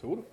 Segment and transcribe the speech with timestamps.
[0.00, 0.26] ¿Seguro?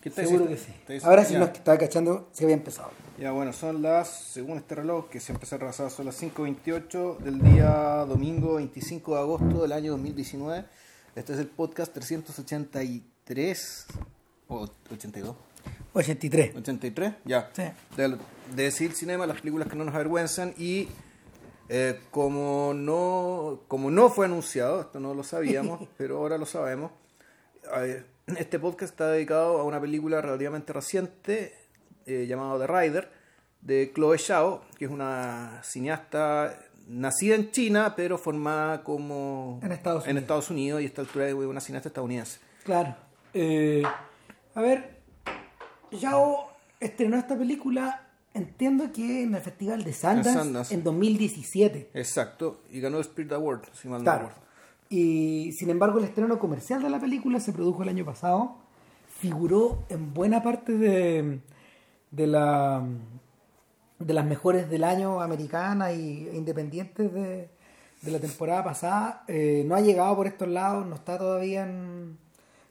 [0.00, 0.72] ¿Qué Seguro que sí.
[1.02, 2.90] Ahora sí nos estaba cachando, se había empezado.
[3.18, 7.18] Ya, bueno, son las, según este reloj, que se empezó a retrasar, son las 5.28
[7.18, 10.64] del día domingo 25 de agosto del año 2019.
[11.16, 13.86] Este es el podcast 383
[14.48, 15.36] o 82.
[15.94, 16.56] 83.
[16.56, 17.50] 83, ya.
[17.52, 17.62] Sí.
[17.96, 18.18] De,
[18.54, 20.88] de decir cinema, las películas que no nos avergüenzan y
[21.68, 26.92] eh, como, no, como no fue anunciado, esto no lo sabíamos, pero ahora lo sabemos,
[28.26, 31.54] este podcast está dedicado a una película relativamente reciente
[32.06, 33.10] eh, llamada The Rider
[33.60, 40.02] de Chloe Zhao, que es una cineasta nacida en China, pero formada como en Estados
[40.02, 42.40] Unidos, en Estados Unidos y a esta altura es una cineasta estadounidense.
[42.64, 42.94] Claro.
[43.32, 43.82] Eh,
[44.54, 45.00] a ver,
[45.98, 46.50] Zhao
[46.80, 51.90] estrenó esta película Entiendo que en el Festival de Sundance, en 2017.
[51.94, 54.30] Exacto, y ganó el Spirit Award, si mal no claro.
[54.94, 58.58] Y sin embargo, el estreno comercial de la película se produjo el año pasado.
[59.18, 61.40] Figuró en buena parte de,
[62.12, 62.86] de, la,
[63.98, 67.48] de las mejores del año americanas e independientes de,
[68.02, 69.24] de la temporada pasada.
[69.26, 72.16] Eh, no ha llegado por estos lados, no está todavía en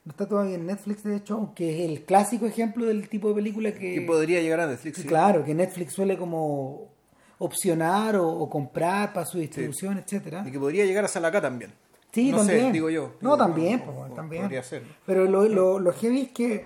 [0.06, 3.36] no está todavía en Netflix, de hecho, aunque es el clásico ejemplo del tipo de
[3.36, 3.96] película que...
[3.96, 5.02] Que podría llegar a Netflix.
[5.04, 6.90] Claro, que Netflix suele como
[7.38, 11.72] opcionar o, comprar para su distribución, etcétera Y que podría llegar a salir acá también.
[12.14, 12.72] Sí, también.
[12.72, 13.16] digo yo.
[13.22, 14.44] no, también, pues, también.
[14.44, 14.84] Podría ser.
[15.06, 16.66] Pero lo, lo, lo, heavy es que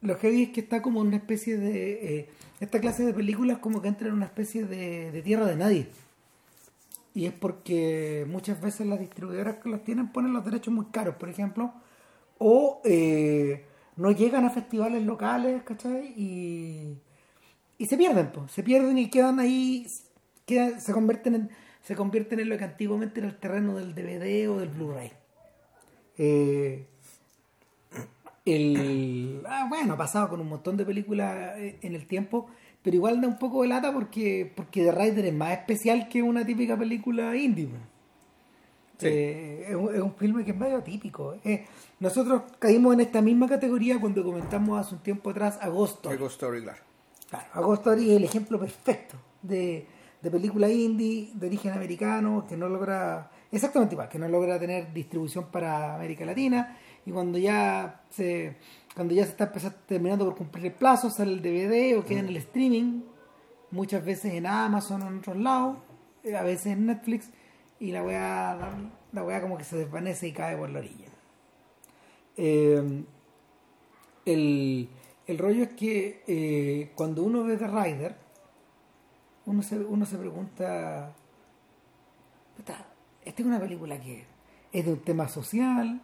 [0.00, 2.18] lo heavy es que está como una especie de...
[2.18, 2.28] Eh,
[2.60, 5.88] esta clase de películas como que entra en una especie de, de tierra de nadie.
[7.14, 11.16] Y es porque muchas veces las distribuidoras que los tienen ponen los derechos muy caros.
[11.16, 11.72] Por ejemplo,
[12.38, 13.64] o eh,
[13.96, 16.14] no llegan a festivales locales, ¿cachai?
[16.16, 16.96] Y,
[17.76, 19.86] y se pierden, pues, se pierden y quedan ahí,
[20.46, 21.50] quedan, se convierten en
[21.82, 25.12] se convierten en lo que antiguamente era el terreno del DVD o del Blu-ray.
[26.18, 26.86] Eh,
[28.44, 32.48] el, ah, bueno, ha pasado con un montón de películas eh, en el tiempo,
[32.82, 36.22] pero igual da un poco de lata porque, porque The Rider es más especial que
[36.22, 37.68] una típica película indie.
[39.00, 41.36] Eh, es, un, filme que es medio típico.
[41.44, 41.66] Eh.
[42.00, 46.10] nosotros caímos en esta misma categoría cuando comentamos hace un tiempo atrás Agosto.
[46.10, 46.82] Story, claro.
[47.30, 49.86] Claro, Agosto es el ejemplo perfecto de,
[50.20, 54.92] de película indie de origen americano que no logra, exactamente igual, que no logra tener
[54.92, 58.56] distribución para América Latina y cuando ya se
[58.94, 59.50] cuando ya se está
[59.86, 63.02] terminando por cumplir el plazo sale el DVD o queda en el streaming
[63.70, 65.76] muchas veces en Amazon o en otros lados
[66.24, 67.30] eh, a veces en Netflix
[67.80, 68.56] y la weá,
[69.12, 71.06] la, como que se desvanece y cae por la orilla.
[72.36, 73.04] Eh,
[74.24, 74.88] el,
[75.26, 78.16] el, rollo es que eh, cuando uno ve The Rider,
[79.48, 81.12] uno se, uno se pregunta,
[82.58, 84.26] esta es una película que
[84.72, 86.02] es de un tema social,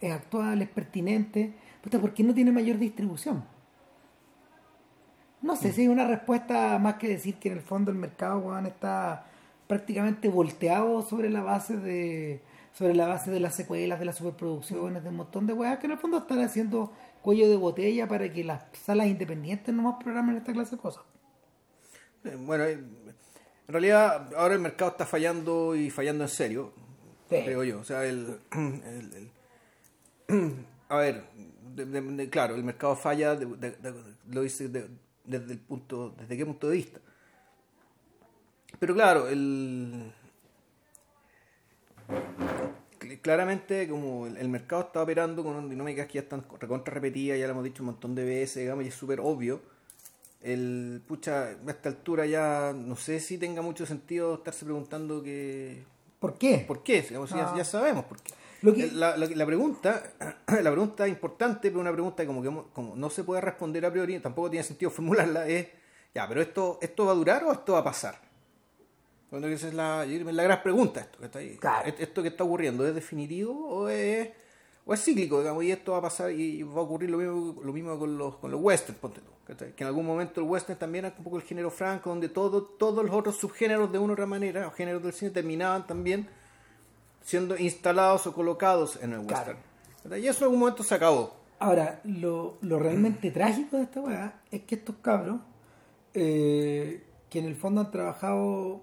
[0.00, 3.44] es actual, es pertinente, ¿por qué no tiene mayor distribución?
[5.42, 8.58] No sé si hay una respuesta más que decir que en el fondo el mercado
[8.66, 9.26] está
[9.66, 15.02] prácticamente volteado sobre la base de sobre la base de las secuelas, de las superproducciones,
[15.02, 18.32] de un montón de weas que en el fondo están haciendo cuello de botella para
[18.32, 21.02] que las salas independientes no más programen esta clase de cosas.
[22.36, 26.72] Bueno, eh, en realidad ahora el mercado está fallando y fallando en serio,
[27.28, 27.80] creo yo.
[27.80, 28.38] O sea, el,
[30.88, 31.24] a ver,
[32.30, 33.38] claro, el mercado falla,
[34.30, 37.00] lo dice desde el punto, desde qué punto de vista
[38.78, 40.12] pero claro, el
[43.22, 47.52] claramente como el, mercado está operando con dinámicas que ya están recontra repetidas, ya lo
[47.52, 49.60] hemos dicho un montón de veces, digamos, y es súper obvio.
[50.40, 55.82] El pucha, a esta altura ya no sé si tenga mucho sentido estarse preguntando que
[56.18, 56.64] ¿Por qué?
[56.66, 57.06] ¿Por qué?
[57.30, 58.32] ya, ya, sabemos por qué.
[58.92, 60.02] La, la, pregunta,
[60.48, 63.90] la pregunta importante, pero una pregunta que como que como no se puede responder a
[63.90, 65.68] priori, tampoco tiene sentido formularla, es,
[66.12, 68.20] ya, pero esto, ¿esto va a durar o esto va a pasar?
[69.30, 71.58] Cuando esa es la, la gran pregunta esto que está ahí.
[71.98, 74.30] Esto que está ocurriendo, ¿es definitivo o es,
[74.88, 75.40] o es cíclico?
[75.40, 78.16] Digamos, y esto va a pasar y va a ocurrir lo mismo, lo mismo con
[78.16, 79.30] los, con los westerns, ponte tú.
[79.46, 82.62] Que en algún momento el western también es un poco el género franco, donde todo,
[82.62, 86.26] todos los otros subgéneros de una u otra manera, o géneros del cine, terminaban también
[87.22, 89.58] siendo instalados o colocados en el western.
[90.16, 91.36] Y eso en algún momento se acabó.
[91.58, 95.40] Ahora, lo, lo realmente trágico de esta weá es que estos cabros,
[96.14, 98.82] eh, que en el fondo han trabajado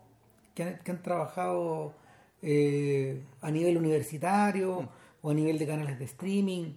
[0.54, 1.94] que han, trabajado
[2.42, 4.90] eh, a nivel universitario mm.
[5.26, 6.76] O a nivel de canales de streaming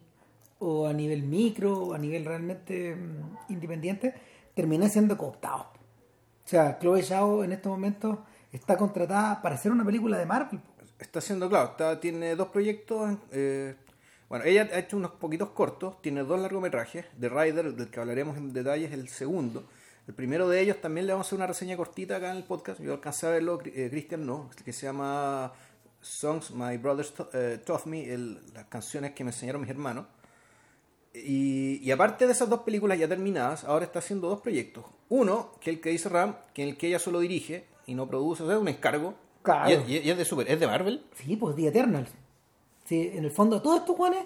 [0.58, 4.14] o a nivel micro o a nivel realmente mm, independiente,
[4.54, 5.66] terminan siendo cooptados.
[5.66, 8.18] O sea, Chloe Zhao en estos momentos
[8.50, 10.60] está contratada para hacer una película de Marvel.
[10.98, 13.18] Está haciendo, claro, está, tiene dos proyectos.
[13.32, 13.74] Eh,
[14.30, 17.06] Bueno, ella ha hecho unos poquitos cortos, tiene dos largometrajes.
[17.20, 19.64] The Rider, del que hablaremos en detalle, es el segundo.
[20.06, 22.44] El primero de ellos también le vamos a hacer una reseña cortita acá en el
[22.44, 22.80] podcast.
[22.80, 25.52] Yo alcancé a verlo, eh, Cristian no, que se llama
[26.00, 28.06] Songs My Brothers eh, Taught Me,
[28.54, 30.06] las canciones que me enseñaron mis hermanos.
[31.14, 34.84] Y, aparte de esas dos películas ya terminadas, ahora está haciendo dos proyectos.
[35.08, 37.94] Uno, que es el que dice Ram, que en el que ella solo dirige y
[37.94, 39.14] no produce, o sea, es un encargo.
[39.42, 39.84] Claro.
[39.88, 41.04] Y, es de super, es de Marvel.
[41.14, 42.10] Sí, pues The Eternals.
[42.84, 44.24] Sí, en el fondo, todos estos guanes,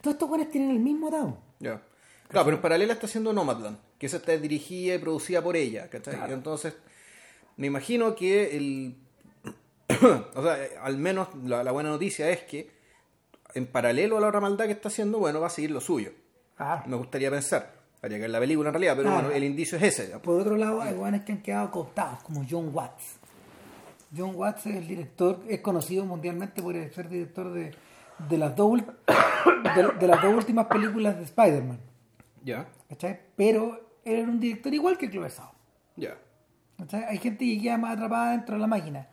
[0.00, 1.38] todos estos guanes tienen el mismo atado.
[1.60, 1.82] Ya.
[2.28, 5.88] Claro, pero en paralela está haciendo Nomadland que esa está dirigida y producida por ella,
[5.88, 6.32] ¿cachai?
[6.32, 6.74] Entonces,
[7.56, 8.96] me imagino que el...
[10.34, 12.70] o sea, al menos la, buena noticia es que
[13.54, 16.12] en paralelo a la otra maldad que está haciendo, bueno, va a seguir lo suyo.
[16.86, 17.82] Me gustaría pensar.
[18.02, 20.18] Habría que la película en realidad, pero bueno, el indicio es ese.
[20.18, 23.18] Por otro lado, hay guanes que han quedado cooptados, como John Watts.
[24.16, 27.72] John Watts es el director, es conocido mundialmente por ser director de,
[28.28, 28.80] de, las, dos,
[30.00, 31.78] de, las dos últimas películas de Spider-Man.
[32.44, 32.66] Ya.
[32.88, 33.20] ¿Cachai?
[33.36, 35.28] Pero era un director igual que Chloe
[35.96, 36.16] Ya.
[37.08, 39.08] Hay gente que queda más atrapada dentro de la máquina.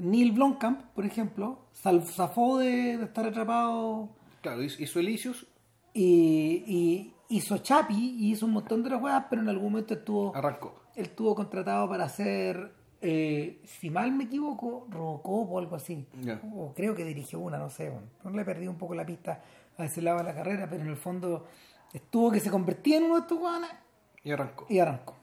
[0.00, 4.08] Neil Blomkamp, por ejemplo, zafó de, estar atrapado.
[4.42, 5.46] Claro, hizo Elysius.
[5.92, 10.34] Y, y hizo Chapi y hizo un montón de otras pero en algún momento estuvo.
[10.34, 10.82] Arrancó.
[10.94, 16.06] Él estuvo contratado para hacer, eh, si mal me equivoco, Robocop o algo así.
[16.54, 17.92] O creo que dirigió una, no sé.
[18.24, 19.42] no le perdí un poco la pista
[19.78, 21.46] a ese lado de la carrera, pero en el fondo
[21.92, 23.70] estuvo que se convertía en uno de estos guanes
[24.22, 24.66] y arrancó.
[24.68, 25.16] Y arrancó.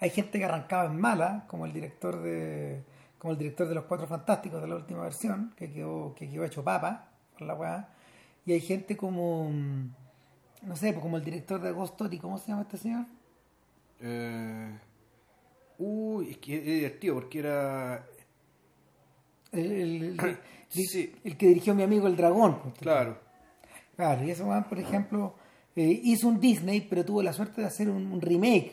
[0.00, 2.82] Hay gente que arrancaba en mala, como el director de
[3.20, 6.42] como el director de los Cuatro Fantásticos de la última versión, que quedó, que quedó
[6.42, 7.88] hecho papa por la weá.
[8.46, 9.90] Y hay gente como, mm,
[10.62, 13.04] no sé, pues como el director de Agosto, ¿y cómo se llama este señor?
[14.00, 14.74] Eh,
[15.76, 18.06] uy, es que es divertido porque era...
[19.52, 20.20] El, el,
[21.22, 22.58] el, que dirigió mi amigo el dragón.
[22.62, 23.18] Pues, claro.
[23.96, 25.34] Claro, y ese weón, por ejemplo,
[25.76, 28.72] eh, hizo un Disney, pero tuvo la suerte de hacer un, remake.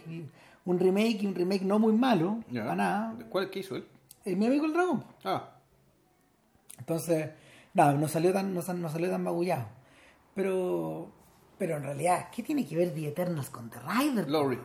[0.64, 3.18] Un remake y un remake no muy malo, para nada.
[3.30, 3.84] ¿Cuál que hizo él?
[4.28, 5.04] Eh, mi amigo el dragón.
[5.24, 5.50] Ah.
[6.78, 7.30] Entonces,
[7.74, 9.68] nada, no, salió tan, no, salió tan magullado.
[10.36, 11.12] Pero,
[11.58, 14.30] pero en realidad, ¿qué tiene que ver The Eternals con The Rider?
[14.30, 14.60] Lowry.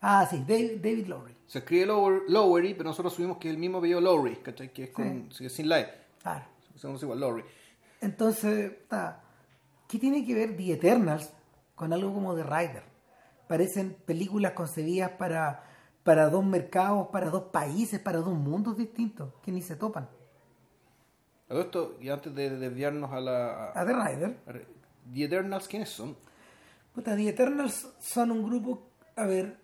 [0.00, 1.34] Ah, sí, David, David Lowry.
[1.46, 4.72] Se escribe Lowery, pero nosotros subimos que el mismo vio Lowry, ¿cachai?
[4.72, 5.94] Que es con, sin la E.
[6.22, 6.44] Claro.
[6.76, 7.44] Somos igual, Lowry.
[8.00, 8.72] Entonces,
[9.88, 11.32] ¿qué tiene que ver The Eternals
[11.78, 12.82] con algo como The Rider.
[13.46, 15.64] Parecen películas concebidas para,
[16.08, 20.08] para dos mercados, para dos países, para dos mundos distintos, que ni se topan.
[21.50, 23.72] esto, y antes de desviarnos a la...
[23.72, 24.38] A, The Rider.
[25.12, 26.16] ¿The Eternals quiénes son?
[26.94, 28.88] Puta, The Eternals son un grupo...
[29.16, 29.58] A ver,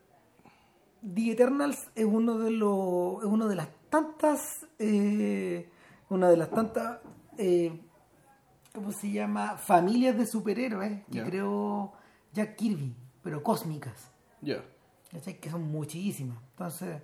[1.14, 3.23] The Eternals es uno de los...
[3.23, 4.67] Es uno de las tantas...
[4.79, 5.70] Eh,
[6.11, 6.99] una de las tantas...
[7.38, 7.81] Eh,
[8.75, 9.56] ¿Cómo se llama?
[9.56, 11.94] Familias de superhéroes que creo
[12.35, 14.11] Jack Kirby, pero cósmicas.
[14.43, 14.62] Ya.
[15.22, 16.38] Que son muchísimas.
[16.50, 17.00] Entonces,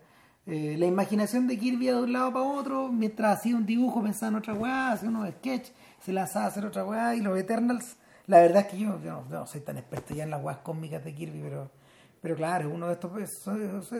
[0.46, 4.30] eh, la imaginación de Kirby de un lado para otro, mientras hacía un dibujo pensaba
[4.30, 7.96] en otra weá, hacía unos sketches, se lanzaba a hacer otra weá, y los Eternals,
[8.26, 11.14] la verdad es que yo, no, soy tan experto ya en las weas cósmicas de
[11.14, 11.70] Kirby, pero,
[12.20, 13.38] pero claro, uno de estos pues,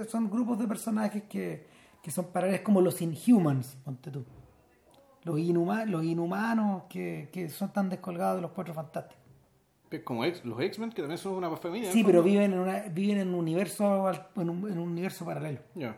[0.09, 1.69] son, grupos de personajes que,
[2.03, 4.25] que son paralelos como los Inhumans, ponte tú.
[5.23, 9.20] Los, los inhumanos que, que son tan descolgados de los cuatro fantásticos
[10.05, 11.91] como los X-Men, que también son una familia.
[11.91, 15.61] Sí, pero viven en, una, viven en un universo en un, universo paralelo.
[15.75, 15.97] Ya.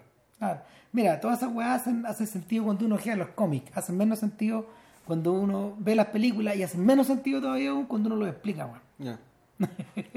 [0.93, 4.66] Mira, todas esas weas hacen, hacen sentido cuando uno lea los cómics, hacen menos sentido
[5.07, 8.81] cuando uno ve las películas y hacen menos sentido todavía cuando uno lo explica, weón.
[8.99, 9.19] Ya.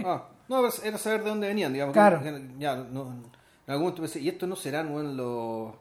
[0.06, 1.94] ah, no, pues, era saber de dónde venían, digamos.
[1.94, 2.22] Claro.
[2.58, 3.02] ya, no,
[3.68, 5.74] en algún momento pensé, y estos no serán, los,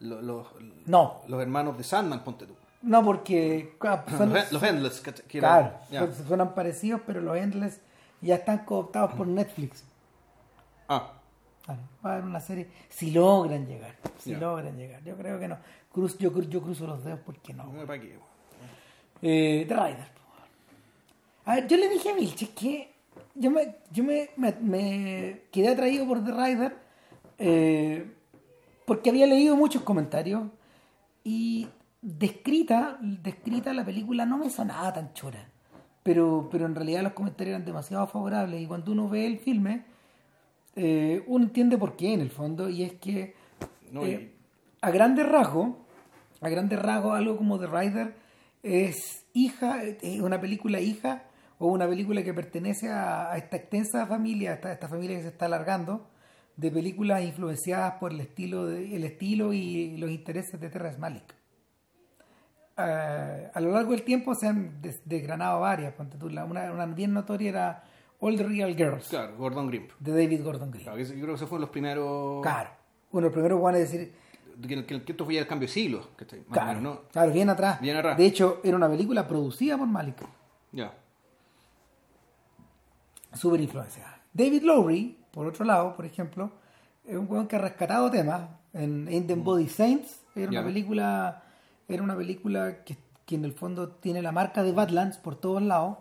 [0.00, 0.46] los, los,
[0.86, 1.20] no.
[1.26, 2.54] los hermanos de Sandman, ponte tú.
[2.82, 3.76] No, porque.
[4.50, 5.72] los, Endless, claro,
[6.26, 7.80] suenan parecidos, pero los Endless
[8.20, 9.84] ya están cooptados por Netflix.
[10.88, 11.12] Ah.
[12.04, 12.68] va a haber una serie.
[12.88, 13.94] Si logran llegar.
[14.18, 15.02] Si logran llegar.
[15.04, 15.58] Yo creo que no.
[15.92, 17.64] Cruz, yo, yo cruzo los dedos porque no.
[17.86, 18.18] ¿Para qué?
[19.22, 20.20] Eh, The Rider.
[21.44, 22.94] A ver, yo le dije a Vilches que
[23.34, 26.76] yo me, yo me, me, quedé atraído por The Rider
[27.38, 28.10] eh,
[28.84, 30.42] porque había leído muchos comentarios
[31.24, 31.68] y
[32.02, 35.48] descrita, descrita la película no me sonaba tan chora.
[36.02, 39.84] Pero, pero en realidad los comentarios eran demasiado favorables y cuando uno ve el filme,
[40.74, 43.34] eh, uno entiende por qué en el fondo, y es que
[43.92, 44.34] eh,
[44.80, 45.74] a grandes rasgos,
[46.40, 48.14] a grandes rasgos, algo como The Rider
[48.62, 51.24] es hija, es una película hija
[51.58, 55.28] o una película que pertenece a, esta extensa familia, a esta, esta, familia que se
[55.28, 56.08] está alargando,
[56.56, 61.39] de películas influenciadas por el estilo, de, el estilo y los intereses de Terrence Malick
[62.88, 65.94] eh, a lo largo del tiempo se han desgranado varias.
[66.22, 67.84] una, una bien notoria era
[68.20, 69.08] All the Real Girls.
[69.08, 69.88] Claro, Gordon Green.
[69.98, 70.84] De David Gordon Green.
[70.84, 72.42] Claro, yo creo que esos fueron los primeros.
[72.42, 72.70] Claro.
[73.10, 74.12] Bueno, los primeros van a decir.
[74.66, 76.08] Que, que, esto fue ya el cambio de siglo.
[76.18, 77.02] Que claro, ¿no?
[77.10, 77.80] claro, bien atrás.
[77.80, 78.18] Bien atrás.
[78.18, 80.16] De hecho, era una película producida por Malik.
[80.72, 80.92] Ya.
[83.32, 84.20] Súper influenciada.
[84.34, 86.50] David Lowry, por otro lado, por ejemplo,
[87.06, 88.42] es un weón que ha rescatado temas.
[88.72, 91.42] En In the Body Saints era una película.
[91.90, 95.62] Era una película que, que en el fondo tiene la marca de Badlands por todos
[95.62, 95.98] lados.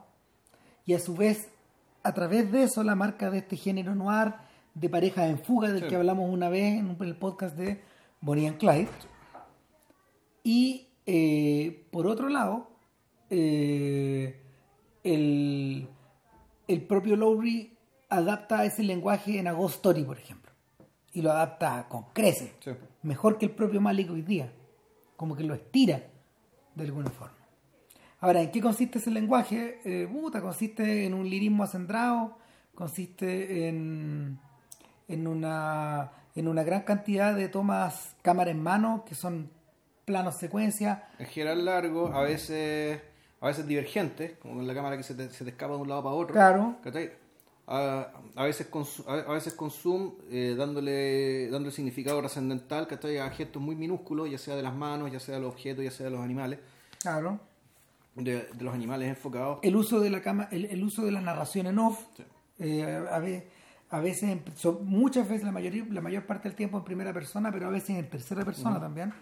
[0.86, 1.50] Y a su vez
[2.04, 4.34] a través de eso la marca de este género noir
[4.74, 7.82] de pareja en fuga del que hablamos una vez en el podcast de
[8.22, 8.90] Bonnie and Clyde.
[10.44, 12.70] Y eh, por otro lado,
[13.30, 14.42] eh,
[15.04, 15.88] el,
[16.68, 17.78] el, propio Lowry
[18.10, 20.52] adapta ese lenguaje en A Ghost Story, por ejemplo.
[21.14, 22.54] Y lo adapta con crece.
[23.02, 24.54] Mejor que el propio Malik hoy día.
[25.20, 26.02] Como que lo estira
[26.76, 27.36] de alguna forma.
[28.22, 29.82] Ahora, ¿en qué consiste ese lenguaje?
[29.84, 32.38] Eh, puta, consiste en un lirismo acendrado,
[32.74, 34.40] consiste en,
[35.10, 39.52] en, una, en una gran cantidad de tomas cámara en mano, que son
[40.06, 41.10] planos secuencia.
[41.20, 43.02] En general largo, a veces
[43.42, 45.90] a veces divergentes, como en la cámara que se te, se te escapa de un
[45.90, 46.34] lado para otro.
[46.34, 46.78] Claro.
[47.72, 52.88] A, a, veces con, a, veces con zoom, eh, dándole, dándole significado trascendental
[53.22, 55.92] a gestos muy minúsculos, ya sea de las manos, ya sea de los objetos, ya
[55.92, 56.60] sea de los animales.
[57.00, 57.40] Claro
[58.24, 59.60] de, los animales enfocados.
[59.62, 62.04] El uso de la cama, el, uso de la narración en off,
[62.60, 63.06] eh,
[63.90, 64.38] a, veces,
[64.82, 67.92] muchas veces, la, mayoría, la mayor parte del tiempo en primera persona, pero a veces
[67.92, 69.14] en tercera persona también.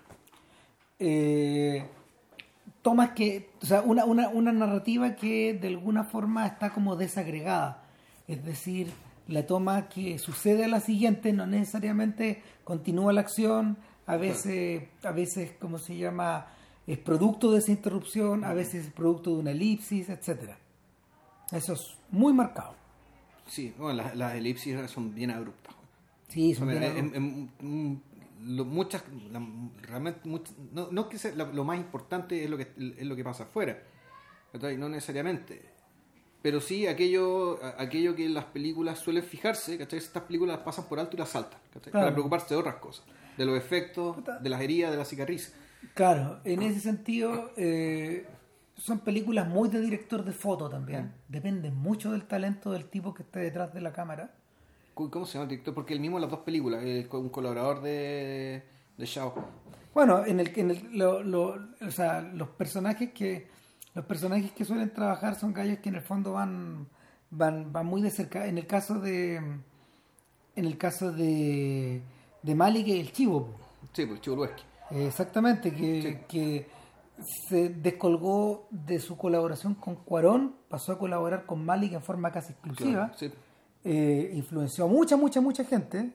[1.00, 1.86] Eh,
[2.82, 7.84] tomas que, o sea, una, una, una narrativa que de alguna forma está como desagregada.
[8.27, 8.91] Es decir,
[9.27, 15.12] la toma que sucede a la siguiente no necesariamente continúa la acción, a veces, a
[15.12, 16.48] veces, ¿cómo se llama?
[16.88, 20.57] es producto de esa interrupción, a veces es producto de una elipsis, etcétera.
[21.51, 22.75] Eso es muy marcado.
[23.46, 25.75] Sí, bueno, las, elipsis son bien abruptas.
[26.29, 27.22] Sí, son bien abruptas.
[28.39, 29.03] muchas,
[29.81, 30.22] realmente,
[30.72, 33.77] no, no que sea, lo, más importante es lo que es lo que pasa afuera,
[34.77, 35.62] no necesariamente,
[36.41, 40.00] pero sí aquello, aquello que las películas suelen fijarse, ¿cachai?
[40.00, 41.60] Estas películas las pasan por alto y las saltan,
[41.91, 43.06] para preocuparse de otras cosas,
[43.38, 45.53] de los efectos, de las heridas, de la cicatriz.
[45.94, 48.25] Claro, en ese sentido eh,
[48.77, 51.06] son películas muy de director de foto también.
[51.06, 51.32] Mm.
[51.32, 54.32] Depende mucho del talento del tipo que esté detrás de la cámara.
[54.94, 55.74] ¿Cómo se llama el director?
[55.74, 58.63] Porque el mismo en las dos películas, un colaborador de,
[58.98, 59.34] de Shao.
[59.94, 63.48] Bueno, en el, en el lo, lo, o sea, los personajes que
[63.98, 66.88] los personajes que suelen trabajar son gallos que en el fondo van
[67.32, 68.46] van, van muy de cerca.
[68.46, 72.04] En el caso de en el caso de
[72.44, 73.56] de Malik el Chivo.
[73.94, 74.63] Sí, pues el Chivo Luesky.
[74.92, 76.68] Exactamente, que,
[77.50, 82.54] se descolgó de su colaboración con Cuarón, pasó a colaborar con Malik en forma casi
[82.54, 83.12] exclusiva,
[83.84, 86.13] eh, influenció a mucha, mucha, mucha gente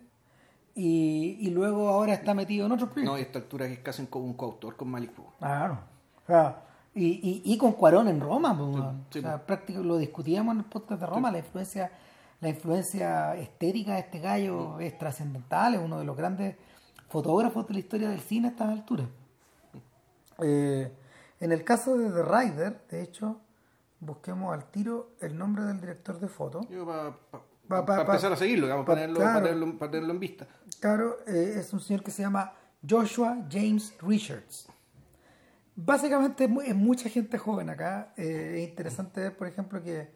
[0.77, 3.13] y, luego ahora está metido en otros proyectos.
[3.13, 5.11] No, y a esta altura es casi un coautor con Malik.
[5.41, 5.81] Claro,
[6.95, 8.57] y, y, con Cuarón en Roma,
[9.47, 11.91] prácticamente lo discutíamos en el podcast de Roma, la influencia
[12.43, 16.57] la influencia estética de este gallo es trascendental, es uno de los grandes
[17.09, 19.07] fotógrafos de la historia del cine a estas alturas.
[20.43, 20.93] Eh,
[21.39, 23.41] en el caso de The Rider, de hecho,
[24.01, 26.67] busquemos al tiro el nombre del director de foto.
[27.69, 30.45] Para empezar a seguirlo, para, tenerlo, en vista.
[30.81, 32.55] Claro, eh, es un señor que se llama
[32.89, 34.67] Joshua James Richards.
[35.75, 38.13] Básicamente es mucha gente joven acá.
[38.17, 40.11] Eh, es interesante ver, por ejemplo, que,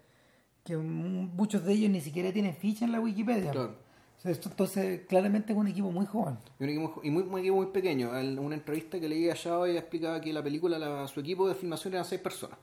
[0.63, 3.51] que, muchos de ellos ni siquiera tienen ficha en la Wikipedia.
[3.53, 3.87] Claro.
[4.25, 6.37] Entonces, claramente es un equipo muy joven.
[6.59, 8.17] Y un equipo, y muy, muy, equipo muy pequeño.
[8.19, 11.95] En una entrevista que leí allá hoy explicaba que la película, su equipo de filmación
[11.95, 12.59] eran seis personas.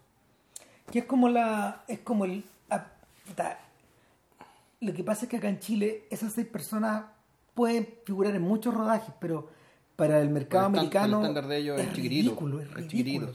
[0.91, 1.83] Que es como la.
[1.87, 2.43] Es como el.
[4.81, 7.05] lo que pasa es que acá en Chile esas seis personas
[7.53, 9.49] pueden figurar en muchos rodajes, pero
[9.95, 11.19] para el mercado americano.
[11.19, 13.31] El estándar de ellos es, ridículo, es ridículo.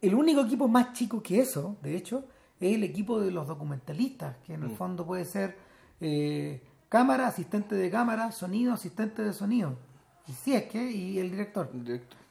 [0.00, 2.24] El único equipo más chico que eso, de hecho,
[2.60, 4.76] es el equipo de los documentalistas, que en el mm.
[4.76, 5.56] fondo puede ser.
[6.00, 9.76] Eh, cámara, asistente de cámara, sonido, asistente de sonido.
[10.26, 11.70] Y si es que, y el director.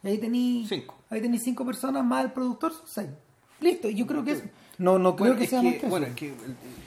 [0.04, 0.96] Y ahí tenéis cinco.
[1.10, 3.10] Ahí tenéis cinco personas más el productor, son seis.
[3.60, 4.44] Listo, yo creo que es.
[4.78, 6.34] No, no creo que sea más que Bueno, es que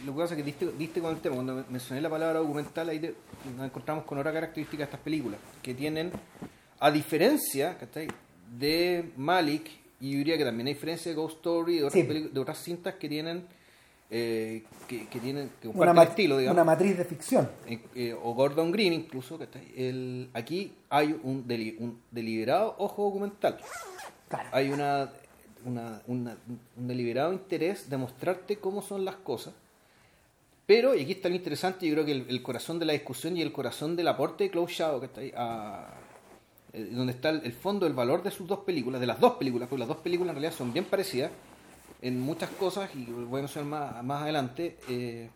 [0.06, 1.36] lo que pasa es que diste, diste, con el tema.
[1.36, 3.00] Cuando mencioné la palabra documental, ahí
[3.56, 6.12] nos encontramos con otra característica de estas películas, que tienen,
[6.78, 7.76] a diferencia
[8.58, 9.70] de Malik,
[10.00, 12.94] y yo diría que también hay diferencia de Ghost Story, de otras, de otras cintas
[12.94, 13.44] que tienen
[14.12, 16.56] eh, que, tienen que una, estilo, digamos.
[16.56, 17.48] una matriz de ficción.
[17.68, 21.46] Eh, eh, o Gordon Green incluso, que el, aquí hay un,
[21.78, 23.58] un deliberado ojo documental.
[24.50, 25.12] Hay una,
[25.64, 26.30] un
[26.76, 29.54] deliberado interés de mostrarte cómo son las cosas.
[30.70, 33.42] Pero, y aquí está lo interesante, yo creo que el, corazón de la discusión y
[33.42, 35.32] el corazón del aporte de Klaus Shadow, que está ahí,
[36.72, 39.68] eh, donde está el, fondo, el valor de sus dos películas, de las dos películas,
[39.68, 41.32] porque las dos películas en realidad son bien parecidas
[42.00, 45.28] en muchas cosas, y voy a mencionar más, más adelante, eh,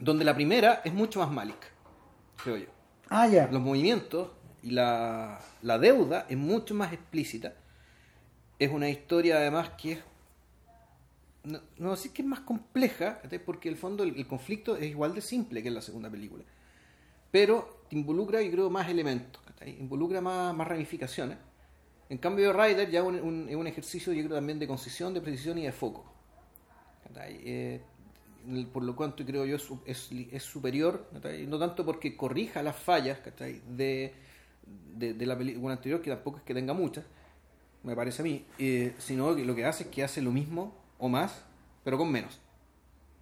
[0.00, 1.68] donde la primera es mucho más málica,
[2.42, 2.66] creo yo.
[3.10, 3.48] Ah, ya.
[3.52, 4.30] Los movimientos
[4.64, 7.52] y la, la deuda es mucho más explícita.
[8.58, 9.98] Es una historia además que es
[11.44, 15.20] no, no que es más compleja, porque en el fondo el, conflicto es igual de
[15.20, 16.44] simple que en la segunda película.
[17.30, 21.36] Pero te involucra, yo creo, más elementos, involucra más, más ramificaciones.
[22.08, 25.58] En cambio, Rider ya es un, un, ejercicio, yo creo, también de concisión, de precisión
[25.58, 26.04] y de foco.
[27.16, 27.80] Eh,
[28.72, 29.56] por lo cuanto creo yo
[29.86, 31.08] es, es, superior,
[31.48, 33.18] no tanto porque corrija las fallas
[33.68, 34.12] de,
[34.96, 37.04] de, la película anterior, que tampoco es que tenga muchas,
[37.84, 40.74] me parece a mí, eh, sino que lo que hace es que hace lo mismo
[40.98, 41.44] o más,
[41.84, 42.40] pero con menos.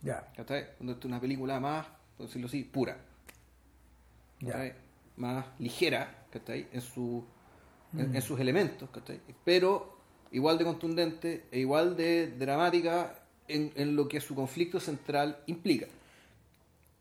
[0.03, 0.33] Ya.
[0.79, 2.97] Cuando es una película más, por decirlo así, pura.
[5.17, 7.25] Más ligera, En, su,
[7.97, 8.23] en, mm.
[8.23, 8.89] sus elementos,
[9.45, 9.99] Pero
[10.31, 15.87] igual de contundente e igual de dramática en, en lo que su conflicto central implica.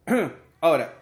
[0.62, 0.94] Ahora,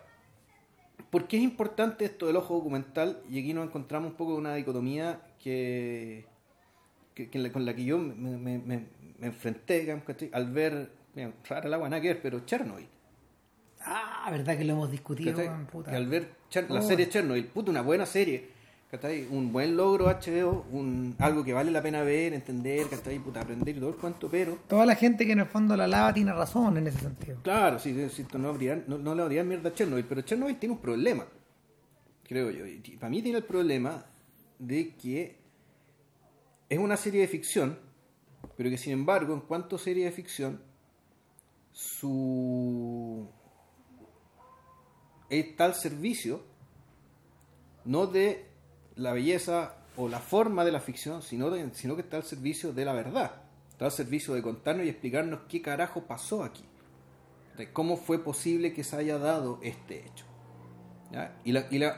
[1.09, 3.21] ¿por qué es importante esto del ojo documental?
[3.29, 6.25] Y aquí nos encontramos un poco de una dicotomía que,
[7.27, 8.83] con la que yo me, me
[9.21, 9.91] enfrenté
[10.31, 12.88] al ver, mira, rara el agua, nada que ver, pero Chernobyl.
[13.81, 15.91] Ah, verdad que lo hemos discutido, puta.
[15.91, 16.29] al ver
[16.69, 18.49] la serie Chernobyl, puta, una buena serie,
[19.31, 22.88] un buen logro HBO, un, algo que vale la pena ver, entender,
[23.23, 24.57] puta, aprender y todo el cuento, pero...
[24.67, 27.39] Toda la gente que en el fondo la lava tiene razón en ese sentido.
[27.41, 28.53] Claro, sí, sí no,
[28.88, 31.25] no, no, le habría mierda a Chernobyl, pero Chernobyl tiene un problema,
[32.27, 32.65] creo yo.
[32.65, 34.03] Y para mí tiene el problema
[34.57, 35.38] de que
[36.69, 37.89] es una serie de ficción
[38.55, 40.61] pero que sin embargo, en cuanto a serie de ficción,
[41.71, 43.27] su
[45.29, 46.41] está al servicio
[47.85, 48.48] no de
[48.96, 52.85] la belleza o la forma de la ficción, sino, sino que está al servicio de
[52.85, 53.44] la verdad.
[53.72, 56.65] Está al servicio de contarnos y explicarnos qué carajo pasó aquí.
[57.57, 60.25] De cómo fue posible que se haya dado este hecho.
[61.44, 61.98] Y, la, y, la,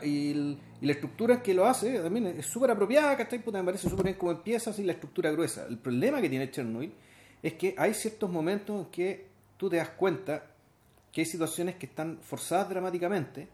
[0.81, 3.39] la estructura que lo hace también es súper apropiada, ¿cachai?
[3.39, 5.65] Puta, me parece súper bien cómo empieza así la estructura gruesa.
[5.67, 6.91] El problema que tiene Chernobyl
[7.41, 10.43] es que hay ciertos momentos en que tú te das cuenta
[11.11, 13.47] que hay situaciones que están forzadas dramáticamente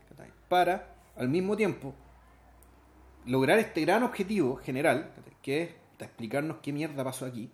[0.48, 1.94] para, al mismo tiempo,
[3.26, 5.12] lograr este gran objetivo general,
[5.42, 7.50] que es explicarnos qué mierda pasó aquí,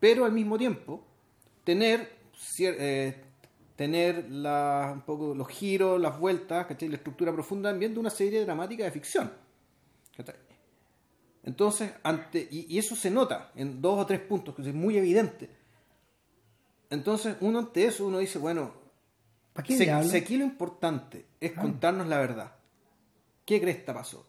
[0.00, 1.04] pero al mismo tiempo
[1.62, 2.10] tener
[2.58, 3.22] eh,
[3.76, 6.88] tener la, un poco los giros, las vueltas, ¿cachai?
[6.88, 9.30] la estructura profunda también de una serie dramática de ficción.
[11.44, 15.48] Entonces, ante, y, eso se nota en dos o tres puntos, que es muy evidente.
[16.90, 18.72] Entonces, uno ante eso, uno dice, bueno,
[19.64, 21.60] si, aquí lo importante es ah.
[21.60, 22.56] contarnos la verdad,
[23.44, 24.26] ¿qué crees que pasó?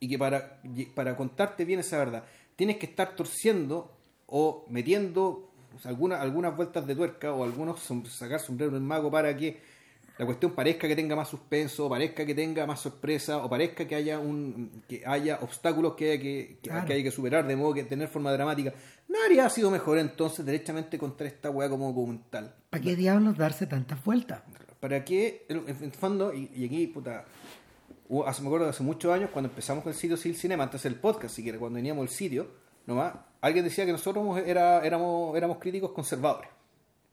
[0.00, 0.60] Y que para,
[0.94, 2.24] para contarte bien esa verdad,
[2.56, 5.45] tienes que estar torciendo o metiendo
[5.84, 9.60] algunas, algunas vueltas de tuerca o algunos sacar sombrero del mago para que
[10.18, 13.94] la cuestión parezca que tenga más suspenso, parezca que tenga más sorpresa, o parezca que
[13.94, 17.84] haya un que haya obstáculos que hay que, que, hay que superar de modo que
[17.84, 18.72] tener forma dramática.
[19.08, 22.54] No habría sido mejor entonces derechamente contar esta weá como documental.
[22.70, 24.40] ¿Para qué diablos darse tantas vueltas?
[24.80, 27.24] Para que, en el fondo, y, aquí, puta,
[28.26, 30.94] hace, me acuerdo hace muchos años cuando empezamos con el sitio Sil Cinema, antes del
[30.96, 32.46] podcast, si quiere, cuando veníamos al sitio,
[32.86, 33.14] nomás,
[33.46, 36.50] alguien decía que nosotros era, éramos, éramos críticos conservadores.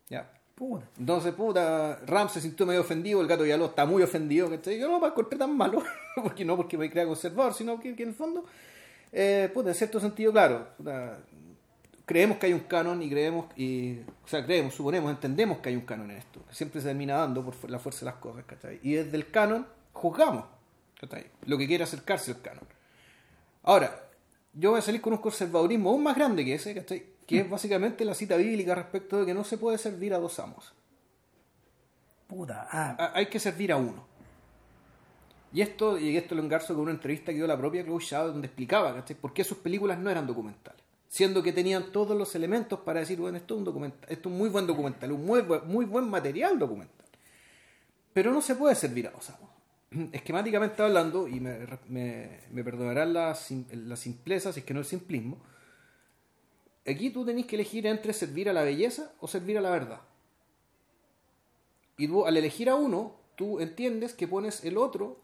[0.09, 0.29] ¿Ya?
[0.55, 0.85] Puta.
[0.99, 4.49] Entonces, puta, Ram se sintió medio ofendido, el gato ya lo está muy ofendido.
[4.49, 5.81] Que yo no me encontré tan malo,
[6.21, 8.45] porque no porque me crea conservador, sino que, en el fondo,
[9.11, 10.67] eh, puta, en cierto sentido, claro,
[12.05, 15.75] creemos que hay un canon y creemos, y, o sea, creemos, suponemos, entendemos que hay
[15.75, 18.45] un canon en esto, que siempre se termina dando por la fuerza de las cosas,
[18.45, 18.79] ¿cachai?
[18.83, 20.45] Y desde el canon juzgamos,
[20.99, 21.25] ¿cachai?
[21.45, 22.67] Lo que quiere acercarse al canon.
[23.63, 24.03] Ahora,
[24.53, 26.85] yo voy a salir con un conservadurismo aún más grande que ese,
[27.25, 30.39] Que es básicamente la cita bíblica respecto de que no se puede servir a dos
[30.39, 30.73] amos.
[32.27, 32.67] Puta.
[32.71, 33.11] Ah.
[33.15, 34.05] Hay que servir a uno.
[35.51, 38.27] Y esto, y esto lo engarzo con una entrevista que dio la propia Chloe Shaw
[38.27, 39.15] donde explicaba, ¿cachai?
[39.15, 40.81] Por qué sus películas no eran documentales.
[41.07, 44.33] Siendo que tenían todos los elementos para decir, bueno, esto es un documental, esto es
[44.33, 47.05] un muy buen documental, un muy, muy buen material documental.
[48.13, 49.52] Pero no se puede servir a dos amos
[50.11, 55.37] esquemáticamente hablando, y me, me, perdonarán las, la simpleza, si es que no el simplismo,
[56.85, 60.01] aquí tú tenés que elegir entre servir a la belleza o servir a la verdad.
[61.97, 65.21] Y tú al elegir a uno, tú entiendes que pones el otro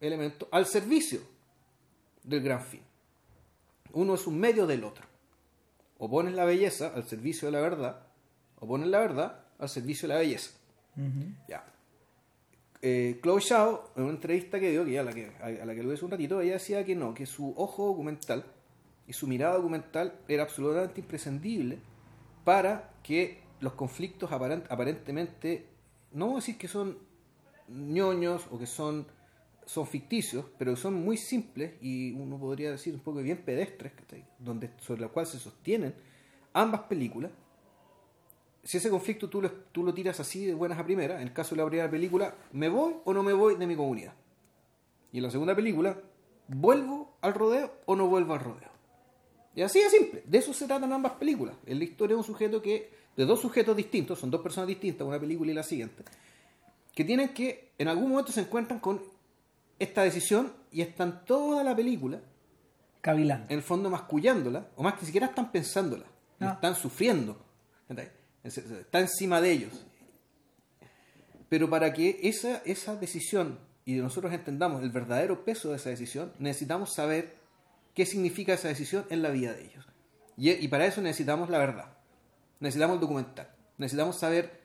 [0.00, 1.20] elemento al servicio
[2.22, 2.80] del gran fin.
[3.92, 5.04] Uno es un medio del otro.
[5.98, 8.06] O pones la belleza al servicio de la verdad,
[8.58, 10.50] o pones la verdad al servicio de la belleza.
[11.48, 11.64] Ya.
[12.88, 15.82] Eh, Chloe Shao, en una entrevista que dio, que a la que, a la que
[15.82, 18.44] lo hice un ratito, ella decía que no, que su ojo documental
[19.08, 21.80] y su mirada documental era absolutamente imprescindible
[22.44, 25.66] para que los conflictos aparentemente,
[26.12, 26.96] no vamos a decir que son
[27.66, 29.04] ñoños o que son,
[29.64, 33.94] son ficticios, pero son muy simples y uno podría decir un poco bien pedestres,
[34.38, 35.92] donde, sobre la cual se sostienen
[36.52, 37.32] ambas películas.
[38.66, 41.32] Si ese conflicto tú lo, tú lo tiras así de buenas a primeras, en el
[41.32, 44.12] caso de la primera película, ¿me voy o no me voy de mi comunidad?
[45.12, 45.96] Y en la segunda película,
[46.48, 48.70] ¿vuelvo al rodeo o no vuelvo al rodeo?
[49.54, 50.24] Y así de simple.
[50.26, 51.54] De eso se tratan ambas películas.
[51.64, 55.06] En la historia de un sujeto que, de dos sujetos distintos, son dos personas distintas,
[55.06, 56.02] una película y la siguiente,
[56.92, 59.00] que tienen que, en algún momento se encuentran con
[59.78, 62.20] esta decisión y están toda la película
[63.00, 63.46] cavilando.
[63.48, 66.06] En el fondo mascullándola, o más que siquiera están pensándola,
[66.40, 67.38] están sufriendo.
[68.46, 69.86] Está encima de ellos.
[71.48, 76.32] Pero para que esa, esa decisión y nosotros entendamos el verdadero peso de esa decisión,
[76.40, 77.36] necesitamos saber
[77.94, 79.86] qué significa esa decisión en la vida de ellos.
[80.36, 81.96] Y, para eso necesitamos la verdad,
[82.60, 84.60] necesitamos el documental, necesitamos saber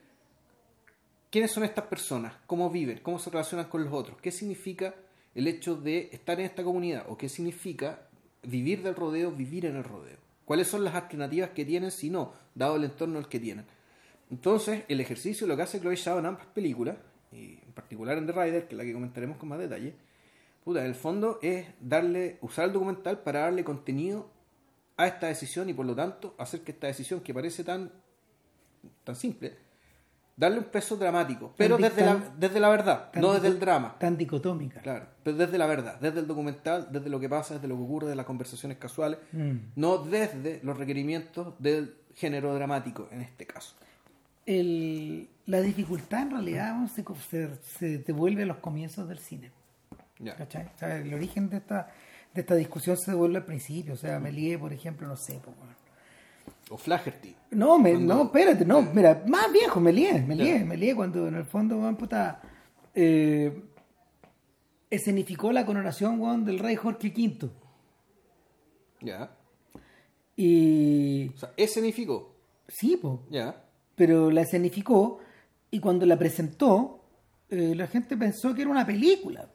[1.29, 4.95] quiénes son estas personas, cómo viven, cómo se relacionan con los otros, qué significa
[5.33, 8.09] el hecho de estar en esta comunidad o qué significa
[8.43, 10.17] vivir del rodeo, vivir en el rodeo.
[10.51, 13.63] ¿Cuáles son las alternativas que tienen si no, dado el entorno el que tienen?
[14.29, 16.97] Entonces, el ejercicio, lo que hace Chloe Zhao en ambas películas,
[17.31, 19.93] y en particular en The Rider, que es la que comentaremos con más detalle,
[20.61, 24.29] puta, en el fondo es darle, usar el documental para darle contenido
[24.97, 27.89] a esta decisión y por lo tanto hacer que esta decisión que parece tan,
[29.05, 29.55] tan simple,
[30.41, 33.95] darle un peso dramático, pero desde, la, desde la verdad, no desde el drama.
[33.99, 34.81] Tan dicotómica.
[34.81, 37.83] Claro, pero desde la verdad, desde el documental, desde lo que pasa, desde lo que
[37.83, 39.55] ocurre, de las conversaciones casuales, mm.
[39.75, 43.75] no desde los requerimientos del género dramático en este caso.
[44.45, 49.51] El, la dificultad en realidad se, se, se devuelve a los comienzos del cine
[50.81, 51.91] el origen de esta,
[52.33, 53.93] de esta discusión se devuelve al principio.
[53.93, 55.39] O sea, Melie, por ejemplo, no sé.
[56.71, 57.35] O Flaherty.
[57.51, 62.41] No, no, espérate, no, mira, más viejo, Melie, Melie, Melie, cuando en el fondo, puta,
[62.95, 63.63] eh,
[64.89, 67.49] escenificó la coronación del rey Jorge V.
[69.01, 69.31] Ya.
[70.35, 71.29] Y.
[71.35, 72.35] O sea, escenificó.
[72.67, 73.19] Sí, pues.
[73.29, 73.65] Ya.
[73.95, 75.19] Pero la escenificó
[75.69, 77.03] y cuando la presentó,
[77.49, 79.49] eh, la gente pensó que era una película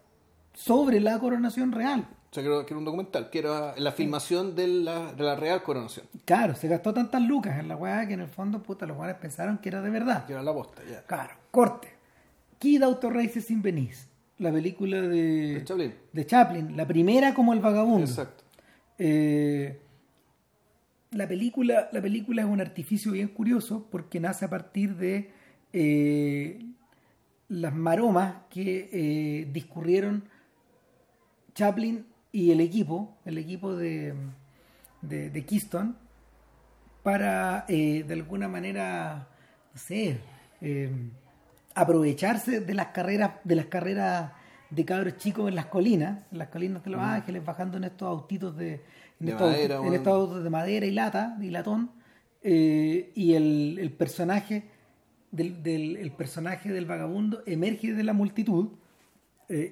[0.52, 2.08] sobre la coronación real.
[2.36, 6.06] Sea, que era un documental, que era la filmación de la, de la real coronación.
[6.26, 9.16] Claro, se gastó tantas lucas en la weá que en el fondo, puta, los weones
[9.16, 10.26] pensaron que era de verdad.
[10.26, 11.02] Que era la bosta, ya.
[11.04, 11.88] Claro, corte.
[12.58, 15.94] Kid Auto Races in Venice, la película de, de, Chaplin.
[16.12, 18.06] de Chaplin, la primera como el vagabundo.
[18.06, 18.44] Exacto.
[18.98, 19.80] Eh,
[21.12, 25.30] la, película, la película es un artificio bien curioso porque nace a partir de
[25.72, 26.58] eh,
[27.48, 30.24] las maromas que eh, discurrieron
[31.54, 32.04] Chaplin
[32.36, 34.12] y el equipo, el equipo de,
[35.00, 35.94] de, Keystone,
[37.02, 39.26] para eh, de alguna manera,
[39.72, 40.18] no sé,
[40.60, 40.90] eh,
[41.74, 44.32] aprovecharse de las carreras, de las carreras
[44.68, 47.00] de cabros chicos en las colinas, en las colinas de Los.
[47.00, 48.82] Ángeles, bajando en estos autitos de,
[49.18, 51.90] en, estos, madera, en estos autos de madera y lata, y latón,
[52.42, 54.68] eh, y el, el personaje
[55.30, 58.72] del, del, el personaje del vagabundo emerge de la multitud,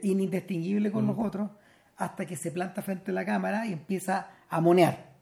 [0.03, 1.09] inindistinguible con mm.
[1.09, 1.51] los otros,
[1.97, 5.15] hasta que se planta frente a la cámara y empieza a monear.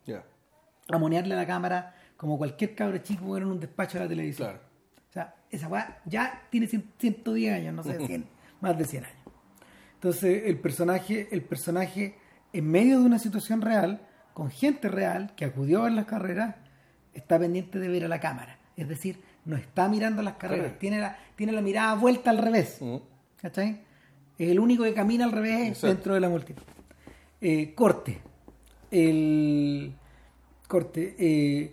[0.89, 4.57] A monearle a la cámara como cualquier cabro chico en un despacho de la televisión.
[5.09, 8.27] O sea, esa weá ya tiene 110 años, no sé, 100,
[8.61, 9.19] más de 100 años.
[9.95, 12.19] Entonces, el personaje, el personaje,
[12.53, 14.01] en medio de una situación real,
[14.35, 16.57] con gente real que acudió a ver las carreras,
[17.15, 18.59] está pendiente de ver a la cámara.
[18.77, 22.81] Es decir, no está mirando las carreras, tiene la, tiene la mirada vuelta al revés.
[23.41, 23.83] ¿Cachai?
[24.43, 26.65] Es el único que camina al revés dentro de la multitud.
[27.41, 28.21] Eh, corte.
[28.91, 29.95] El
[30.67, 31.15] corte.
[31.17, 31.73] Eh,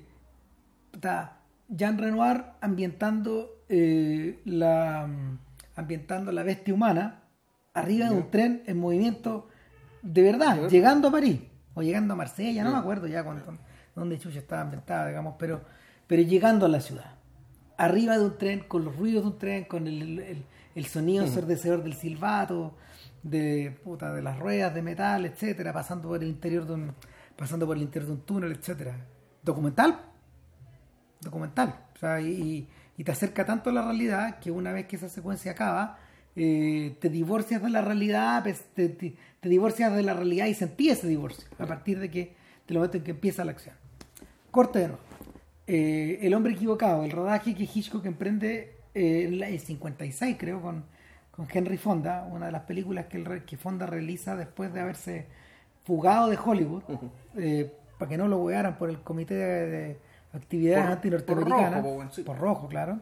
[0.94, 5.10] está Jean Renoir ambientando eh, la
[5.76, 7.24] ambientando la bestia humana
[7.74, 9.48] arriba de un tren en movimiento
[10.04, 11.40] de verdad, llegando a París
[11.74, 13.46] o llegando a Marsella, no me acuerdo ya cuando,
[13.96, 15.62] dónde Chucha estaba ambientada, digamos, pero,
[16.06, 17.16] pero llegando a la ciudad.
[17.78, 20.44] Arriba de un tren, con los ruidos de un tren, con el el
[20.86, 22.76] sonido ensordecedor del silbato,
[23.24, 26.94] de, puta, de las ruedas de metal, etcétera, pasando por el interior de un,
[27.36, 29.06] pasando por el interior de un túnel, etcétera.
[29.42, 30.00] Documental,
[31.22, 31.88] documental.
[31.96, 32.68] O sea, y,
[33.04, 35.98] te acerca tanto a la realidad que una vez que esa secuencia acaba,
[36.36, 40.90] eh, te divorcias de la realidad, pues, te, te, divorcias de la realidad y sentí
[40.90, 43.76] ese divorcio a partir de que te lo momento en que empieza la acción.
[44.52, 45.02] Corte de nuevo.
[45.66, 50.86] Eh, el hombre equivocado, el rodaje que Hitchcock emprende en el 56, creo, con,
[51.32, 55.28] con Henry Fonda, una de las películas que, el, que Fonda realiza después de haberse
[55.84, 56.84] fugado de Hollywood,
[57.38, 59.98] eh, para que no lo huearan por el Comité de,
[60.32, 63.00] Actividades Anti-Norteamericanas, por, rojo, por rojo, claro.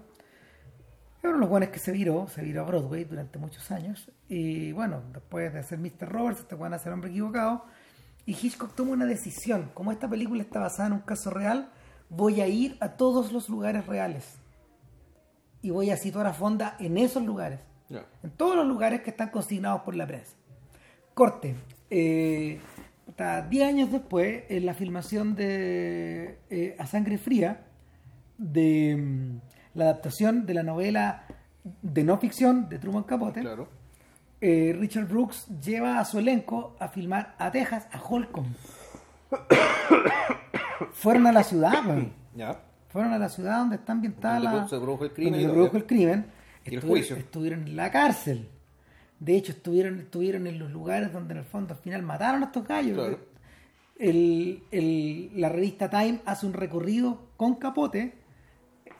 [1.22, 4.10] Era uno de los buenos que se viró, se viró a Broadway durante muchos años.
[4.30, 6.08] Y bueno, después de hacer Mr.
[6.08, 7.66] Roberts, este van a ser hombre equivocado.
[8.26, 9.72] Y Hitchcock toma una decisión.
[9.74, 11.70] Como esta película está basada en un caso real,
[12.10, 14.38] voy a ir a todos los lugares reales.
[15.62, 17.60] Y voy a situar a Fonda en esos lugares.
[17.90, 20.36] En todos los lugares que están consignados por la prensa.
[21.14, 21.56] Corte.
[21.90, 22.60] Eh,
[23.08, 27.66] hasta 10 años después, en la filmación de eh, A Sangre Fría,
[28.38, 29.40] de mm,
[29.76, 31.24] la adaptación de la novela
[31.82, 33.44] de no ficción de Truman Capote,
[34.40, 38.54] eh, Richard Brooks lleva a su elenco a filmar a Texas, a Holcomb.
[40.92, 41.84] Fueron a la ciudad,
[42.90, 44.68] Fueron a la ciudad donde está ambientada la...
[44.68, 45.42] Se produjo el crimen.
[45.42, 46.26] Se produjo el crimen.
[46.66, 47.16] Y el juicio.
[47.16, 48.50] Estuvieron en la cárcel.
[49.20, 52.48] De hecho, estuvieron, estuvieron en los lugares donde en el fondo al final mataron a
[52.48, 53.18] estos gallos.
[54.00, 58.14] la revista Time hace un recorrido con Capote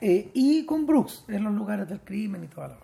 [0.02, 2.78] eh, y con Brooks en los lugares del crimen y toda la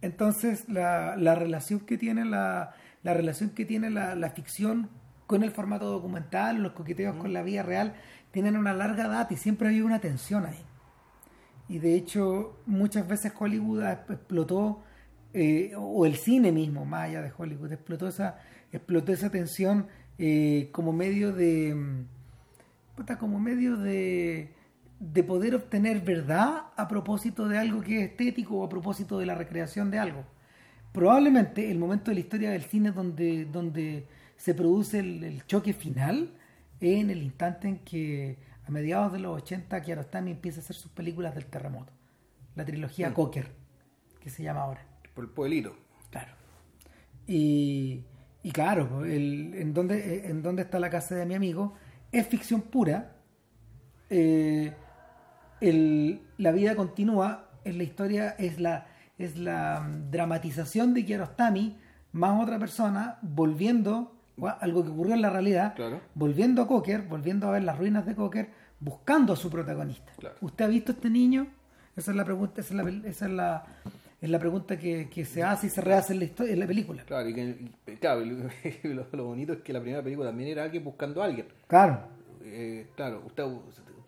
[0.00, 4.90] entonces la, la, relación que tiene la, la relación que tiene la, la, ficción
[5.26, 7.94] con el formato documental los coqueteos con la vida real
[8.30, 10.62] tienen una larga data y siempre hay una tensión ahí
[11.68, 14.82] y de hecho muchas veces Hollywood explotó
[15.32, 18.38] eh, o el cine mismo más allá de Hollywood explotó esa
[18.72, 19.86] explotó esa tensión
[20.18, 24.54] eh, como medio de mm, como medio de
[25.00, 29.26] de poder obtener verdad a propósito de algo que es estético o a propósito de
[29.26, 30.24] la recreación de algo.
[30.92, 36.32] Probablemente el momento de la historia del cine donde, donde se produce el, choque final
[36.80, 40.90] en el instante en que a mediados de los 80 Kiarostami empieza a hacer sus
[40.92, 41.92] películas del terremoto,
[42.54, 43.14] la trilogía mm.
[43.14, 43.50] Cocker,
[44.20, 44.86] que se llama ahora.
[45.14, 45.74] Por el pueblito.
[46.10, 46.32] Claro.
[47.26, 48.04] Y,
[48.42, 51.74] y claro, el, en, donde, en está la casa de mi amigo
[52.12, 53.16] es ficción pura.
[54.10, 54.72] Eh,
[55.60, 58.86] el, la vida continúa, en la historia es la,
[59.18, 61.76] es la mm, dramatización de Kiarostami
[62.12, 64.17] más otra persona volviendo,
[64.60, 65.74] algo que ocurrió en la realidad,
[66.14, 68.48] volviendo a Cocker, volviendo a ver las ruinas de Cocker,
[68.80, 70.12] buscando a su protagonista.
[70.40, 71.46] ¿Usted ha visto a este niño?
[71.96, 73.66] Esa es la pregunta, esa es la, esa es la,
[74.20, 76.66] es la pregunta que, que, se hace y se rehace en la, historia, en la
[76.66, 77.02] película.
[77.04, 77.70] Claro, y que,
[78.00, 78.24] claro
[78.84, 81.46] lo, lo, bonito es que la primera película también era alguien buscando a alguien.
[81.66, 82.00] Claro.
[82.44, 83.44] Eh, claro, usted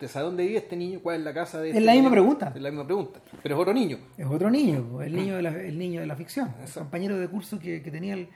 [0.01, 0.99] ¿Usted sabe dónde vive este niño?
[0.99, 2.51] ¿Cuál es la casa de Es este la misma pregunta.
[2.55, 3.21] Es la misma pregunta.
[3.43, 3.99] Pero es otro niño.
[4.17, 6.55] Es otro niño, el niño de la, el niño de la ficción.
[6.59, 8.27] El compañero de curso que, que tenía el,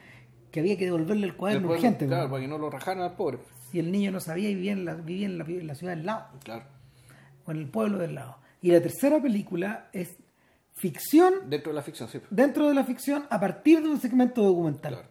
[0.55, 2.07] que había que devolverle el cuaderno urgente.
[2.07, 3.39] Claro, para que no lo rajaran al pobre.
[3.69, 6.27] Si el niño no sabía y vivía en la, vivía en la, ciudad del lado.
[6.45, 6.63] Claro.
[7.45, 8.37] O en el pueblo del lado.
[8.61, 10.15] Y la tercera película es
[10.71, 11.49] ficción.
[11.49, 12.21] Dentro de la ficción, sí.
[12.29, 14.93] Dentro de la ficción a partir de un segmento documental.
[14.93, 15.09] Claro.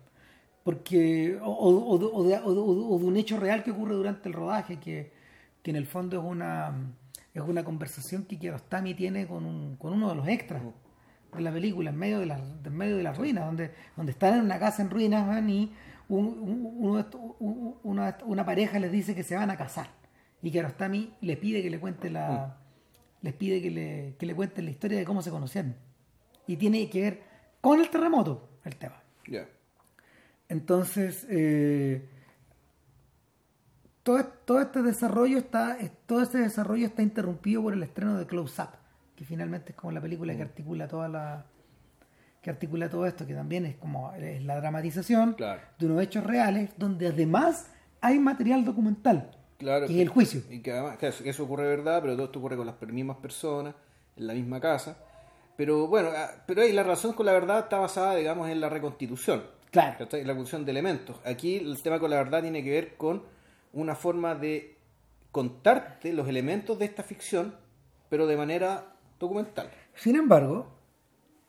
[0.62, 4.80] Porque, o, o, o, de, o, de, un hecho real que ocurre durante el rodaje,
[4.80, 5.12] que,
[5.62, 6.74] que en el fondo es una
[7.34, 10.62] es una conversación que Kiarostami tiene con, un, con uno de los extras
[11.36, 14.34] de la película, en medio de la, en medio de las ruinas, donde, donde están
[14.34, 15.72] en una casa en ruinas y
[16.08, 17.04] un,
[17.82, 19.88] una, pareja les dice que se van a casar.
[20.42, 22.58] Y Kiarostami le pide que le cuente la.
[23.22, 25.74] Les pide que le, que le cuenten la historia de cómo se conocieron.
[26.46, 27.22] Y tiene que ver
[27.60, 29.02] con el terremoto el tema.
[30.48, 32.06] Entonces, eh,
[34.02, 38.60] todo, todo este desarrollo está todo este desarrollo está interrumpido por el estreno de Close
[38.60, 38.83] Up
[39.16, 40.48] que finalmente es como la película que mm.
[40.48, 41.46] articula toda la
[42.42, 46.70] que articula todo esto que también es como es la dramatización de unos hechos reales
[46.76, 50.42] donde además hay material documental claro, que es el juicio.
[50.50, 53.74] y que además que eso ocurre verdad pero todo esto ocurre con las mismas personas
[54.16, 54.96] en la misma casa.
[55.56, 58.68] Pero bueno ah, pero ahí la razón con la verdad está basada digamos en la
[58.68, 59.42] reconstitución.
[59.70, 60.06] Claro.
[60.12, 61.16] En la función de elementos.
[61.24, 63.24] Aquí el tema con la verdad tiene que ver con
[63.72, 64.76] una forma de
[65.32, 67.56] contarte los elementos de esta ficción,
[68.08, 69.70] pero de manera documental.
[69.94, 70.72] Sin embargo,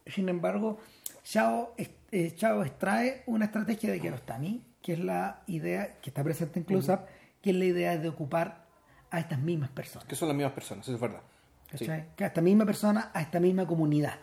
[0.05, 0.79] sin embargo,
[1.23, 6.59] Chao, eh, Chao extrae una estrategia de Kiarostami, que es la idea que está presente
[6.59, 6.99] en Close Up,
[7.41, 8.65] que es la idea de ocupar
[9.09, 10.07] a estas mismas personas.
[10.07, 11.21] Que son las mismas personas, eso es verdad.
[11.77, 14.19] Que a esta misma persona, a esta misma comunidad.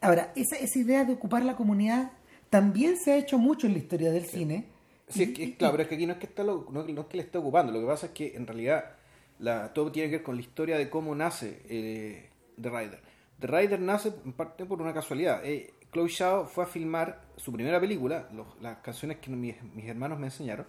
[0.00, 2.12] Ahora, esa, esa idea de ocupar la comunidad
[2.50, 4.74] también se ha hecho mucho en la historia del cine
[5.08, 7.38] Sí, claro, pero es que aquí no es que, está no, es que le esté
[7.38, 8.92] ocupando, lo que pasa es que en realidad
[9.38, 13.00] la, todo tiene que ver con la historia de cómo nace eh, The Rider.
[13.40, 15.44] The Rider nace en parte por una casualidad.
[15.44, 18.28] Eh, Chloe Shaw fue a filmar su primera película,
[18.60, 20.66] las canciones que mis, hermanos me enseñaron,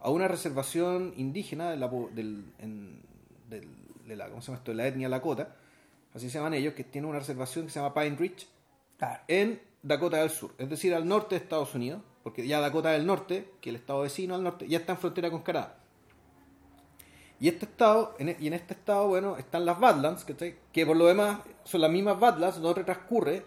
[0.00, 2.52] a una reservación indígena de la, del,
[3.48, 4.72] de, la, ¿cómo se llama esto?
[4.72, 5.54] de la etnia Lakota,
[6.12, 8.48] así se llaman ellos, que tienen una reservación que se llama Pine Ridge
[9.28, 13.06] en Dakota del Sur, es decir, al norte de Estados Unidos, porque ya Dakota del
[13.06, 15.76] Norte, que es el estado vecino al norte, ya está en frontera con Canadá.
[17.44, 20.86] Y este estado, en, e, y en este estado, bueno, están las Badlands, que, que
[20.86, 23.44] por lo demás son las mismas Badlands donde transcurre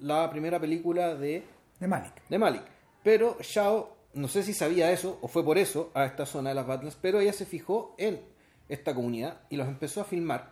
[0.00, 1.44] la primera película de,
[1.78, 2.28] de Malik.
[2.28, 2.64] De Malik.
[3.04, 6.56] Pero Shao, no sé si sabía eso o fue por eso a esta zona de
[6.56, 8.20] las Badlands, pero ella se fijó en
[8.68, 10.50] esta comunidad y los empezó a filmar.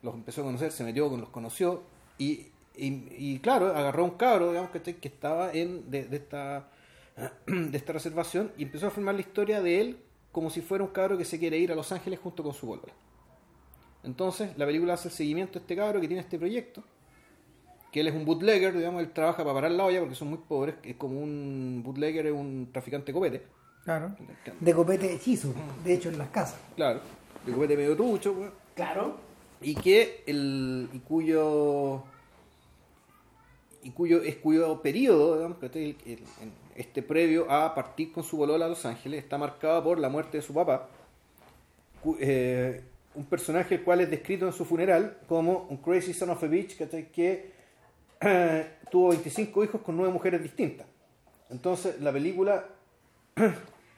[0.00, 1.82] Los empezó a conocer, se metió, los conoció
[2.16, 6.70] y, y, claro, agarró a un cabro, digamos, que, que estaba en de, de, esta,
[7.46, 10.05] de esta reservación y empezó a filmar la historia de él
[10.36, 12.66] como si fuera un cabro que se quiere ir a Los Ángeles junto con su
[12.66, 12.92] bolola.
[14.04, 16.84] Entonces, la película hace el seguimiento de este cabro que tiene este proyecto,
[17.90, 20.38] que él es un bootlegger, digamos, él trabaja para parar la olla porque son muy
[20.46, 23.42] pobres, es como un bootlegger, es un traficante de copete.
[23.82, 24.14] Claro.
[24.60, 26.60] De copete hechizo, de hecho, en las casas.
[26.76, 27.00] Claro,
[27.46, 29.16] de copete medio trucho, Claro.
[29.62, 30.90] Y que el.
[30.92, 32.02] y cuyo.
[33.82, 35.96] y cuyo es cuyo periodo, digamos, que
[36.76, 40.38] este previo a partir con su bolola a Los Ángeles está marcado por la muerte
[40.38, 40.88] de su papá.
[42.20, 42.82] Eh,
[43.14, 46.46] un personaje el cual es descrito en su funeral como un crazy son of a
[46.46, 47.52] bitch que
[48.20, 50.86] eh, tuvo 25 hijos con nueve mujeres distintas.
[51.50, 52.66] Entonces la película...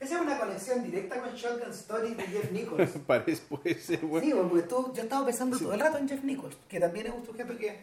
[0.01, 2.91] Esa es una conexión directa con Shotgun Story de Jeff Nichols.
[3.07, 4.25] Parece, puede ser, bueno.
[4.25, 7.15] Sí, porque tú, yo estaba pensando todo el rato en Jeff Nichols, que también es
[7.15, 7.79] un sujeto que,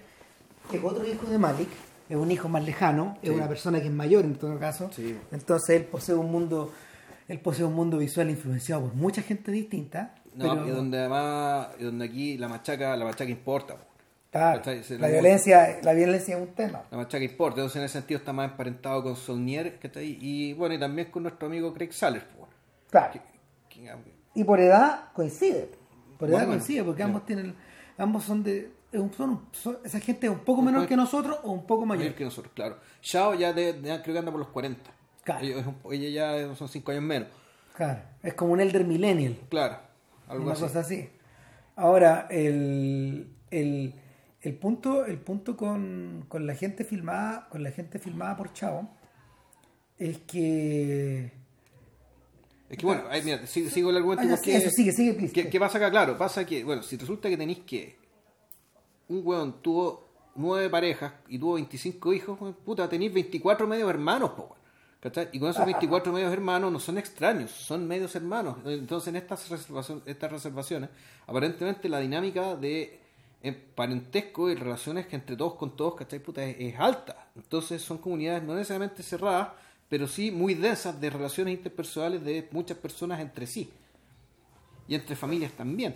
[0.72, 1.68] que otro hijo de Malik,
[2.10, 4.90] es un hijo más lejano, es una persona que es mayor en todo caso.
[5.32, 6.72] Entonces él posee un mundo,
[7.28, 10.16] él posee un mundo visual influenciado por mucha gente distinta.
[10.36, 13.78] No, y donde además, donde aquí la machaca, la machaca importa.
[14.30, 14.62] Claro,
[15.00, 16.84] la, violencia, la violencia es un tema.
[16.92, 20.18] La machaca importa, entonces en ese sentido está más emparentado con Saunier, que está ahí,
[20.20, 22.26] y bueno, y también con nuestro amigo Craig Sallers.
[22.90, 23.14] Claro.
[24.34, 25.70] y por edad coincide.
[26.20, 27.56] Por edad coincide, porque ambos tienen,
[27.98, 28.72] ambos son de,
[29.84, 32.14] esa gente es un poco menor que nosotros o un poco mayor.
[32.14, 32.78] que nosotros, claro.
[33.02, 34.92] Shao ya de, creo que anda por los 40.
[35.24, 35.76] Claro.
[35.92, 37.30] Ella, ya son 5 años menos.
[37.76, 39.38] Claro, es como un elder millennial.
[39.50, 39.80] Claro,
[40.28, 41.10] algo Una cosa así.
[41.76, 43.94] Ahora, el, el,
[44.42, 48.90] el punto, el punto con, con, la gente filmada, con la gente filmada por Chao,
[49.98, 51.32] es que
[52.70, 54.24] es que bueno, mira, sigo, el argumento.
[54.24, 55.92] Ah, eso, sigue, sigue, ¿Qué, ¿Qué pasa acá?
[55.92, 57.98] Claro, pasa que, bueno, si resulta que tenéis que
[59.08, 64.56] un weón tuvo nueve parejas y tuvo 25 hijos, puta, tenéis 24 medios hermanos, po,
[65.32, 68.58] Y con esos 24 medios hermanos no son extraños, son medios hermanos.
[68.66, 70.90] Entonces, en estas, reservaciones, estas reservaciones,
[71.28, 73.00] aparentemente la dinámica de
[73.54, 76.20] parentesco y relaciones que entre todos con todos, ¿cachai?
[76.20, 77.30] Puta, es, alta.
[77.36, 79.50] Entonces, son comunidades no necesariamente cerradas,
[79.88, 83.72] pero sí muy densas de relaciones interpersonales de muchas personas entre sí.
[84.88, 85.96] Y entre familias también.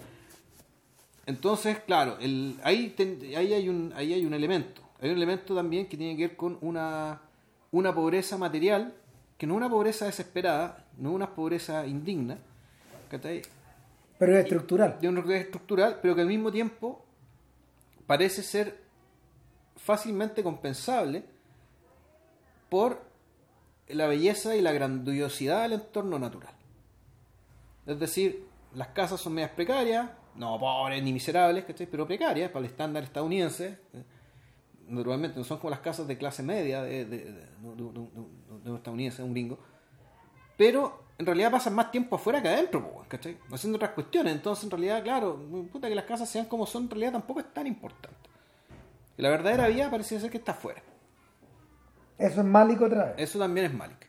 [1.29, 2.95] Entonces, claro, el, ahí,
[3.37, 4.81] ahí, hay un, ahí hay un elemento.
[4.99, 7.21] Hay un elemento también que tiene que ver con una,
[7.69, 8.95] una pobreza material,
[9.37, 12.39] que no es una pobreza desesperada, no es una pobreza indigna,
[14.17, 14.97] pero es estructural.
[14.99, 17.05] De una estructural, pero que al mismo tiempo
[18.07, 18.79] parece ser
[19.77, 21.25] fácilmente compensable
[22.69, 23.03] por
[23.87, 26.55] la belleza y la grandiosidad del entorno natural.
[27.85, 32.71] Es decir, las casas son medias precarias, no pobres ni miserables, pero precarias para el
[32.71, 33.77] estándar estadounidense.
[34.87, 39.21] Normalmente no son como las casas de clase media de, de, de, de un estadounidense,
[39.21, 39.59] un gringo.
[40.57, 43.37] Pero en realidad pasan más tiempo afuera que adentro, ¿cachai?
[43.51, 44.33] Haciendo otras cuestiones.
[44.33, 45.37] Entonces, en realidad, claro,
[45.71, 48.29] puta que las casas sean como son, en realidad tampoco es tan importante.
[49.17, 50.81] Y la verdadera vida parece ser que está afuera.
[52.17, 53.15] Eso es Malik otra vez.
[53.17, 54.07] Eso también es Malik.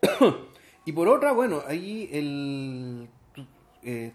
[0.86, 3.08] y por otra, bueno, ahí el.
[3.82, 4.12] Eh,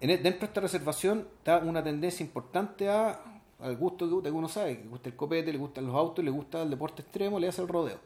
[0.00, 3.20] e, dentro de esta reservación está una tendencia importante a,
[3.60, 6.30] al gusto que uno sabe, que le gusta el copete, le gustan los autos, le
[6.30, 7.98] gusta el deporte extremo, le hace el rodeo.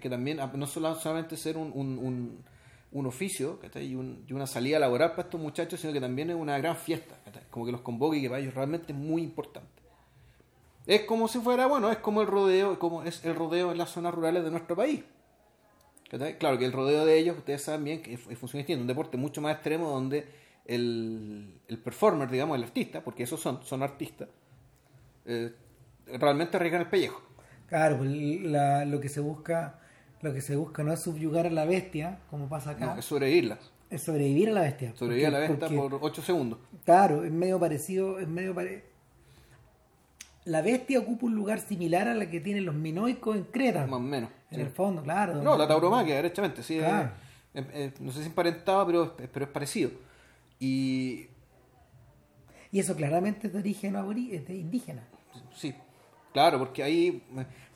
[0.00, 2.42] que también, no solamente ser un, un,
[2.90, 6.76] un, oficio y, una salida laboral para estos muchachos, sino que también es una gran
[6.76, 7.16] fiesta,
[7.50, 9.82] como que los convoque y que para ellos realmente es muy importante.
[10.84, 13.90] Es como si fuera, bueno, es como el rodeo, como es el rodeo en las
[13.90, 15.04] zonas rurales de nuestro país.
[16.38, 19.40] Claro que el rodeo de ellos, ustedes saben bien que funciona distinto, un deporte mucho
[19.40, 24.28] más extremo donde el, el performer, digamos, el artista, porque esos son, son artistas,
[25.26, 25.52] eh,
[26.06, 27.22] realmente arriesgan el pellejo.
[27.68, 29.78] Claro, pues, la, lo que se busca
[30.22, 32.86] lo que se busca no es subyugar a la bestia, como pasa acá.
[32.86, 33.58] No, es sobrevivirla.
[33.90, 34.94] Es sobrevivir a la bestia.
[34.94, 36.60] Sobrevivir a la bestia por 8 segundos.
[36.84, 38.54] Claro, es medio parecido, es medio
[40.44, 43.84] La bestia ocupa un lugar similar a la que tienen los minoicos en Creta.
[43.86, 44.30] Más o menos.
[44.52, 45.42] En el fondo, claro.
[45.42, 46.78] No, la tauromaquia, derechamente, sí.
[48.00, 49.90] no sé si emparentaba, pero, pero es parecido.
[50.62, 51.26] Y.
[52.70, 53.96] Y eso claramente es de origen
[54.30, 55.02] es de indígena.
[55.56, 55.74] Sí,
[56.32, 57.22] claro, porque ahí.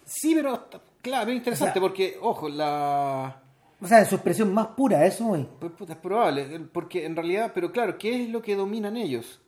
[0.04, 0.68] Sí, pero.
[1.02, 3.42] Claro, es interesante porque, ojo, la.
[3.80, 5.46] O sea, de su expresión más pura, eso es.
[5.58, 9.40] Pues, es probable, porque en realidad, pero claro, ¿qué es lo que dominan ellos?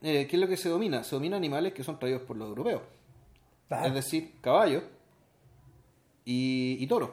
[0.00, 1.04] Eh, ¿Qué es lo que se domina?
[1.04, 2.82] Se domina animales que son traídos por los europeos.
[3.84, 4.84] Es decir, caballos
[6.24, 7.10] y, toros.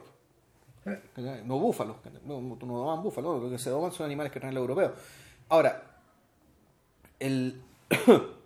[0.86, 1.42] Eh.
[1.44, 1.96] No búfalos.
[2.24, 4.92] No, no, no búfalos, lo que se doman son animales que traen los europeos.
[5.48, 6.00] Ahora,
[7.18, 7.62] el.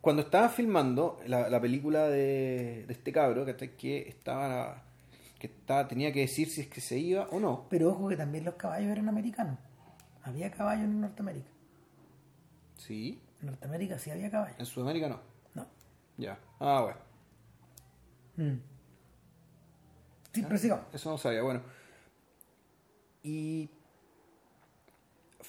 [0.00, 3.52] Cuando estaba filmando la, película de, este cabro, que
[4.08, 4.82] estaba
[5.42, 7.66] que estaba, tenía que decir si es que se iba o no.
[7.68, 9.58] Pero ojo que también los caballos eran americanos.
[10.22, 11.50] Había caballos en Norteamérica.
[12.76, 13.20] Sí.
[13.40, 14.56] En Norteamérica sí había caballos.
[14.60, 15.18] En Sudamérica no.
[15.54, 15.66] No.
[16.16, 16.38] Ya.
[16.60, 16.98] Ah, bueno.
[18.36, 18.62] Mm.
[20.32, 20.84] Sí, pero sigamos.
[20.92, 21.42] Eso no sabía.
[21.42, 21.62] Bueno.
[23.24, 23.68] Y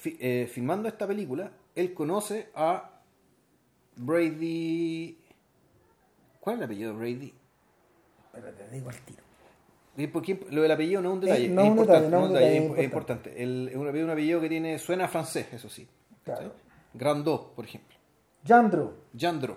[0.04, 2.90] eh, filmando esta película, él conoce a
[3.96, 5.18] Brady.
[6.40, 7.34] ¿Cuál es el apellido de Brady?
[8.32, 9.22] Pero te digo al tiro.
[10.12, 12.66] Porque lo del apellido no es un detalle, no es, importante, no es, un detalle,
[12.78, 13.42] es, importante.
[13.42, 15.86] El, es un apellido, que tiene, suena francés, eso sí.
[16.24, 16.52] Claro.
[16.92, 17.96] Grandot, por ejemplo.
[18.44, 18.94] Jandro.
[19.16, 19.56] Jandro.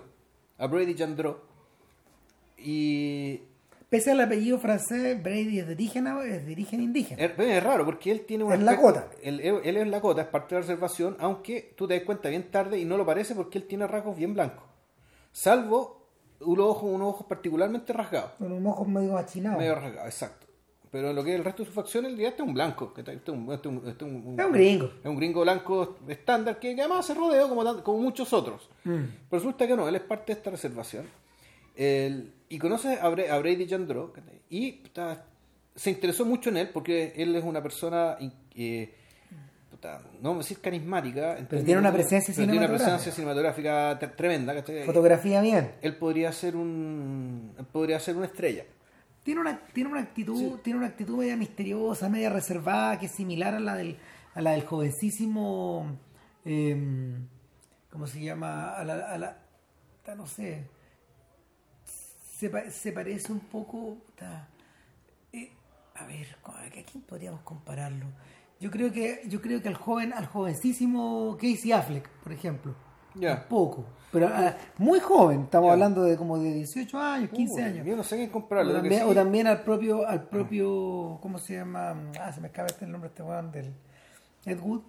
[0.58, 1.42] A Brady Jandro.
[2.58, 3.42] Y.
[3.88, 7.24] Pese al apellido francés, Brady es de origen, es de origen indígena.
[7.24, 8.52] Es, raro porque él tiene un.
[8.52, 9.08] Es Lakota.
[9.22, 12.50] Él, él, es Lakota, es parte de la reservación, aunque tú te das cuenta bien
[12.50, 14.64] tarde y no lo parece porque él tiene rasgos bien blancos.
[15.32, 16.06] Salvo
[16.40, 18.32] unos ojos, unos ojos particularmente rasgados.
[18.40, 19.58] Unos ojos medio achinados.
[19.58, 20.46] Medio rasgados, exacto.
[20.90, 22.92] Pero lo que es el resto de su facción, el día este es un blanco.
[22.96, 24.90] Este es un, este este un, gringo.
[25.02, 28.68] Es un gringo blanco estándar que, además se rodeó como, como muchos otros.
[28.84, 29.04] Mm.
[29.30, 31.06] Pero resulta que no, él es parte de esta reservación.
[32.48, 34.12] Y conoce a, Brady Jandro
[34.50, 34.82] y
[35.74, 38.16] se interesó mucho en él porque él es una persona.
[38.54, 38.94] Eh,
[40.20, 41.36] no vamos a decir carismática.
[41.48, 42.52] Pero tiene una presencia cinematográfica.
[42.52, 44.62] Tiene una presencia cinematográfica tremenda.
[44.84, 45.72] Fotografía bien.
[45.82, 47.54] Él podría ser un.
[47.70, 48.64] podría ser una estrella.
[49.22, 53.54] Tiene una, tiene una actitud, tiene una actitud media misteriosa, media reservada, que es similar
[53.54, 53.98] a la del,
[54.34, 55.98] a la del jovencísimo.
[56.44, 57.26] Em,
[57.90, 58.74] ¿Cómo se llama?
[58.74, 59.36] A la, a la
[60.16, 60.64] no sé.
[62.38, 63.96] Se, se parece un poco.
[65.32, 65.50] Eh,
[65.96, 68.06] a ver, ¿a quién podríamos compararlo?
[68.60, 72.74] Yo creo que, yo creo que al joven, al jovencísimo Casey Affleck, por ejemplo.
[73.16, 73.48] Ya.
[73.48, 73.84] poco.
[74.12, 77.86] Pero ah, muy joven, estamos hablando de como de 18 años, 15 años.
[77.86, 78.80] Yo no sé qué comprarlo.
[79.06, 81.96] O también, al propio, al propio, ¿cómo se llama?
[82.20, 83.74] Ah, se me acaba este el nombre de este weón del
[84.46, 84.82] Ed Wood.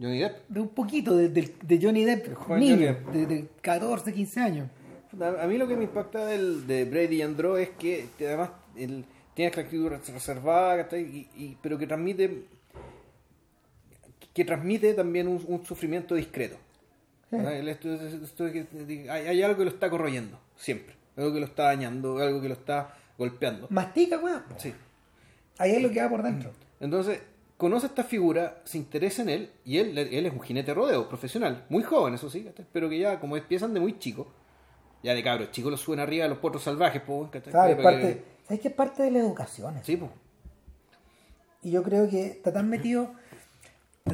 [0.00, 0.48] Johnny Depp.
[0.48, 4.68] De un poquito, de, de, Johnny Depp, niño, De, 14, 15 años.
[5.20, 9.04] A mí lo que me impacta del, de Brady y Andro es que además él
[9.34, 12.44] tiene esta actitud reservada, y, pero que transmite
[14.34, 16.56] que transmite también un, sufrimiento discreto.
[17.30, 20.94] hay, algo que lo está corroyendo, siempre.
[21.16, 23.66] Algo que lo está dañando, algo que lo está golpeando.
[23.70, 24.42] Mastica, weón.
[24.56, 24.72] Sí.
[25.58, 26.52] Ahí es lo que va por dentro.
[26.80, 27.20] Entonces,
[27.58, 31.08] conoce a esta figura, se interesa en él, y él, él es un jinete rodeo,
[31.08, 34.32] profesional, muy joven, eso sí, pero que ya, como empiezan de muy chico,
[35.02, 38.60] ya de cabros chicos lo suben arriba a los potros salvajes, pues, claro, parte, ¿sabes
[38.60, 39.74] que es parte de la educación?
[39.82, 40.10] Sí, pues.
[41.62, 43.12] Y yo creo que está tan metido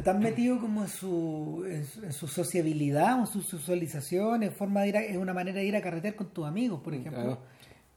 [0.03, 4.95] tan metido como en su, en su, sociabilidad, en su socialización, en forma de ir
[4.95, 7.39] es una manera de ir a carretear con tus amigos, por ejemplo,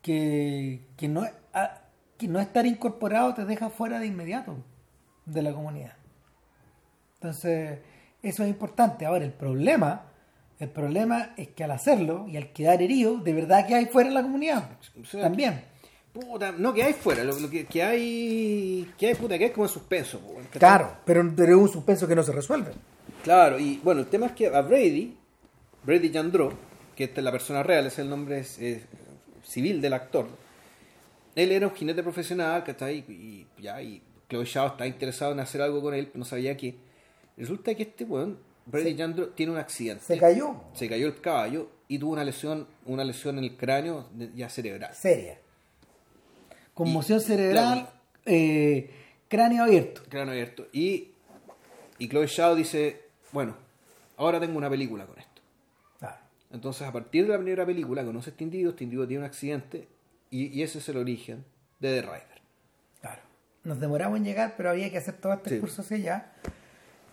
[0.00, 1.24] que, que, no,
[2.16, 4.56] que no estar incorporado te deja fuera de inmediato
[5.26, 5.92] de la comunidad.
[7.14, 7.78] Entonces,
[8.22, 9.06] eso es importante.
[9.06, 10.06] Ahora, el problema,
[10.62, 14.10] el problema es que al hacerlo y al quedar herido, de verdad que hay fuera
[14.10, 14.78] de la comunidad.
[15.20, 15.64] también.
[16.12, 19.72] Puta, no que hay fuera, lo, que, hay que hay puta que es como en
[19.72, 20.20] suspenso.
[20.52, 22.70] Claro, pero, pero es un suspenso que no se resuelve.
[23.24, 25.16] Claro, y bueno, el tema es que a Brady,
[25.82, 26.52] Brady Jandro,
[26.94, 28.44] que esta es la persona real, es el nombre
[29.42, 30.28] civil del actor,
[31.34, 35.32] él era un jinete profesional, que está ahí, y ya, y Chloe Shaw está interesado
[35.32, 36.76] en hacer algo con él, pero no sabía qué.
[37.36, 40.04] Resulta que este weón, Brady Jandro, tiene un accidente.
[40.04, 40.54] Se cayó.
[40.74, 44.94] Se cayó el caballo y tuvo una lesión, una lesión en el cráneo ya cerebral.
[44.94, 45.38] Seria
[46.74, 47.88] conmoción cerebral,
[48.26, 48.90] eh,
[49.28, 50.02] cráneo abierto.
[50.08, 50.66] Cráneo abierto.
[50.72, 51.12] Y,
[51.98, 53.02] y Chloe Shaw dice,
[53.32, 53.56] bueno,
[54.16, 55.30] ahora tengo una película con esto.
[56.50, 59.26] Entonces, a partir de la primera película, conoce a este individuo, este individuo tiene un
[59.26, 59.88] accidente
[60.28, 61.46] y, ese es el origen
[61.80, 62.42] de The Rider.
[63.00, 63.22] Claro.
[63.64, 66.32] Nos demoramos en llegar, pero había que hacer todo este curso hacia allá.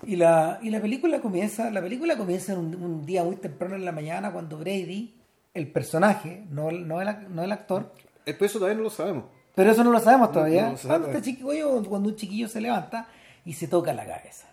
[0.04, 3.86] Y la, y la película comienza, la película comienza un, un, día muy temprano en
[3.86, 5.16] la mañana cuando Brady,
[5.54, 7.93] el personaje, no, no, el, no el actor.
[8.26, 9.26] Eso todavía no lo sabemos.
[9.56, 10.74] Pero eso no lo sabemos todavía.
[10.88, 13.10] cuando, un chiquillo se levanta
[13.43, 14.47] y se toca la cabeza.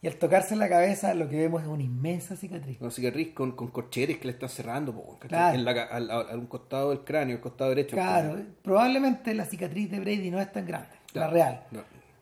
[0.00, 2.80] y al tocarse la cabeza lo que vemos es una inmensa cicatriz.
[2.80, 7.00] Una cicatriz con, con corchetes que le están cerrando en la, al, un costado del
[7.00, 7.96] cráneo, el costado derecho.
[7.96, 11.64] Claro, probablemente la cicatriz de Brady no es tan grande, la real.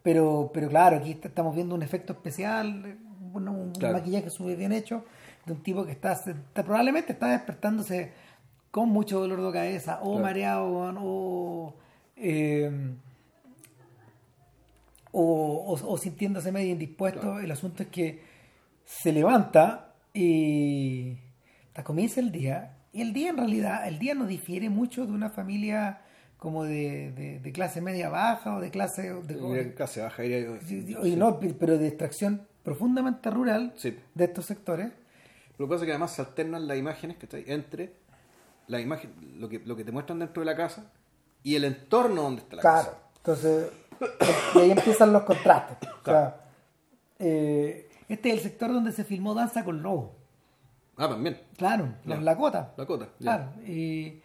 [0.03, 2.99] Pero, pero claro, aquí estamos viendo un efecto especial,
[3.33, 5.05] un, maquillaje súper bien hecho
[5.47, 6.21] de un tipo que está,
[6.55, 8.13] probablemente está despertándose
[8.71, 10.67] con mucho dolor de cabeza o mareado
[11.01, 11.75] o,
[12.17, 12.95] eh,
[15.13, 17.39] o, sintiéndose medio indispuesto.
[17.39, 18.23] El asunto es que
[18.85, 21.17] se levanta y
[21.85, 22.77] comienza el día.
[22.93, 26.02] Y el día en realidad, el día no difiere mucho de una familia
[26.43, 29.15] como de, de, clase media baja o de clase...
[29.15, 30.25] De, clase baja.
[30.25, 34.91] Y, no, pero de extracción profundamente rural de estos sectores.
[35.57, 37.93] Lo que pasa es que además se alternan las imágenes que está entre
[38.67, 40.91] la imagen, lo que, lo que te muestran dentro de la casa
[41.45, 42.83] y el entorno donde está la casa.
[42.83, 43.71] Claro, entonces
[44.57, 45.89] y ahí empiezan los contrastes.
[47.21, 50.17] Eh, este es el sector donde se filmó Danza con Lobo.
[50.97, 51.41] Ah, también.
[51.57, 52.75] Claro, los Lakota.
[52.77, 53.53] Lakota, Claro.
[53.65, 54.21] Y,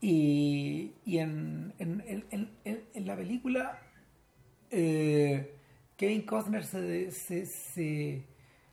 [0.00, 2.50] y, y en, en, en,
[2.94, 3.78] en, la película,
[4.70, 5.56] eh,
[5.96, 8.24] Kevin Costner se, se, se,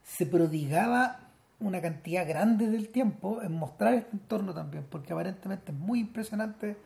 [0.03, 5.78] se prodigaba una cantidad grande del tiempo en mostrar este entorno también, porque aparentemente es
[5.78, 6.78] muy impresionante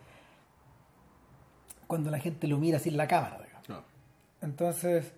[1.87, 3.37] cuando la gente lo mira en la cámara.
[4.41, 5.13] Entonces,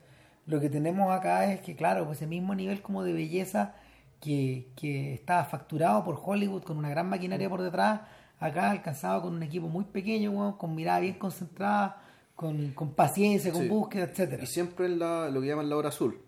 [0.48, 3.76] lo que tenemos acá es que, claro, pues ese mismo nivel como de belleza
[4.20, 8.02] que, que estaba facturado por Hollywood con una gran maquinaria por detrás,
[8.46, 12.02] acá alcanzado con un equipo muy pequeño, con mirada bien concentrada,
[12.36, 15.90] con, con paciencia, con búsqueda, etcétera Y siempre en la, lo que llaman la hora
[15.90, 16.20] azul.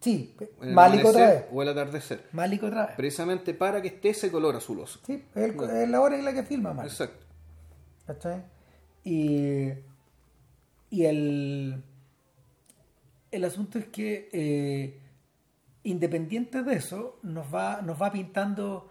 [0.00, 1.44] Sí, málico otra vez.
[1.52, 2.26] O el atardecer.
[2.32, 2.96] Málico otra vez.
[2.96, 4.98] Precisamente para que esté ese color azuloso.
[5.04, 5.56] Sí, es,
[5.88, 6.92] la hora en la que filma Málico.
[6.92, 7.26] Exacto.
[8.06, 8.42] ¿Cachai?
[9.04, 9.68] Y,
[10.88, 11.84] y el,
[13.30, 15.00] el asunto es que eh,
[15.84, 18.89] independiente de eso, nos va, nos va pintando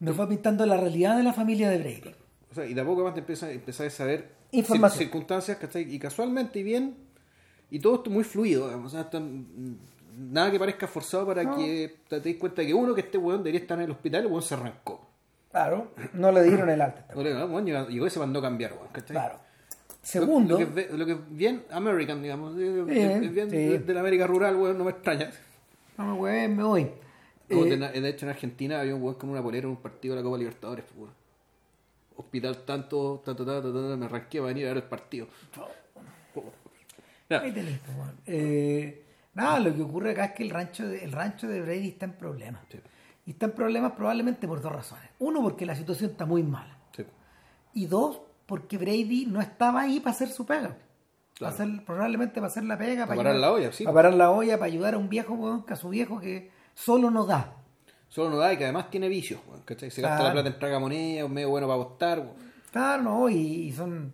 [0.00, 2.14] nos va pintando la realidad de la familia de Brady.
[2.50, 4.98] O sea, y de a poco más te empieza, a saber Información.
[4.98, 6.96] circunstancias, Y casualmente y bien,
[7.70, 9.08] y todo esto muy fluido, o sea,
[10.16, 13.60] nada que parezca forzado para que te, des cuenta que uno que este weón debería
[13.60, 15.08] estar en el hospital, el weón se arrancó.
[15.50, 17.06] Claro, no le dieron el alta.
[17.14, 19.40] Bueno, llegó, y se mandó a cambiar, weón, Claro.
[20.02, 20.60] Segundo.
[20.60, 22.54] Lo, que, es bien American, digamos.
[22.56, 25.30] es bien de, la América rural, weón, no me extraña.
[25.96, 26.90] No me weón, me voy.
[27.48, 30.20] Eh, de, hecho, en Argentina había un weón con una polera en un partido de
[30.20, 31.14] la Copa Libertadores, pues, weón.
[32.16, 35.26] Hospital tanto, tanto, tanto, tanto, me arranqué a venir a ver el partido.
[38.26, 41.88] Eh, nada, lo que ocurre acá es que el rancho de, el rancho de Brady
[41.88, 42.62] está en problemas.
[43.26, 45.10] Y está en problemas probablemente por dos razones.
[45.18, 46.78] Uno, porque la situación está muy mala.
[47.72, 50.76] Y dos, porque Brady no estaba ahí para hacer su pega.
[51.40, 53.06] hacer, probablemente para hacer la pega.
[53.06, 53.82] Para, parar la olla, sí.
[53.82, 57.28] Para parar la olla, para ayudar a un viejo, a su viejo que solo nos
[57.28, 57.56] da.
[58.08, 61.30] Solo nos da y que además tiene vicios, Se gasta la plata en tragamoneda, es
[61.30, 62.32] medio bueno para apostar.
[62.70, 64.12] Claro, no, y, son,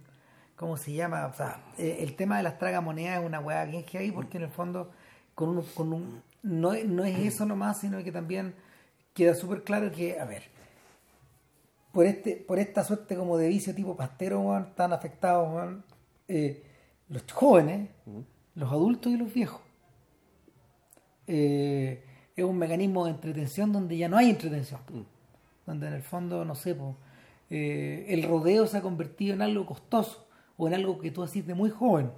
[0.57, 1.27] ¿cómo se llama?
[1.27, 4.45] O sea, eh, el tema de las tragamonedas es una weá bien ahí porque en
[4.45, 4.91] el fondo,
[5.35, 8.55] con un, con un, no, no es eso nomás, sino que también
[9.13, 10.45] queda súper claro que, a ver,
[11.93, 15.77] por este por esta suerte como de vicio tipo pastero tan afectados
[16.29, 16.63] eh,
[17.09, 17.91] los jóvenes
[18.55, 19.61] los adultos y los viejos
[21.27, 22.05] eh,
[22.43, 24.81] es un mecanismo de entretención donde ya no hay entretención
[25.67, 26.77] donde en el fondo no sé
[27.51, 30.27] eh, el rodeo se ha convertido en algo costoso
[30.57, 32.11] o en algo que tú haces de muy joven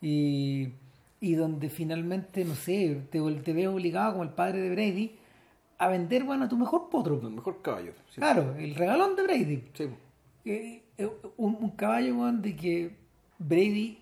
[0.00, 0.68] y,
[1.20, 5.18] y donde finalmente no sé te, te ves obligado como el padre de Brady
[5.78, 7.20] a vender, bueno, a tu mejor potro.
[7.22, 7.92] El mejor caballo.
[8.14, 9.64] Claro, el regalón de Brady.
[9.74, 9.84] Sí.
[10.44, 12.96] Eh, eh, un, caballo, bueno, de que
[13.38, 13.98] Brady,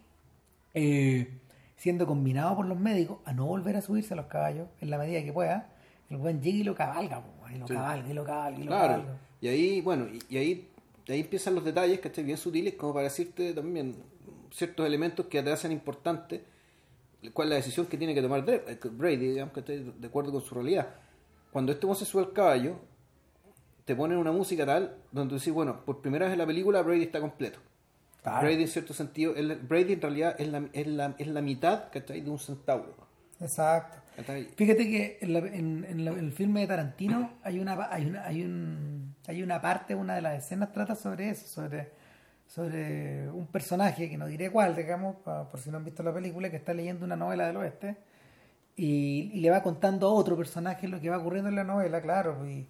[0.75, 1.29] eh,
[1.83, 4.99] siendo combinado por los médicos a no volver a subirse a los caballos en la
[4.99, 5.69] medida que pueda,
[6.11, 9.05] el buen llega y lo cabalga, y lo cabalga, y lo cabalga, y lo claro.
[9.41, 10.69] Y ahí, bueno, y, ahí,
[11.09, 13.97] ahí empiezan los detalles, que estén bien sutiles, como para decirte también
[14.53, 16.45] ciertos elementos que te hacen importante
[17.35, 20.41] cuál es la decisión que tiene que tomar Brady, digamos, que esté de acuerdo con
[20.41, 20.87] su realidad.
[21.51, 22.77] Cuando este se sube al caballo,
[23.85, 27.03] te ponen una música tal donde decís, bueno, por primera vez en la película Brady
[27.03, 27.59] está completo.
[28.25, 32.31] Brady en cierto sentido, Brady en realidad es la, es la, es la mitad de
[32.31, 32.95] un centauro.
[33.41, 33.99] Exacto.
[34.57, 39.43] Fíjate que en, en, el filme de Tarantino hay una, hay una, hay un, hay
[39.43, 41.91] una parte, una de las escenas trata sobre eso, sobre,
[42.47, 46.51] sobre un personaje que no diré cuál, digamos, por si no han visto la película,
[46.51, 47.97] que está leyendo una novela del oeste
[48.77, 52.47] y, le va contando a otro personaje lo que va ocurriendo en la novela, claro.
[52.47, 52.67] Y,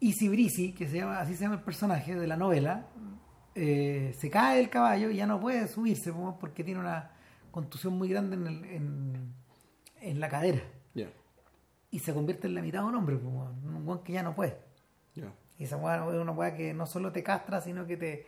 [0.00, 2.86] y Cibrisi, que se llama, así se llama el personaje de la novela,
[3.56, 7.10] eh, se cae del caballo y ya no puede subirse porque tiene una
[7.50, 9.34] contusión muy grande en, el, en,
[10.02, 10.60] en la cadera.
[11.90, 14.58] Y se convierte en la mitad de un hombre, un weón que ya no puede.
[15.58, 18.26] Y esa weá es una weá que no solo te castra, sino que te.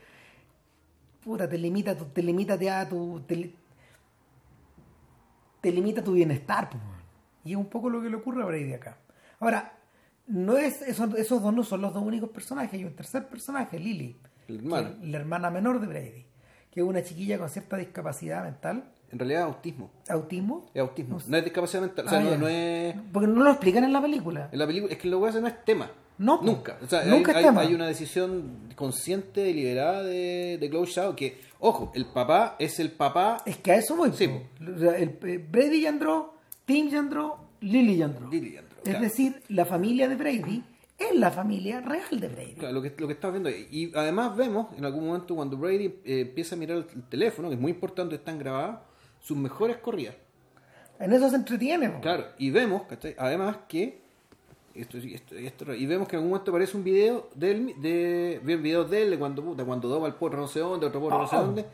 [1.22, 3.20] Puta, te limita, te limita a tu.
[3.26, 3.54] Te,
[5.60, 6.82] te limita tu bienestar, pues,
[7.44, 8.96] Y es un poco lo que le ocurre a Brady acá.
[9.40, 9.76] Ahora,
[10.26, 13.78] no es esos, esos dos no son los dos únicos personajes, hay un tercer personaje,
[13.78, 14.16] Lily,
[14.48, 16.26] la hermana menor de Brady,
[16.70, 18.84] que es una chiquilla con cierta discapacidad mental.
[19.10, 19.90] En realidad autismo.
[20.08, 20.66] ¿Autismo?
[20.74, 21.18] Es autismo.
[21.26, 22.06] No, es discapacidad mental.
[22.06, 22.94] O sea, ah, no, es...
[23.12, 24.48] Porque no lo explican en la película.
[24.52, 25.90] En la película, es que lo que hace no es tema.
[26.18, 26.42] No.
[26.42, 26.78] Nunca.
[26.82, 27.60] O sea, nunca hay, es tema.
[27.62, 32.90] hay, una decisión consciente, deliberada de, de Chloe Shaw que, ojo, el papá es el
[32.90, 33.38] papá...
[33.46, 34.12] Es que a eso voy.
[34.12, 34.30] Sí.
[34.60, 36.34] El, eh, Brady Yandro,
[36.66, 38.28] Tim Yandro, Lily Yandro.
[38.28, 38.78] Lily Yandro.
[38.84, 40.62] Es decir, la familia de Brady
[40.98, 42.54] es la familia real de Brady.
[42.54, 43.50] Claro, lo que, lo que estamos viendo.
[43.50, 47.54] Y además vemos en algún momento cuando Brady eh, empieza a mirar el teléfono, que
[47.54, 48.80] es muy importante, están grabadas,
[49.20, 50.16] sus mejores corridas.
[50.98, 52.00] En eso se entretiene.
[52.00, 52.82] Claro, y vemos,
[53.16, 54.06] además que.
[54.74, 58.88] Esto, esto, y vemos que en algún momento aparece un video de él, de, videos
[58.88, 61.26] de él de cuando, de cuando doma el porro no sé dónde, otro porro no
[61.26, 61.42] sé oh.
[61.42, 61.64] dónde.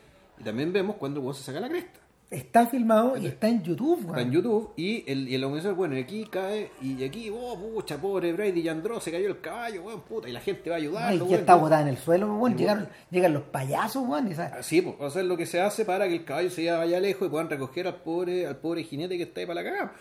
[0.41, 2.01] Y también vemos cuando el se saca la cresta.
[2.35, 6.27] Está filmado y está en YouTube, Está en YouTube y el, y el bueno, aquí
[6.29, 10.29] cae y aquí, oh, pucha, pobre Brady y Andró, se cayó el caballo, weón, puta,
[10.29, 11.15] y la gente va a ayudar.
[11.15, 14.35] Y está botada en el suelo, weón, llegan, llegan los payasos, weón.
[14.63, 17.29] Sí, pues, o sea, lo que se hace para que el caballo se vaya lejos
[17.29, 19.93] y puedan recoger al pobre, al pobre jinete que está ahí para la cagada.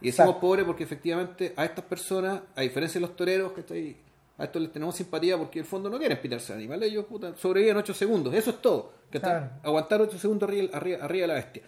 [0.00, 3.96] Y decimos pobre porque efectivamente a estas personas, a diferencia de los toreros, que estoy
[4.40, 7.36] a estos les tenemos simpatía porque en el fondo no quieren pitarse animales, ellos puta,
[7.36, 8.94] sobreviven 8 segundos, eso es todo.
[9.10, 9.20] Que
[9.62, 11.62] aguantar 8 segundos arriba, arriba, de la bestia.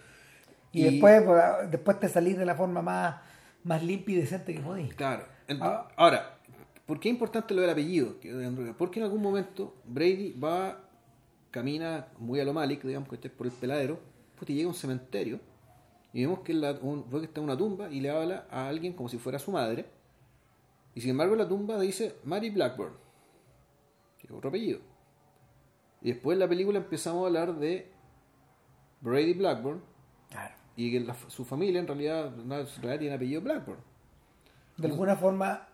[0.71, 1.23] Y, después,
[1.69, 3.17] después te salís de la forma más,
[3.63, 4.91] más limpia y decente que podís.
[4.95, 5.25] Claro.
[5.61, 5.87] Ah.
[5.95, 6.39] Ahora,
[6.87, 8.15] ¿por qué es importante lo del apellido?
[8.75, 10.79] Porque en algún momento Brady va,
[11.51, 13.99] camina muy a lo Malik, digamos que esté por el peladero,
[14.35, 15.39] pues llega a un cementerio
[16.11, 19.09] y vemos que, la, que está en una tumba y le habla a alguien como
[19.09, 19.85] si fuera su madre
[20.95, 22.93] y sin embargo la tumba dice Mary Blackburn,
[24.19, 24.79] que es otro apellido.
[26.01, 27.89] Y después en la película empezamos a hablar de
[29.01, 29.81] Brady Blackburn.
[30.75, 32.33] Y que su familia en realidad,
[32.97, 33.79] tiene apellido Blackburn.
[34.77, 35.67] De alguna forma,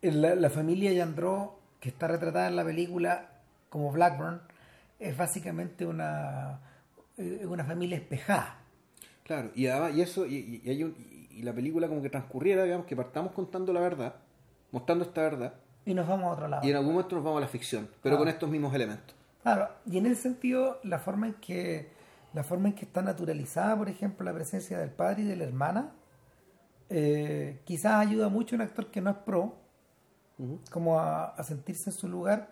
[0.00, 4.42] la, la familia Yandro, que está retratada en la película como Blackburn,
[4.98, 6.60] es básicamente una,
[7.16, 8.58] eh, una familia espejada.
[9.22, 10.96] Claro, y, y eso, y, y hay un,
[11.34, 14.14] y la película como que transcurriera, digamos, que partamos contando la verdad,
[14.70, 15.54] mostrando esta verdad.
[15.84, 16.66] Y nos vamos a otro lado.
[16.66, 19.14] Y en algún momento nos vamos a la ficción, pero con estos mismos elementos.
[19.42, 21.90] Claro, y en ese sentido, la forma en que
[22.32, 25.44] la forma en que está naturalizada, por ejemplo, la presencia del padre y de la
[25.44, 25.92] hermana,
[26.88, 29.56] eh, quizás ayuda mucho a un actor que no es pro,
[30.70, 32.48] como a, sentirse en su lugar,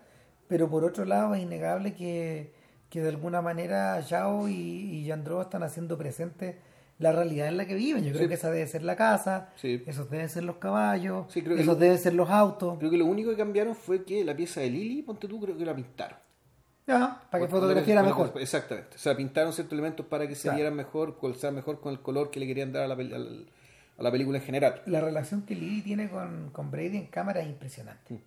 [0.47, 2.53] pero por otro lado es innegable que,
[2.89, 6.59] que de alguna manera Yao y, y Yandro están haciendo presente
[7.01, 8.03] la realidad en la que viven.
[8.03, 11.97] Yo creo que esa debe ser la casa, esos deben ser los caballos, esos deben
[11.97, 12.77] ser los autos.
[12.77, 15.57] Creo que lo único que cambiaron fue que la pieza de Lili, ponte tú, creo
[15.57, 16.17] que la pintaron.
[16.85, 18.33] Ya, para que fotografiara mejor.
[18.39, 18.95] Exactamente.
[18.95, 22.29] O sea, pintaron ciertos elementos para que se vieran mejor, sea mejor con el color
[22.29, 24.81] que le querían dar a la, a la, película en general.
[24.85, 28.13] La relación que Lili tiene con, con, Brady en cámara es impresionante.
[28.13, 28.19] Mm.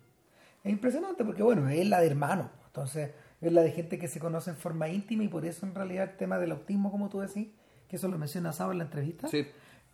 [0.65, 2.49] Es impresionante porque, bueno, es la de hermano.
[2.67, 5.75] Entonces, es la de gente que se conoce en forma íntima y por eso, en
[5.75, 7.47] realidad, el tema del autismo, como tú decís,
[7.95, 9.29] que eso lo menciona Saba en la entrevista.
[9.29, 9.47] Sí.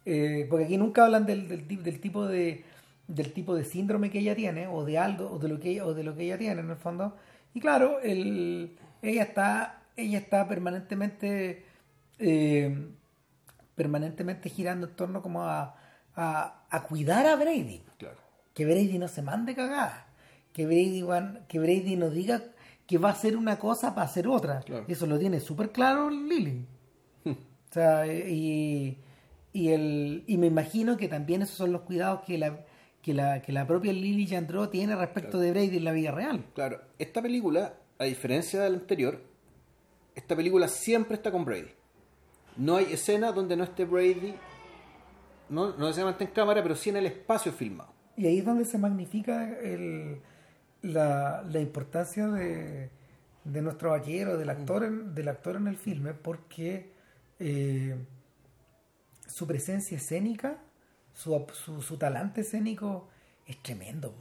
[0.05, 2.63] Eh, porque aquí nunca hablan del, del, del, tipo de
[3.07, 5.85] del tipo de síndrome que ella tiene o de algo o de lo que ella,
[5.85, 7.15] o de lo que ella tiene en el fondo
[7.53, 11.65] y claro el, ella está ella está permanentemente
[12.17, 12.89] eh,
[13.75, 15.75] permanentemente girando en torno como a,
[16.15, 18.17] a, cuidar a Brady claro.
[18.55, 20.07] que Brady no se mande cagada
[20.51, 21.05] que Brady
[21.47, 22.41] que Brady no diga
[22.87, 26.65] que va a hacer una cosa para hacer otra eso lo tiene súper claro Lily
[27.71, 28.97] o sea, y,
[29.53, 32.65] y, el, y me imagino que también esos son los cuidados que la,
[33.01, 36.43] que la, que la propia Lily Jandro tiene respecto de Brady en la vida real.
[36.53, 39.21] Claro, esta película, a diferencia de la anterior,
[40.15, 41.71] esta película siempre está con Brady.
[42.57, 44.35] No hay escena donde no esté Brady,
[45.47, 47.93] no, no necesariamente en cámara, pero sí en el espacio filmado.
[48.17, 50.19] Y ahí es donde se magnifica el,
[50.81, 52.89] la, la importancia de,
[53.45, 56.91] de nuestro vaquero, del actor, en, del actor en el filme, porque
[57.43, 57.95] eh,
[59.25, 60.59] su presencia escénica,
[61.15, 61.43] su,
[61.81, 63.07] su, talante escénico
[63.47, 64.13] es tremendo.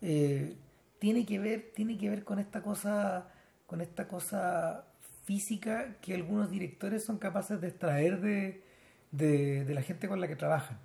[0.00, 0.54] Eh,
[1.00, 3.28] tiene que ver, tiene que ver con esta cosa,
[3.66, 4.84] con esta cosa
[5.24, 8.62] física que algunos directores son capaces de extraer de,
[9.10, 10.78] de, la gente con la que trabajan.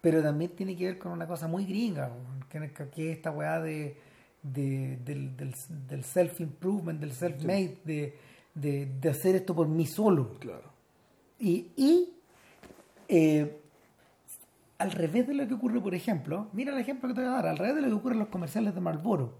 [0.00, 2.12] Pero también tiene que ver con una cosa muy gringa,
[2.48, 3.96] que, que es esta weá de,
[4.40, 5.54] del, del,
[5.88, 10.38] del self-improvement, del self-made, de de, hacer esto por mí solo.
[10.38, 10.72] Claro.
[11.38, 12.14] Y, y
[13.08, 13.60] Eh,
[14.78, 17.32] al revés de lo que ocurre, por ejemplo, mira el ejemplo que te voy a
[17.32, 19.38] dar, al revés de lo que ocurre en los comerciales de Marlboro,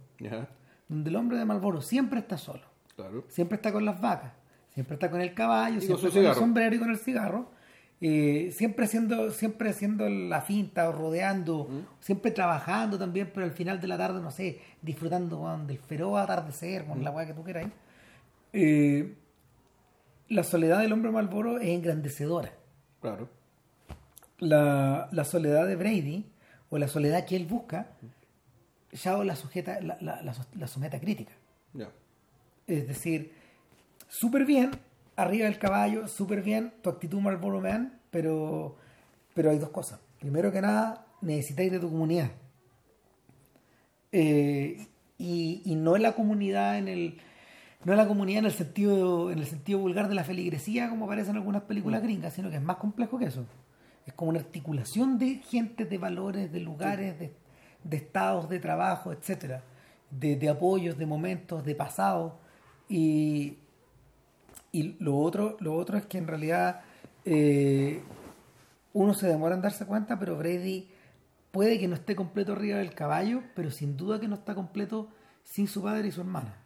[0.89, 2.63] donde el hombre de Marlboro siempre está solo,
[3.29, 4.33] siempre está con las vacas,
[4.73, 7.51] siempre está con el caballo, siempre con, el sombrero y con el cigarro,
[8.01, 11.69] eh, siempre haciendo siempre haciendo la finta o rodeando,
[12.01, 16.87] siempre trabajando también, pero al final de la tarde, no sé, disfrutando del feroz atardecer,
[16.87, 17.65] con la weá que tú quieras.
[17.65, 17.71] Eh,
[20.29, 22.53] la soledad del hombre Marlboro es engrandecedora.
[23.01, 23.29] Claro
[24.39, 26.25] la, la, soledad de Brady
[26.71, 27.89] o la soledad que él busca,
[28.93, 31.33] ya la sujeta, la, la, la somete a crítica.
[32.67, 33.33] Es decir,
[34.09, 34.71] súper bien,
[35.17, 38.77] arriba del caballo, súper bien, tu actitud Marlboro Man, pero,
[39.35, 40.01] pero hay dos cosas.
[40.19, 42.31] Primero que nada, necesitáis de tu comunidad.
[44.13, 44.87] Eh,
[45.19, 47.21] y, y, no la comunidad en el
[47.85, 51.31] no la comunidad en el sentido en el sentido vulgar de la feligresía como aparece
[51.31, 52.05] en algunas películas mm.
[52.05, 53.45] gringas sino que es más complejo que eso
[54.07, 57.33] es como una articulación de gente, de valores, de lugares, de,
[57.91, 59.63] estados de trabajo, etcétera,
[60.11, 62.39] de, apoyos, de momentos, de pasado.
[62.89, 63.59] Y,
[64.73, 66.83] y lo otro, lo otro es que en realidad
[67.25, 68.03] eh,
[68.93, 70.91] uno se demora en darse cuenta, pero Brady
[71.51, 75.09] puede que no esté completo arriba del caballo, pero sin duda que no está completo
[75.45, 76.59] sin su padre y su hermana.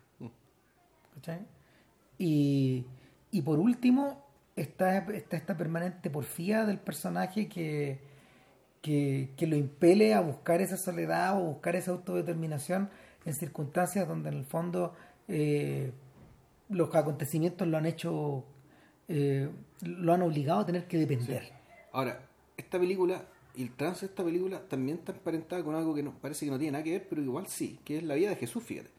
[2.18, 2.84] Y,
[3.30, 4.24] y por último,
[4.56, 8.00] está, esta permanente porfía del personaje que,
[8.82, 12.90] que, lo impele a buscar esa soledad o buscar esa autodeterminación
[13.24, 14.94] en circunstancias donde en el fondo
[15.28, 15.92] eh,
[16.68, 18.44] los acontecimientos lo han hecho,
[19.08, 19.48] eh,
[19.82, 21.52] lo han obligado a tener que depender.
[21.92, 22.20] Ahora,
[22.56, 26.12] esta película y el trance de esta película también está emparentada con algo que no,
[26.14, 28.36] parece que no tiene nada que ver, pero igual sí, que es la vida de
[28.36, 28.90] Jesús, fíjate.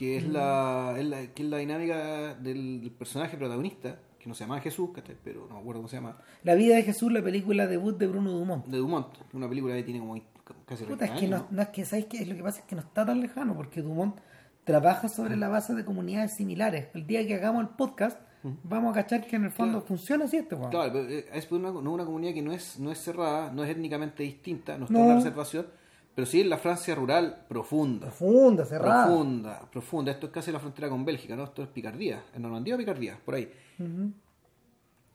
[0.00, 0.94] Que es, la,
[1.34, 4.88] que es la dinámica del personaje protagonista, que no se llama Jesús,
[5.22, 6.16] pero no me acuerdo cómo se llama.
[6.42, 8.64] La vida de Jesús, la película debut de Bruno Dumont.
[8.64, 10.18] De Dumont, una película que tiene como
[10.64, 12.24] casi Puta, es que no, es que, ¿sabes qué?
[12.24, 14.16] Lo que pasa es que no está tan lejano, porque Dumont
[14.64, 16.88] trabaja sobre la base de comunidades similares.
[16.94, 20.38] El día que hagamos el podcast, vamos a cachar que en el fondo funciona así
[20.38, 23.64] este Claro, pero eh, es una, una comunidad que no es, no es cerrada, no
[23.64, 25.66] es étnicamente distinta, no está en la reservación,
[26.14, 28.06] pero sí en la Francia rural profunda.
[28.06, 29.06] Profunda, cerrada.
[29.06, 30.12] Profunda, profunda.
[30.12, 31.44] Esto es casi la frontera con Bélgica, ¿no?
[31.44, 33.50] Esto es Picardía, en Normandía o Picardía, por ahí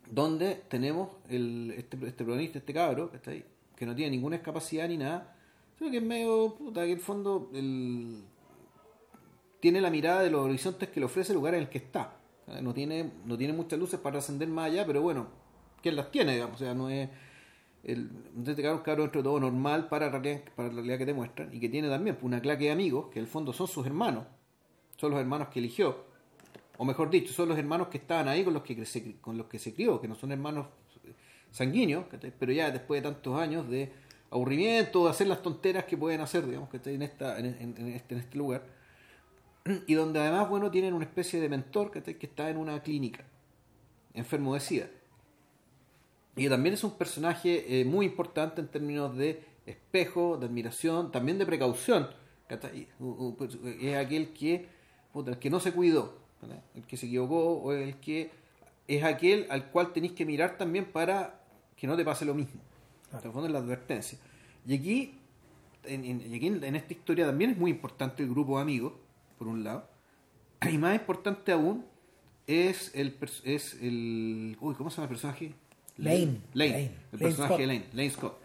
[0.10, 3.44] donde tenemos el, este, este protagonista, este cabro, que está ahí,
[3.76, 5.36] que no tiene ninguna discapacidad ni nada,
[5.78, 8.24] sino que es medio, puta, que en el fondo el,
[9.60, 12.18] tiene la mirada de los horizontes que le ofrece el lugar en el que está.
[12.62, 15.28] No tiene, no tiene muchas luces para ascender más allá, pero bueno,
[15.82, 16.34] ¿quién las tiene?
[16.34, 16.62] Digamos?
[16.62, 17.10] O sea, no es
[17.86, 18.10] el,
[18.46, 21.54] cabrón, cabro dentro de todo normal para la, realidad, para la realidad que te muestran
[21.54, 24.26] y que tiene también una claque de amigos que en el fondo son sus hermanos,
[24.98, 26.16] son los hermanos que eligió
[26.78, 29.48] o mejor dicho, son los hermanos que estaban ahí con los que se, con los
[29.48, 30.68] que se crió, que no son hermanos
[31.52, 32.06] sanguíneos,
[32.38, 33.92] pero ya después de tantos años de
[34.30, 38.20] aburrimiento, de hacer las tonteras que pueden hacer, digamos, que en, esta, en, este, en
[38.20, 38.66] este lugar,
[39.88, 43.24] y donde además, bueno, tienen una especie de mentor que está en una clínica,
[44.14, 44.88] enfermo de SIDA.
[46.36, 51.38] Y también es un personaje eh, muy importante en términos de espejo, de admiración, también
[51.38, 52.10] de precaución.
[53.38, 54.68] Pues, es aquel que,
[55.16, 56.18] el que no se cuidó,
[56.76, 58.30] el que se equivocó o el que
[58.88, 61.42] es aquel al cual tenéis que mirar también para
[61.76, 62.62] que no te pase lo mismo.
[63.12, 64.20] En el fondo es la advertencia.
[64.68, 65.20] Y aquí,
[65.86, 68.94] en, en, esta historia también es muy importante el grupo de amigos,
[69.38, 69.88] por un lado.
[70.70, 71.86] Y más importante aún
[72.48, 75.54] es el, es el uy, ¿cómo se llama el personaje?
[75.98, 76.42] Lane.
[76.54, 76.92] Lane.
[77.12, 78.38] El personaje de Lane, Lane Scott.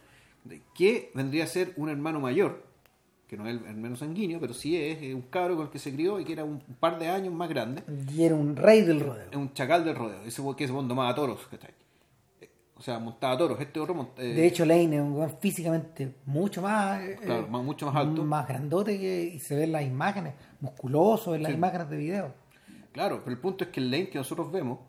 [0.75, 2.71] Que vendría a ser un hermano mayor
[3.31, 5.95] que no es el, menos sanguíneo, pero sí es, un cabro con el que se
[5.95, 7.85] crió y que era un, par de años más grande.
[8.13, 9.31] Y era un rey del rodeo.
[9.31, 11.39] Es un chacal del rodeo, ese que se tomaba toros,
[12.41, 13.61] eh, O sea, montaba toros.
[13.61, 17.95] Este otro eh, De hecho, Lane es un físicamente mucho más, eh, claro, mucho más
[17.95, 18.25] alto.
[18.25, 22.35] Más grandote que, y se ven las imágenes, musculoso en las imágenes de video.
[22.91, 24.81] Claro, pero el punto es que el Lane que nosotros vemos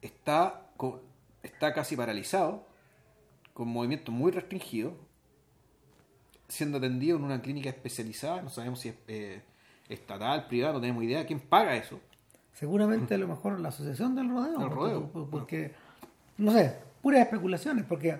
[0.00, 0.70] está,
[1.46, 2.66] está casi paralizado,
[3.54, 4.92] con movimientos muy restringidos,
[6.48, 9.40] siendo atendido en una clínica especializada, no sabemos si es eh,
[9.88, 11.98] estatal, privada, no tenemos idea quién paga eso.
[12.52, 15.10] Seguramente a lo mejor la asociación del rodeo.
[15.30, 15.72] porque,
[16.38, 18.18] no sé, puras especulaciones, porque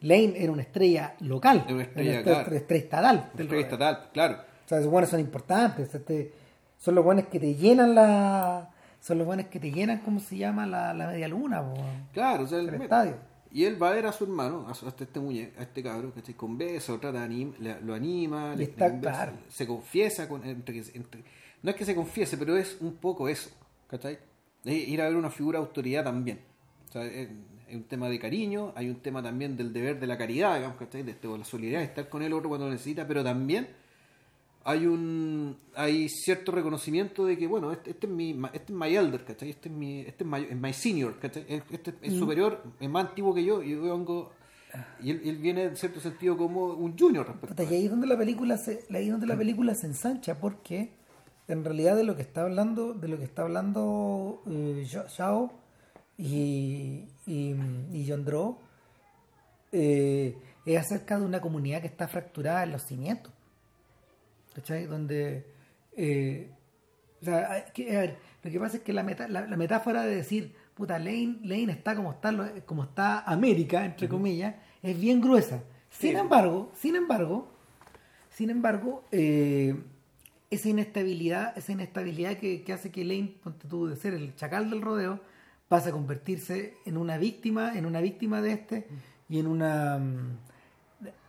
[0.00, 3.30] Lane era una estrella local, una estrella, estrella estatal.
[3.36, 4.34] estrella estatal, claro.
[4.64, 6.32] O sea, esos buenos son importantes, este,
[6.78, 8.70] son los buenos que te llenan la...
[9.00, 10.66] Son los buenos que te llenan, ¿cómo se llama?
[10.66, 11.62] La, la media luna.
[12.12, 13.16] claro, o sea, el, estadio.
[13.50, 16.34] Y él va a ver a su hermano, a, este muñeco, a este cabro, que
[16.34, 18.74] con beso, trata de lo anima, le,
[19.48, 20.82] se confiesa con entre,
[21.62, 23.50] no es que se confiese, pero es un poco eso,
[23.88, 24.18] ¿cachai?
[24.64, 26.40] ir a ver una figura de autoridad también.
[26.88, 30.18] O sea, hay un tema de cariño, hay un tema también del deber de la
[30.18, 31.02] caridad, digamos, ¿cachai?
[31.02, 33.68] De, la solidaridad, de estar con el otro cuando lo necesita, pero también
[34.64, 38.96] hay un hay cierto reconocimiento de que, bueno, este, este es mi este es my
[38.96, 39.50] elder, ¿cachai?
[39.50, 41.44] Este es mi, este es my, senior, ¿cachai?
[41.48, 42.18] Este es mm.
[42.18, 44.32] superior, es más antiguo que yo, y yo vengo
[45.00, 48.18] y él, viene en cierto sentido como un junior respecto y ahí es donde la
[48.18, 50.92] película se ahí donde la película se ensancha porque
[51.46, 55.52] en realidad de lo que está hablando de lo que está hablando eh, Shao
[56.18, 57.54] y, y,
[57.92, 58.12] y
[59.72, 60.36] eh,
[60.66, 63.32] es acerca de una comunidad que está fracturada en los cimientos
[64.58, 64.86] ¿cachai?
[64.86, 65.46] donde
[65.96, 66.50] eh,
[67.20, 67.66] o sea,
[68.42, 72.12] lo que pasa es que la, la, metáfora de decir puta Lane, Lane está como
[72.12, 72.32] está
[72.66, 75.62] como está América entre comillas es bien gruesa.
[75.90, 77.48] Sin embargo sin embargo
[78.30, 79.76] sin embargo eh,
[80.50, 84.80] esa inestabilidad, esa inestabilidad que, hace que Lane, ponte tú de ser el chacal del
[84.80, 85.20] rodeo,
[85.68, 88.86] pase a convertirse en una víctima, en una víctima de este
[89.28, 90.38] y en una mm,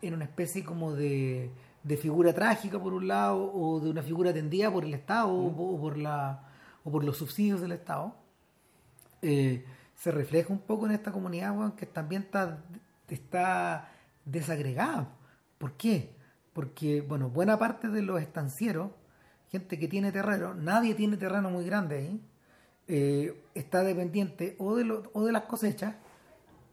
[0.02, 1.52] en una especie como de,
[1.84, 5.80] de figura trágica por un lado o de una figura atendida por el Estado o,
[5.80, 6.44] por la
[6.84, 8.16] o por los subsidios del Estado
[9.22, 9.66] eh,
[9.96, 12.64] se refleja un poco en esta comunidad que también está
[13.08, 13.90] está
[14.26, 15.10] desagregada
[15.58, 16.14] ¿por qué?
[16.54, 18.92] porque bueno buena parte de los estancieros
[19.52, 22.22] gente que tiene terreno, nadie tiene terreno muy grande ahí,
[22.88, 25.96] eh, está dependiente o de, lo, o de las cosechas,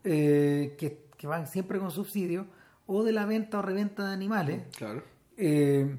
[0.05, 2.47] eh, que, van siempre con subsidio,
[2.87, 4.63] o de la venta o reventa de animales,
[5.37, 5.99] eh,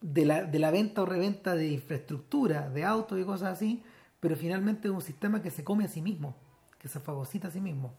[0.00, 3.82] de, la, de la venta o reventa de infraestructura, de autos y cosas así,
[4.20, 6.36] pero finalmente es un sistema que se come a sí mismo,
[6.78, 7.94] que se fagocita a sí mismo.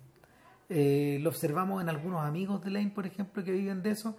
[0.69, 4.15] lo observamos en algunos amigos de Lane, por ejemplo, que viven de eso,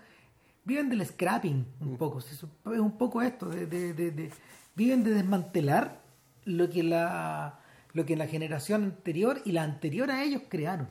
[0.64, 1.96] viven del scrapping un mm.
[1.96, 4.30] poco, es un poco esto, de,
[4.74, 6.00] viven de desmantelar
[6.44, 7.60] lo que la
[7.92, 10.88] lo que la generación anterior y la anterior a ellos crearon,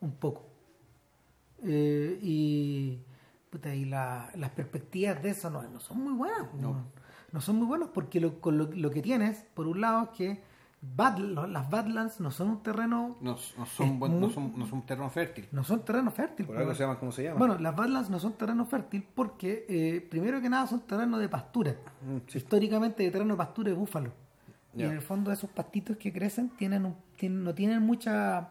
[0.00, 0.51] un poco.
[1.64, 2.98] Eh, y
[3.74, 6.54] y las perspectivas de eso no, son muy buenas.
[6.54, 7.40] No.
[7.40, 10.42] son muy buenas porque lo, lo, que tienes, por un lado, es que
[10.82, 13.16] las Badlands no son un terreno.
[13.20, 15.48] No, son, no, son, no son terreno fértil.
[15.52, 16.46] No son terreno fértil.
[16.46, 17.38] Por algo se llama como se llama.
[17.38, 21.28] Bueno, las Badlands no son terreno fértil porque, eh, primero que nada, son terrenos de
[21.28, 21.76] pastura.
[22.00, 24.12] Mm, Históricamente, de terreno de pastura de búfalo.
[24.74, 28.48] Y en el fondo, esos pastitos que crecen tienen, un, tienen no tienen mucha.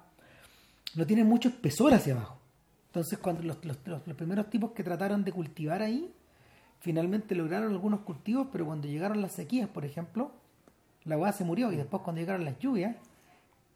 [0.93, 2.40] No tienen mucho espesor hacia abajo.
[2.91, 6.13] Entonces, cuando los, los, los primeros tipos que trataron de cultivar ahí,
[6.81, 10.33] finalmente lograron algunos cultivos, pero cuando llegaron las sequías, por ejemplo,
[11.05, 12.97] la weá se murió y después cuando llegaron las lluvias,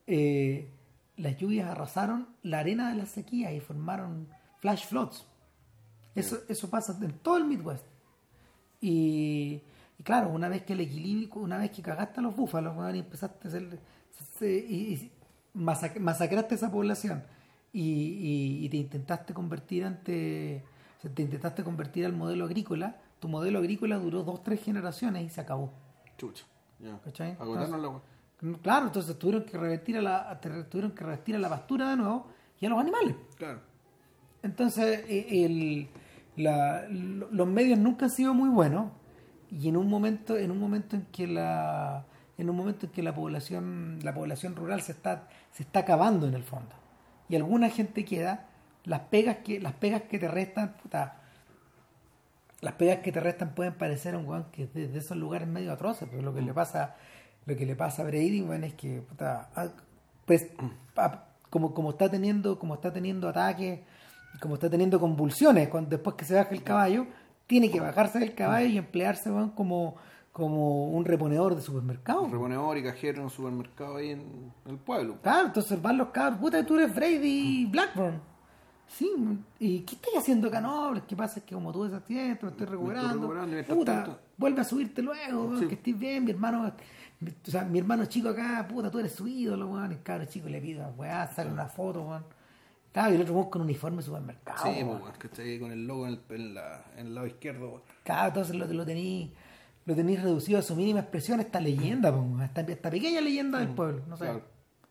[0.05, 0.69] eh,
[1.15, 4.27] las lluvias arrasaron la arena de la sequía y formaron
[4.59, 5.25] flash floods.
[6.13, 7.85] Eso, eso pasa en todo el Midwest.
[8.81, 9.61] Y,
[10.03, 13.47] claro, una vez que el equilibrio, una vez que cagaste a los búfalos, y empezaste
[13.47, 13.79] a hacer,
[14.69, 15.09] y,
[15.53, 17.23] masacraste esa población
[17.77, 20.63] y, te intentaste convertir ante,
[21.13, 25.41] te intentaste convertir al modelo agrícola, tu modelo agrícola duró dos, tres generaciones y se
[25.41, 25.73] acabó.
[26.17, 26.45] Chucha
[28.61, 32.27] claro, entonces tuvieron que revestir a la, tuvieron que revestir a la pastura de nuevo
[32.59, 33.15] y a los animales.
[33.37, 33.59] Claro.
[34.41, 35.89] Entonces, e, el,
[37.31, 38.91] los medios nunca han sido muy buenos
[39.51, 42.05] y en un momento, en un momento en que la
[42.37, 46.27] en un momento en que la población, la población rural se está, se está acabando
[46.27, 46.75] en el fondo.
[47.29, 48.47] Y alguna gente queda,
[48.83, 51.17] las pegas que, las pegas que te restan, puta,
[52.61, 55.71] las pegas que te restan pueden parecer a un weón que de, esos lugares medio
[55.71, 56.55] atroces, pero lo que le mm.
[56.55, 56.95] pasa,
[57.45, 59.67] lo que le pasa a Brady, bueno, es que ah,
[60.25, 60.47] pues
[61.49, 63.79] como, como está teniendo, como está teniendo ataques,
[64.39, 67.07] como está teniendo convulsiones, cuando, después que se baja el caballo,
[67.47, 69.95] tiene que bajarse del caballo y emplearse como,
[70.35, 72.23] como un reponedor de supermercado.
[72.23, 75.15] Un reponedor y cajero en un supermercado ahí en el pueblo.
[75.23, 78.19] Claro, entonces van los cabros, puta, tú eres Brady Blackburn
[78.85, 79.09] Sí,
[79.59, 80.59] ¿y qué estoy haciendo acá?
[80.59, 83.33] No, lo que pasa es que como tú desaccidentes, me estoy recuperando.
[83.69, 86.67] puta, vuelve a subirte luego, que estés bien, mi hermano.
[86.67, 89.93] O sea, mi hermano chico acá, puta, tú eres su ídolo, weón.
[89.93, 92.25] El cabro chico le pide, weá, sale una foto, weón.
[92.91, 94.65] Claro, y el otro con uniforme de supermercado.
[94.65, 96.57] Sí, weón, que está ahí con el logo en el,
[96.97, 97.81] en el lado izquierdo, weón.
[98.03, 99.33] Claro, entonces lo, lo tení
[99.85, 102.41] lo tenéis reducido a su mínima expresión, esta leyenda, weón.
[102.41, 104.29] Esta, esta, pequeña leyenda del mm, pueblo, no sé.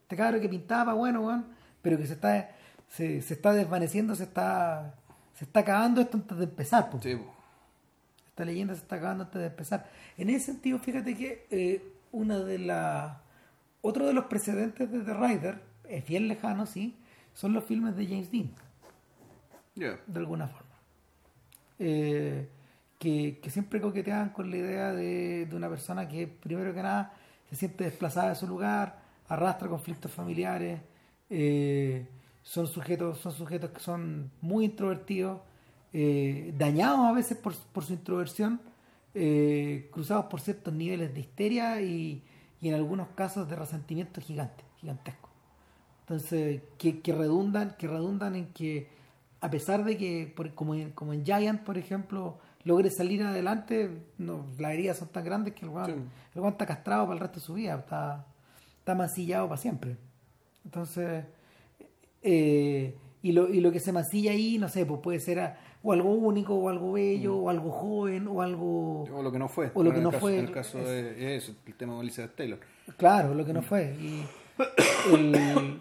[0.02, 1.46] Este cabro que pintaba, bueno, weón,
[1.82, 2.54] pero que se está
[2.88, 4.94] se, se está desvaneciendo, se está,
[5.34, 6.90] se está acabando esto antes de empezar.
[8.28, 9.90] Esta leyenda se está acabando antes de empezar.
[10.16, 11.82] En ese sentido, fíjate que eh,
[12.12, 13.16] una de las
[13.80, 16.96] otro de los precedentes de The Rider, es bien lejano, sí,
[17.34, 18.50] son los filmes de James Dean.
[19.74, 20.70] De alguna forma.
[21.78, 22.48] Eh,
[22.98, 27.12] que, siempre coqueteaban con la idea de, de, una persona que, primero que nada,
[27.50, 30.80] se siente desplazada de su lugar, arrastra conflictos familiares,
[31.30, 32.06] eh,
[32.42, 35.40] son sujetos son sujetos que son muy introvertidos
[35.92, 38.60] eh, dañados a veces por, por su introversión
[39.14, 42.22] eh, cruzados por ciertos niveles de histeria y,
[42.60, 45.30] y, en algunos casos de resentimiento gigante gigantesco.
[46.00, 48.88] Entonces que, que redundan que redundan en que
[49.40, 53.90] a pesar de que por, como, en, como en Giant por ejemplo logre salir adelante
[54.18, 57.20] no, las heridas son tan grandes que el guan, el guan está castrado para el
[57.20, 58.26] resto de su vida está,
[58.78, 59.96] está mancillado para siempre
[60.64, 61.24] entonces
[62.22, 65.58] eh, y, lo, y lo que se mancilla ahí, no sé, pues puede ser a,
[65.82, 69.04] o algo único, o algo bello, o algo joven, o algo...
[69.04, 69.70] O lo que no fue.
[69.74, 70.38] O lo que no caso, fue.
[70.38, 72.58] En el caso de eso, el tema de Elizabeth Taylor.
[72.98, 73.94] Claro, lo que no fue.
[74.00, 74.24] Y,
[75.12, 75.78] el,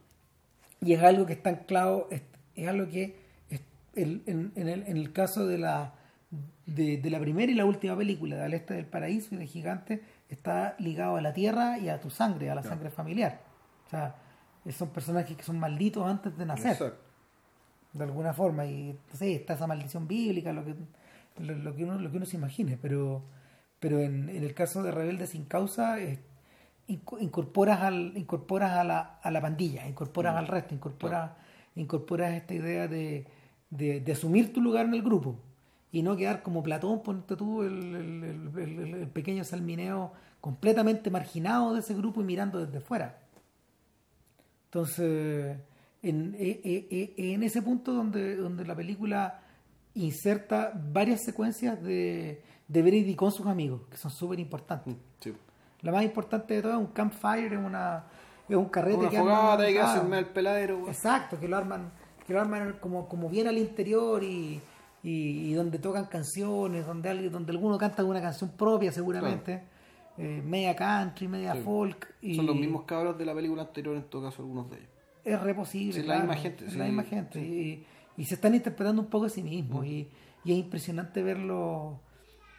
[0.80, 2.22] y es algo que está anclado, es,
[2.54, 3.16] es algo que
[3.50, 3.60] es,
[3.94, 5.94] el, en, en, el, en el caso de la,
[6.66, 9.46] de, de, la primera y la última película, de Al Este del Paraíso y de
[9.46, 12.76] Gigante, está ligado a la tierra y a tu sangre, a la claro.
[12.76, 13.40] sangre familiar.
[13.86, 14.16] O sea,
[14.72, 16.72] son personajes que son malditos antes de nacer.
[16.72, 16.96] Exacto.
[17.92, 18.66] De alguna forma.
[18.66, 20.74] Y está esa maldición bíblica, lo que,
[21.38, 22.78] lo, lo, que, uno, lo que uno se imagine.
[22.80, 23.22] Pero,
[23.78, 25.98] pero en, en el caso de Rebelde sin causa,
[26.88, 30.38] incorporas, al, incorporas a, la, a la pandilla, incorporas mm.
[30.38, 31.42] al resto, incorporas, claro.
[31.76, 33.26] incorporas esta idea de,
[33.70, 35.36] de, de, asumir tu lugar en el grupo.
[35.94, 41.72] Y no quedar como Platón, ponte tú, el, el, el, el pequeño salmineo completamente marginado
[41.72, 43.20] de ese grupo y mirando desde fuera.
[44.64, 45.56] Entonces,
[46.02, 49.40] en, en, ese punto donde, donde la película
[49.94, 54.96] inserta varias secuencias de, de Brady con sus amigos, que son súper importantes.
[55.20, 55.32] Sí.
[55.82, 58.06] La más importante de todo es un campfire, es una
[58.48, 60.88] es un carrete una que fogata y que hacen el peladero.
[60.88, 61.92] Exacto, que lo arman,
[62.26, 64.60] que lo arman como, como bien al interior y,
[65.04, 69.52] y, y donde tocan canciones, donde alguien, donde alguno canta una canción propia seguramente.
[69.52, 69.74] Claro.
[70.16, 71.60] Eh, media country, media sí.
[71.60, 72.14] folk.
[72.22, 74.88] Y Son los mismos cabros de la película anterior, en todo caso, algunos de ellos.
[75.22, 75.92] Es re posible.
[75.92, 76.64] Sí, claro, la misma gente.
[76.64, 77.40] Es sí, la misma gente.
[77.40, 77.86] Y,
[78.16, 79.84] y, se están interpretando un poco a sí mismos.
[79.84, 80.08] Y,
[80.44, 82.00] y, es impresionante verlo,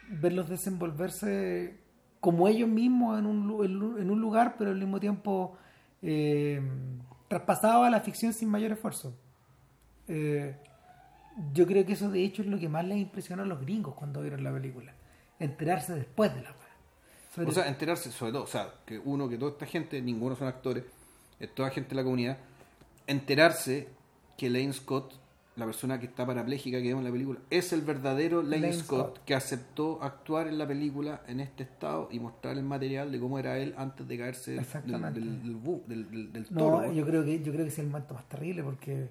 [0.08, 1.80] verlos desenvolverse
[2.20, 5.56] como ellos mismos en un, en un lugar, pero al mismo tiempo
[6.02, 6.60] eh,
[7.28, 9.16] traspasado a la ficción sin mayor esfuerzo.
[10.08, 10.56] Eh,
[11.52, 13.94] yo creo que eso, de hecho, es lo que más les impresionó a los gringos
[13.94, 14.92] cuando vieron la película.
[15.38, 16.54] Enterarse después de la
[17.36, 20.34] sobre o sea, enterarse, sobre todo, o sea, que uno, que toda esta gente, ninguno
[20.36, 20.84] son actores,
[21.38, 22.38] es toda gente de la comunidad,
[23.06, 23.88] enterarse
[24.38, 25.12] que Lane Scott,
[25.56, 28.72] la persona que está parapléjica que vemos en la película, es el verdadero Lane, Lane
[28.72, 33.12] Scott, Scott, que aceptó actuar en la película en este estado y mostrar el material
[33.12, 36.92] de cómo era él antes de caerse del, del, del, del, del, no, toro.
[36.92, 39.08] yo creo que yo creo que es el momento más terrible porque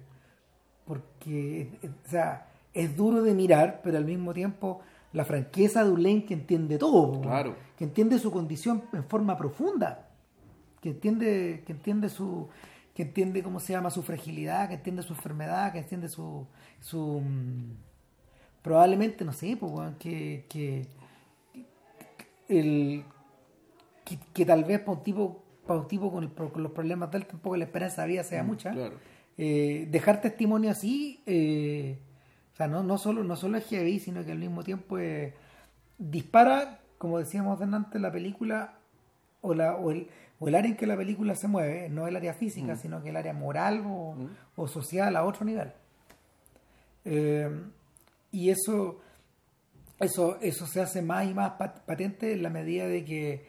[0.86, 4.80] porque o sea, es duro de mirar, pero al mismo tiempo
[5.12, 7.54] la franqueza de un Lane que entiende todo, claro.
[7.76, 10.08] que entiende su condición en forma profunda,
[10.80, 12.48] que entiende, que entiende su,
[12.94, 16.46] que entiende cómo se llama su fragilidad, que entiende su enfermedad, que entiende su,
[16.80, 17.22] su
[18.62, 20.86] probablemente no sé, pues, que, que
[22.48, 23.04] el
[24.04, 27.10] que, que, tal vez para un tipo, para un tipo con, el, con, los problemas
[27.10, 28.72] de él tampoco la esperanza de vida sea Mm, mucha.
[28.72, 28.96] Claro.
[29.38, 31.98] Eh, dejar testimonio así eh,
[32.54, 35.34] o sea, no, no, solo, no solo es heavy, sino que al mismo tiempo eh,
[35.98, 38.78] dispara, como decíamos antes, la película
[39.42, 40.08] o, la, o, el,
[40.38, 42.78] o el área en que la película se mueve, no el área física, mm.
[42.78, 44.28] sino que el área moral o, mm.
[44.56, 45.70] o social a otro nivel.
[48.32, 49.00] Y eso,
[50.00, 53.44] eso, eso se hace más y más patente en la medida de que,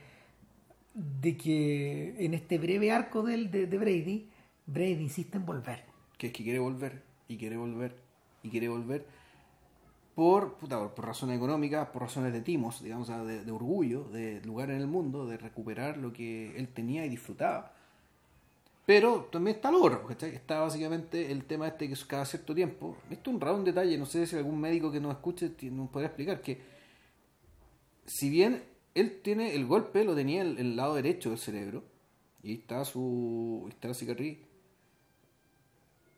[0.93, 4.29] de que en este breve arco de, de, de Brady,
[4.67, 5.83] Brady insiste en volver.
[6.17, 7.95] Que es que quiere volver y quiere volver
[8.43, 9.05] y quiere volver
[10.13, 14.71] por, puta, por razones económicas, por razones de timos, digamos, de, de, orgullo, de lugar
[14.71, 17.73] en el mundo, de recuperar lo que él tenía y disfrutaba.
[18.85, 20.33] Pero también está el otro, ¿cachai?
[20.33, 22.97] Está básicamente el tema este que cada cierto tiempo.
[23.11, 25.89] Esto es un raro un detalle, no sé si algún médico que nos escuche nos
[25.89, 26.61] podría explicar que
[28.05, 28.63] si bien
[28.95, 31.83] él tiene el golpe, lo tenía en el, el lado derecho del cerebro,
[32.41, 34.46] y está su está la cicatriz.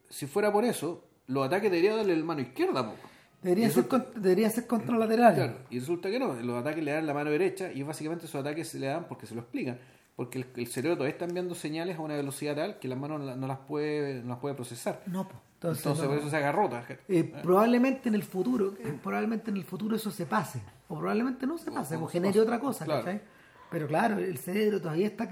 [0.09, 2.95] Si fuera por eso, los ataques debería darle el mano izquierda, po.
[3.41, 5.33] Debería, resulta, ser, debería ser contralateral.
[5.33, 8.41] Claro, y resulta que no, los ataques le dan la mano derecha y básicamente esos
[8.41, 9.79] ataques se le dan porque se lo explican.
[10.17, 13.21] Porque el, el cerebro todavía está enviando señales a una velocidad tal que las manos
[13.21, 15.03] no, no las puede no las puede procesar.
[15.05, 15.37] No, pues.
[15.53, 16.85] Entonces, Entonces no, por eso se agarrota.
[17.07, 20.61] Eh, probablemente en el futuro, eh, probablemente en el futuro eso se pase.
[20.89, 23.19] O probablemente no se pase, o, o genere otra cosa, claro.
[23.69, 25.29] Pero claro, el cerebro todavía está,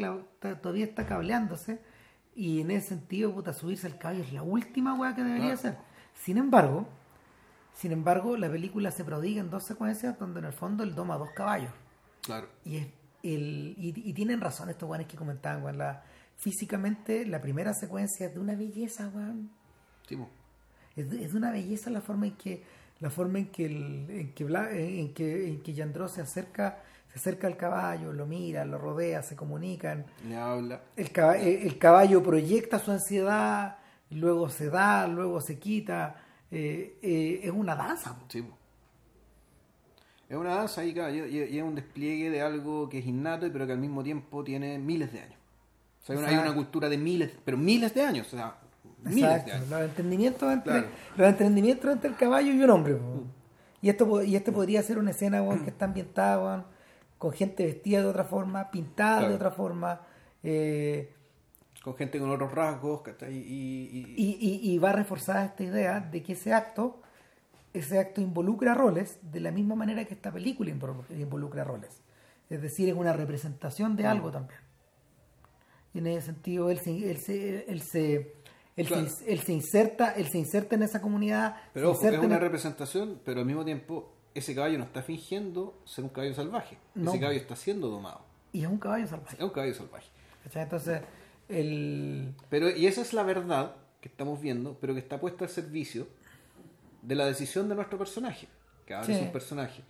[0.61, 1.79] todavía está cableándose
[2.37, 5.57] y en ese sentido, puta, subirse al caballo es la última weá que debería claro.
[5.57, 5.77] ser.
[6.13, 6.87] Sin embargo,
[7.73, 11.17] sin embargo, la película se prodiga en dos secuencias donde en el fondo él doma
[11.17, 11.71] dos caballos.
[12.21, 12.47] Claro.
[12.63, 12.87] Y, es
[13.23, 16.03] el, y, y tienen razón estos guanes que comentaban, weón, la,
[16.37, 19.49] físicamente la primera secuencia es de una belleza, weón.
[20.95, 22.63] Es, de, es, de, una belleza la forma en que
[22.99, 26.83] la forma en que el, en que, en que, en que Yandro se acerca
[27.17, 30.05] se acerca al caballo, lo mira, lo rodea, se comunican.
[30.27, 30.81] Le habla.
[30.95, 33.77] El caballo, el caballo proyecta su ansiedad,
[34.11, 36.15] luego se da, luego se quita.
[36.51, 38.15] Eh, eh, es una danza.
[38.29, 38.45] Sí.
[40.29, 43.73] Es una danza y, y, es un despliegue de algo que es innato, pero que
[43.73, 45.39] al mismo tiempo tiene miles de años.
[46.03, 48.27] O sea, hay una cultura de miles, pero miles de años.
[48.27, 48.57] O sea,
[49.03, 49.69] miles de años.
[49.69, 50.85] Los entendimientos entre,
[51.17, 52.93] los entendimientos entre el caballo y un hombre.
[52.95, 53.37] Mm.
[53.81, 56.65] Y esto y este podría ser una escena que está ambientada
[57.17, 60.01] con gente vestida de otra forma, pintada de otra forma.
[60.43, 61.13] Eh,
[61.83, 63.01] con gente con otros rasgos.
[63.29, 63.35] Y,
[64.17, 67.01] y, y, va a reforzar esta idea de que ese acto
[67.77, 72.01] ese acto involucra roles de la misma manera que esta película involucra roles.
[72.49, 74.59] Es decir, es una representación de algo también.
[75.93, 78.33] Y en ese sentido, él se, él se, él se,
[78.75, 78.87] él
[79.41, 81.57] se, inserta, él se inserta en esa comunidad.
[81.73, 86.09] Pero es una representación, pero al mismo tiempo ese caballo no está fingiendo ser un
[86.09, 86.77] caballo salvaje.
[86.95, 88.21] Ese caballo está siendo domado.
[88.53, 89.35] Y es un caballo salvaje.
[89.35, 90.07] Es un caballo salvaje.
[90.53, 91.01] Entonces,
[91.49, 92.33] el...
[92.49, 96.07] Pero, y esa es la verdad que estamos viendo, pero que está puesta al servicio
[97.01, 98.47] de la decisión de nuestro personaje,
[98.85, 99.83] que ahora es un personaje.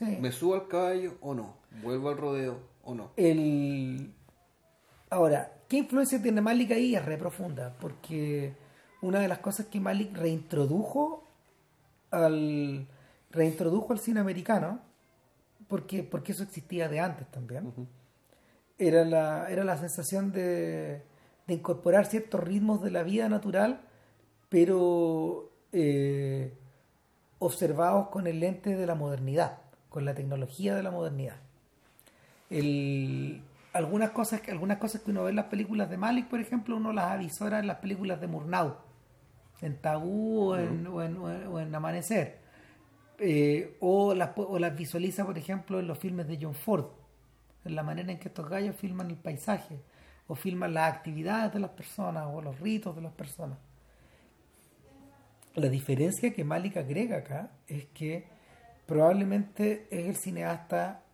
[0.00, 1.56] ¿Me subo al caballo o no?
[1.82, 3.12] ¿Vuelvo al rodeo o no?
[3.16, 4.12] El...
[5.10, 6.96] Ahora, ¿qué influencia tiene Malik ahí?
[6.96, 8.54] Es re profunda, porque
[9.00, 11.28] una de las cosas que Malik reintrodujo
[12.10, 12.86] al,
[13.34, 14.80] reintrodujo al cine americano,
[15.68, 17.72] porque, porque eso existía de antes también,
[18.78, 21.02] era, la, era la sensación de,
[21.46, 23.80] de incorporar ciertos ritmos de la vida natural,
[24.48, 26.56] pero eh,
[27.38, 29.58] observados con el lente de la modernidad,
[29.88, 31.36] con la tecnología de la modernidad.
[33.72, 36.92] algunas, cosas, algunas cosas que uno ve en las películas de Malik, por ejemplo, uno
[36.92, 38.76] las avisora en las películas de Murnau,
[39.60, 42.43] en Tabú o, en, Amanecer.
[43.18, 44.34] Eh, o, las,
[44.76, 46.86] visualiza, por ejemplo, en los filmes de John Ford,
[47.64, 49.78] en la manera en que estos gallos filman el paisaje,
[50.26, 53.58] o filman las actividades de las personas, o los ritos de las personas.
[55.54, 58.26] La diferencia que Malik agrega acá es que
[58.86, 61.04] probablemente es el cineasta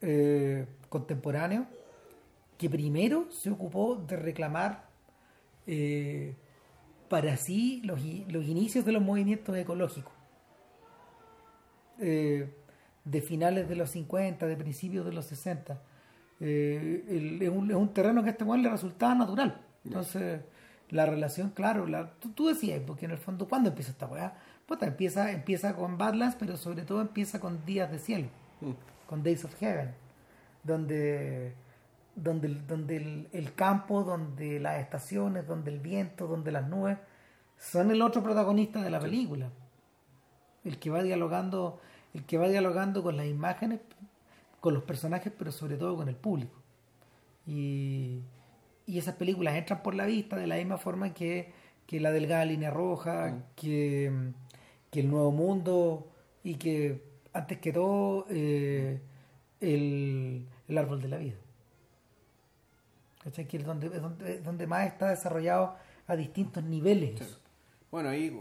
[0.00, 1.66] eh, contemporáneo
[2.58, 4.88] que primero se ocupó de reclamar
[5.66, 6.36] eh,
[7.08, 10.12] para sí los, inicios de los movimientos ecológicos.
[12.02, 12.58] Eh,
[13.04, 15.80] de finales de los 50, de principios de los 60.
[16.40, 19.60] es, un, terreno que a este momento le resultaba natural.
[19.84, 20.40] Entonces,
[20.90, 24.34] la relación, claro, la, tú, decías, porque en el fondo, ¿cuándo empieza esta weá?
[24.66, 28.28] Puta, empieza, empieza con Badlands, pero sobre todo empieza con Días de Cielo,
[28.60, 28.72] mm.
[29.08, 29.94] con Days of Heaven,
[30.62, 31.54] donde,
[32.14, 36.98] donde, donde el, campo, donde las estaciones, donde el viento, donde las nubes,
[37.58, 39.50] son el otro protagonista de la película.
[40.64, 41.80] El que va dialogando,
[42.14, 43.80] el que va dialogando con las imágenes,
[44.60, 46.54] con los personajes, pero sobre todo con el público.
[47.46, 48.22] Y
[48.86, 51.52] y esas películas entran por la vista de la misma forma que,
[51.90, 53.42] La Delgada Línea Roja, mm.
[53.54, 54.06] que,
[54.92, 56.08] El Nuevo Mundo
[56.42, 57.02] y que,
[57.32, 59.00] antes que todo, eh,
[59.60, 61.36] el, Árbol de la Vida.
[63.22, 63.46] ¿Cachai?
[63.46, 63.88] Que es donde,
[64.40, 65.76] donde, más está desarrollado
[66.06, 67.38] a distintos niveles.
[67.92, 68.36] Bueno, ahí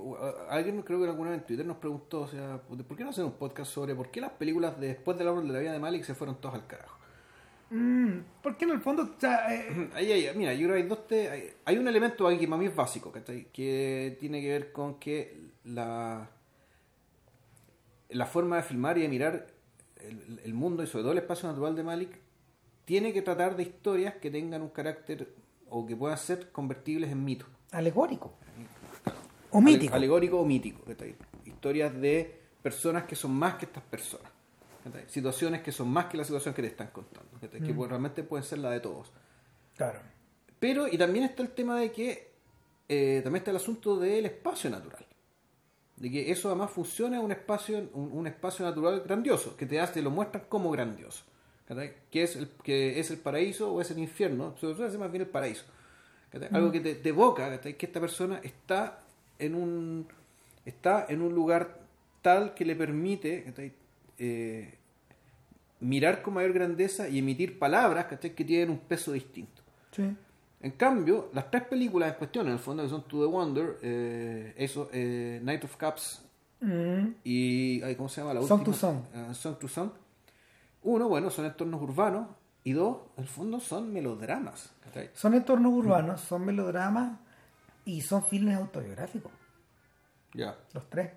[0.50, 3.26] alguien creo que alguna vez en Twitter nos preguntó, o sea, ¿por qué no hacer
[3.26, 6.04] un podcast sobre por qué las películas después del árbol de la vida de Malik
[6.04, 6.98] se fueron todas al carajo?
[7.70, 11.88] Mm, porque en el fondo, eh, ahí, mira, yo creo que hay dos hay, un
[11.88, 16.30] elemento aquí que para mí es básico, que tiene que ver con que la,
[18.12, 19.48] la forma de filmar y de mirar
[20.00, 22.20] el, mundo y sobre todo el espacio natural de Malik
[22.86, 25.34] tiene que tratar de historias que tengan un carácter
[25.70, 27.46] o que puedan ser convertibles en mito.
[27.72, 28.34] Alegórico.
[29.52, 29.94] O mítico.
[29.94, 30.82] Alegórico o mítico.
[31.46, 34.32] Historias de personas que son más que estas personas
[35.08, 37.84] situaciones que son más que la situación que te están contando, que mm.
[37.84, 39.12] realmente pueden ser la de todos.
[39.76, 40.00] Claro.
[40.60, 42.32] Pero, y también está el tema de que,
[42.88, 45.06] eh, también está el asunto del espacio natural.
[45.98, 50.10] De que eso además funciona un espacio, un, espacio natural grandioso, que te hace, lo
[50.10, 51.24] muestran como grandioso.
[52.10, 55.30] Que es, el, que es el paraíso o es el infierno, es más bien el
[55.30, 55.64] paraíso.
[56.52, 56.72] Algo mm.
[56.72, 59.01] que te, evoca que esta persona está
[59.42, 60.08] en un
[60.66, 61.80] está en un lugar
[62.22, 63.74] tal que le permite
[64.18, 64.78] eh,
[65.80, 69.62] mirar con mayor grandeza y emitir palabras que tienen un peso distinto.
[70.62, 73.80] En cambio, las tres películas en cuestión, en el fondo, que son To the Wonder,
[73.82, 76.24] eh, eso, eh, Night of Cups
[76.62, 77.08] mm.
[77.24, 77.96] y.
[77.96, 78.58] ¿Cómo se llama la última?
[78.58, 79.00] Song to Song.
[79.34, 79.90] Song to Song.
[80.84, 82.28] Uno, bueno, son entornos urbanos
[82.64, 84.72] Y dos, en el fondo son melodramas.
[85.14, 87.18] Son entornos urbanos, son melodramas
[87.86, 89.32] y son filmes autobiográficos.
[90.34, 90.58] Ya.
[90.74, 91.12] Los tres.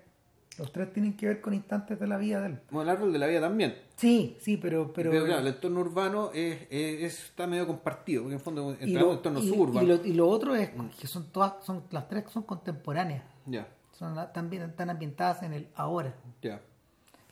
[0.57, 2.59] Los tres tienen que ver con instantes de la vida de él.
[2.71, 3.75] Bueno, el árbol de la vida también.
[3.97, 4.93] Sí, sí, pero...
[4.93, 9.11] Pero, claro, el entorno urbano es, está medio compartido, porque en el fondo es un
[9.11, 9.99] entorno suburbano.
[10.05, 13.23] Y lo, otro es que son todas, son las tres son contemporáneas.
[13.45, 13.67] Ya.
[13.91, 16.15] Son también están ambientadas en el ahora.
[16.41, 16.61] Ya.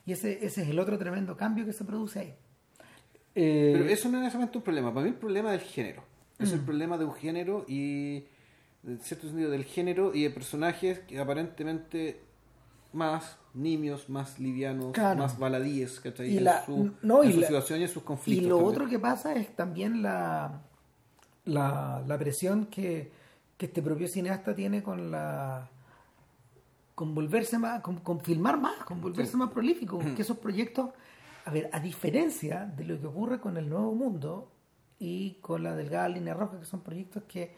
[0.06, 2.36] Y ese, ese es el otro tremendo cambio que se produce ahí.
[3.34, 4.94] pero eso no es necesariamente un problema.
[4.94, 6.04] Para mí el problema del género.
[6.40, 6.66] Es el mm.
[6.66, 8.26] problema de un género y
[8.86, 12.22] en cierto sentido del género y de personajes que aparentemente
[12.92, 16.36] más nimios, más livianos, más baladíes, ¿cachai?
[16.36, 18.46] Y la, su, no, y su situación y sus conflictos.
[18.46, 20.62] Y lo otro que pasa es también la,
[21.46, 23.12] la, la presión que,
[23.58, 25.70] que, este propio cineasta tiene con la
[26.96, 30.92] con volverse más, con, filmar más, con volverse más prolífico, que esos proyectos,
[31.46, 34.52] a ver, a diferencia de lo que ocurre con el Nuevo Mundo
[35.00, 37.56] y con la Delgada Línea Roja, que son proyectos que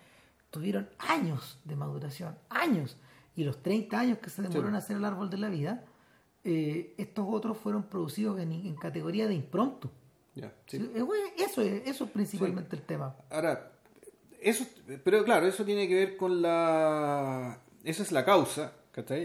[0.56, 2.98] tuvieron años de maduración, años
[3.36, 5.84] y los 30 años que se demoraron a hacer el árbol de la vida,
[6.44, 9.92] eh, estos otros fueron producidos en, categoría de impronto.
[10.36, 10.50] Eh,
[11.38, 13.16] eso, es, eso principalmente el tema.
[13.30, 13.74] Ahora,
[14.40, 14.66] eso,
[15.04, 17.60] pero claro, eso tiene que ver con la...
[17.84, 19.24] Esa es la causa, ¿cachai?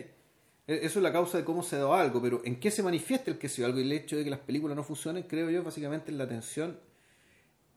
[0.66, 3.30] E, eso es la causa de cómo se da algo, pero ¿en qué se manifiesta
[3.30, 3.78] el que se dio algo?
[3.78, 6.78] Y el hecho de que las películas no funcionen, creo yo, básicamente en la tensión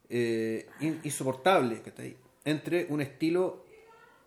[0.09, 0.67] eh,
[1.03, 2.15] insoportable, ¿cachai?
[2.45, 3.63] Entre un estilo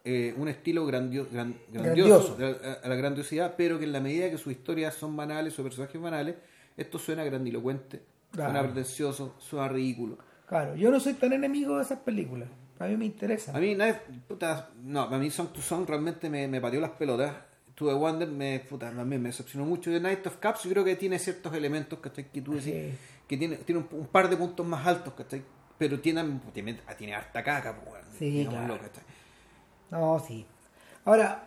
[0.08, 1.30] eh, un estilo grandioso,
[1.68, 2.38] grandioso,
[2.84, 6.00] A, la grandiosidad, pero que en la medida que sus historias son banales o personajes
[6.00, 6.36] banales,
[6.76, 8.02] esto suena grandilocuente,
[8.32, 10.16] suena pretencioso, suena ridículo.
[10.46, 12.48] Claro, yo no soy tan enemigo de esas películas.
[12.78, 13.56] A mí me interesa.
[13.56, 13.76] A mí,
[14.84, 17.34] no, a mí Song to Song realmente me, me pateó las pelotas.
[17.74, 19.90] To the Wonder me, puta, me decepcionó mucho.
[19.90, 22.94] The Night of Caps yo creo que tiene ciertos elementos que tú decís,
[23.26, 25.14] que tiene, tiene un, par de puntos más altos,
[25.78, 27.76] pero tiene, tiene, tiene harta caca.
[27.76, 28.78] Pues, sí, claro.
[29.90, 30.46] No, sí.
[31.04, 31.44] Ahora,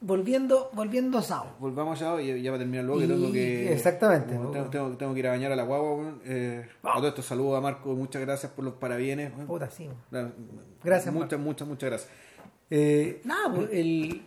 [0.00, 1.56] volviendo, volviendo a Sao.
[1.58, 3.72] Volvamos a Sao y ya va a terminar luego que tengo que.
[3.72, 4.34] Exactamente.
[4.34, 6.14] Tengo, tengo, que ir a bañar a la guagua.
[6.24, 9.32] Eh, A todo esto saludo a Marco, muchas gracias por los parabienes.
[9.46, 9.88] Puta, sí.
[10.82, 12.10] Gracias, Muchas, muchas, muchas gracias.
[12.70, 14.22] Eh, nada, pues, el,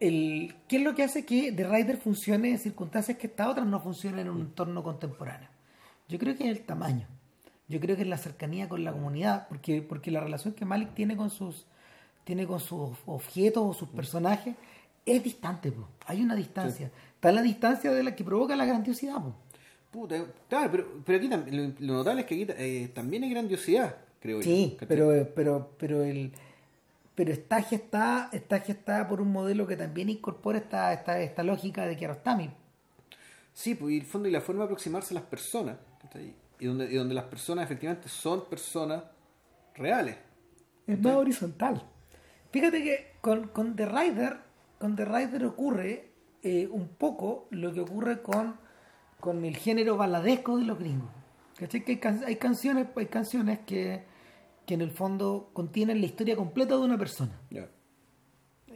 [0.00, 3.66] el, ¿qué es lo que hace que The Rider funcione en circunstancias que estas otras
[3.66, 5.48] no funcionen en un entorno contemporáneo?
[6.08, 7.06] Yo creo que es el tamaño.
[7.68, 10.94] Yo creo que es la cercanía con la comunidad, porque, porque la relación que Malik
[10.94, 11.66] tiene con sus
[12.24, 14.54] tiene con sus objetos o sus personajes,
[15.04, 15.72] es distante,
[16.06, 16.90] hay una distancia.
[17.14, 19.16] Está la distancia de la que provoca la grandiosidad.
[19.90, 24.38] Puta, claro, pero, pero aquí lo, notable es que aquí eh, también hay grandiosidad, creo
[24.38, 24.42] yo.
[24.42, 26.32] Sí, pero, pero, pero el
[27.14, 31.86] pero está gestada, está gestada por un modelo que también incorpora esta, esta, esta lógica
[31.86, 32.50] de Kiarostami.
[33.52, 35.76] Sí, pues y el fondo y la forma de aproximarse a las personas,
[36.58, 39.02] y donde, y donde las personas efectivamente son personas
[39.74, 40.16] reales.
[40.86, 41.82] Es más horizontal.
[42.50, 44.38] Fíjate que con, con The Rider,
[44.78, 46.12] con The Rider ocurre
[46.42, 48.56] eh, un poco lo que ocurre con,
[49.18, 51.10] con el género baladesco de los gringos.
[51.56, 51.84] ¿Cachai?
[51.84, 51.92] Que
[52.26, 54.04] hay, canciones, hay canciones que,
[54.66, 57.32] que en el fondo contienen la historia completa de una persona.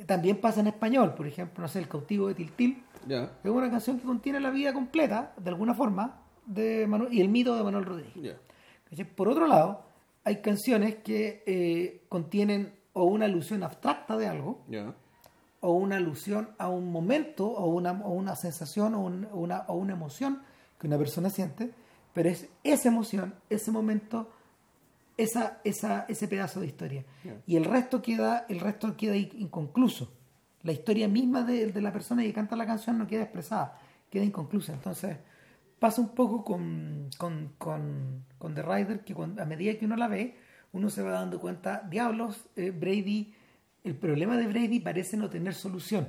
[0.06, 2.82] También pasa en español, por ejemplo, no sé, El cautivo de Tiltil.
[3.08, 7.28] Es una canción que contiene la vida completa, de alguna forma, de Manuel, y el
[7.28, 8.36] mito de Manuel Rodríguez.
[9.14, 9.84] Por otro lado,
[10.24, 14.64] hay canciones que eh, contienen o una alusión abstracta de algo,
[15.60, 19.92] o una alusión a un momento, o una, o una sensación, o, una, o una
[19.92, 20.42] emoción
[20.78, 21.70] que una persona siente,
[22.12, 24.30] pero es esa emoción, ese momento,
[25.16, 27.04] esa, esa, ese pedazo de historia.
[27.46, 30.12] Y el resto queda, el resto queda inconcluso.
[30.62, 33.78] La historia misma de, de, la persona que canta la canción no queda expresada,
[34.10, 34.72] queda inconclusa.
[34.72, 35.16] Entonces,
[35.78, 40.08] pasa un poco con, con, con, con The Rider, que a medida que uno la
[40.08, 40.36] ve,
[40.72, 43.34] uno se va dando cuenta, diablos, eh, Brady,
[43.84, 46.08] el problema de Brady parece no tener solución.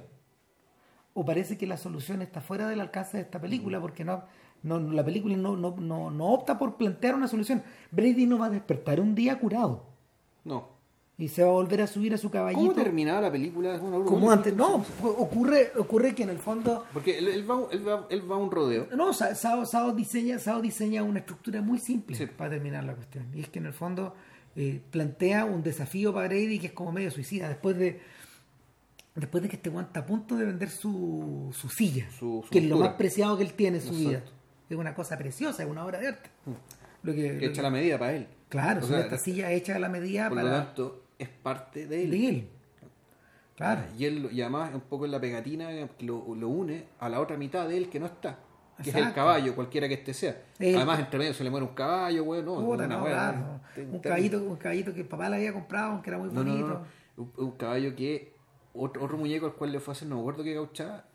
[1.14, 4.24] O parece que la solución está fuera del alcance de esta película, porque no,
[4.64, 7.64] no la película no, no, no, no opta por plantear una solución.
[7.92, 9.86] Brady no va a despertar un día curado.
[10.44, 10.79] No
[11.20, 12.62] y se va a volver a subir a su caballito.
[12.62, 13.78] ¿Cómo terminaba la película?
[13.78, 16.86] Como antes, no, ocurre, ocurre que en el fondo...
[16.94, 18.88] Porque él, va, él, va, él va, a un rodeo.
[18.96, 23.28] No, Sao, diseña, Sao diseña una estructura muy simple para terminar la cuestión.
[23.36, 24.16] Y es que en el fondo
[24.56, 27.50] eh, plantea un desafío para Grady que es como medio suicida.
[27.50, 28.00] Después de
[29.16, 32.08] después de que este guante a punto de vender su, su silla,
[32.50, 34.24] que es lo más preciado que él tiene en su vida.
[34.70, 36.30] Es una cosa preciosa, es una obra de arte.
[36.46, 36.52] Mm.
[37.04, 38.28] Lo que, hecha la medida para él.
[38.48, 40.50] Claro, esta silla hecha a la medida por para...
[40.50, 42.12] lo tanto, es parte de él.
[42.12, 42.50] De él.
[43.56, 43.82] Claro.
[43.98, 45.68] Y, él, y además un poco en la pegatina
[45.98, 48.40] que lo, lo, une a la otra mitad de él que no está.
[48.82, 50.42] que es el caballo, cualquiera que este sea.
[50.58, 53.60] Además, entre medio se le muere un caballo, güey, no, Puta, no, claro.
[53.76, 56.86] un, caballito, un caballito que el papá le había comprado, que era muy bonito.
[57.18, 58.34] Un, un, caballo que
[58.74, 61.06] otro, otro, muñeco al cual le fue a hacer, no me acuerdo qué gauchada,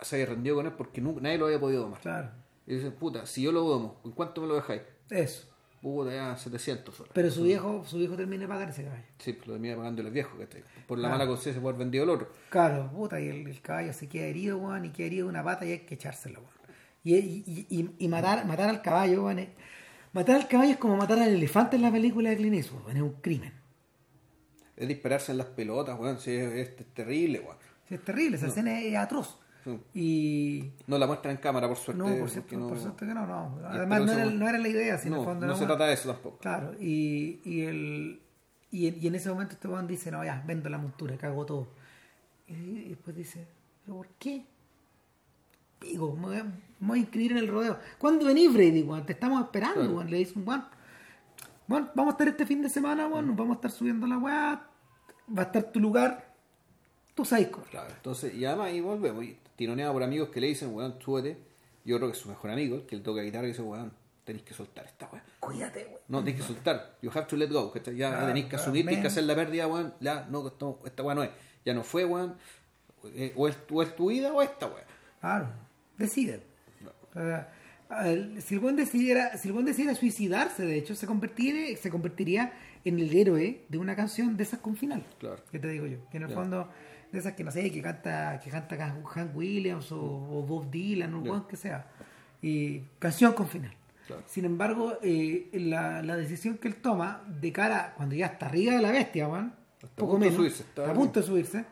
[0.00, 2.00] se había rendido con él porque nadie lo había podido domar.
[2.00, 2.30] Claro.
[2.66, 4.80] Y dice, puta, si yo lo domo, ¿en cuánto me lo dejáis?
[5.10, 5.51] Eso.
[5.82, 7.12] Puta, ya 700 soles.
[7.12, 9.02] Pero su viejo, su viejo termina de pagar ese caballo.
[9.18, 10.46] Sí, pues lo termina pagando el viejo, que
[10.86, 12.28] por la mala conciencia por haber vendido el otro.
[12.50, 15.66] Claro, puta, y el, caballo se queda herido, weón, y queda herido de una pata
[15.66, 16.52] y hay que echárselo, weón.
[17.02, 19.48] Y, y, y, y, matar, matar al caballo, weón,
[20.12, 23.02] matar al caballo es como matar al elefante en la película de Clint Eastwood, es
[23.02, 23.52] un crimen.
[24.76, 27.56] Es dispararse en las pelotas, weón, sí, es, terrible, weón.
[27.88, 29.36] Sí, es terrible, esa escena es atroz.
[29.94, 30.72] Y...
[30.86, 32.02] No la muestran en cámara, por suerte.
[32.02, 32.68] No, por, cierto, no...
[32.68, 33.58] por suerte que no, no.
[33.64, 36.12] Además, no era, no era, la idea, sino no, fondo, no, se trata de eso
[36.12, 36.38] tampoco.
[36.38, 38.22] Claro, y, y, el,
[38.70, 41.68] y, y en ese momento este weón dice, no, ya, vendo la montura, cago todo.
[42.48, 43.46] Y, después dice,
[43.84, 44.44] ¿pero por qué?
[45.80, 46.42] Digo, me
[46.80, 47.78] voy, a inscribir en el rodeo.
[47.98, 48.86] ¿Cuándo venís, Brady?
[49.04, 50.68] Te estamos esperando, Le dice un Juan.
[51.66, 54.68] Bueno, vamos a estar este fin de semana, nos vamos a estar subiendo la weá.
[55.36, 56.32] Va a estar tu lugar.
[57.14, 59.24] Tú sabes, Claro, entonces, y además ahí volvemos
[59.56, 61.38] tironeado por amigos que le dicen, weón, súbete.
[61.84, 63.92] Y otro que es su mejor amigo, que él toca guitarra y dice, weón,
[64.24, 65.24] tenéis que soltar esta weón.
[65.40, 66.00] Cuídate, weón.
[66.08, 66.96] No, tenéis que soltar.
[67.02, 67.72] You have to let go.
[67.94, 69.94] Ya tenéis que asumir, tenéis que hacer la pérdida, weón.
[70.00, 70.46] Ya, no,
[70.84, 71.30] esta weón no es.
[71.64, 72.36] Ya no fue, weón.
[73.14, 73.56] Eh, o, es,
[73.96, 74.84] tu vida o esta weón.
[75.20, 75.48] Claro,
[75.98, 76.42] decide.
[78.40, 82.52] si el buen decidiera, si el buen decidiera suicidarse, de hecho, se convertiría, se convertiría
[82.84, 85.04] en el héroe de una canción de esas con final.
[85.18, 85.42] Claro.
[85.50, 85.98] ¿Qué te digo yo?
[86.10, 86.68] Que en el fondo
[87.12, 91.20] de esas que no sé, que canta, que canta Hank Williams o, Bob Dylan o
[91.20, 91.86] lo que sea.
[92.40, 93.74] Y canción con final.
[94.26, 98.74] Sin embargo, eh, la, la, decisión que él toma de cara, cuando ya está arriba
[98.74, 99.54] de la bestia, Juan,
[99.94, 101.64] poco menos, subirse, a punto de subirse,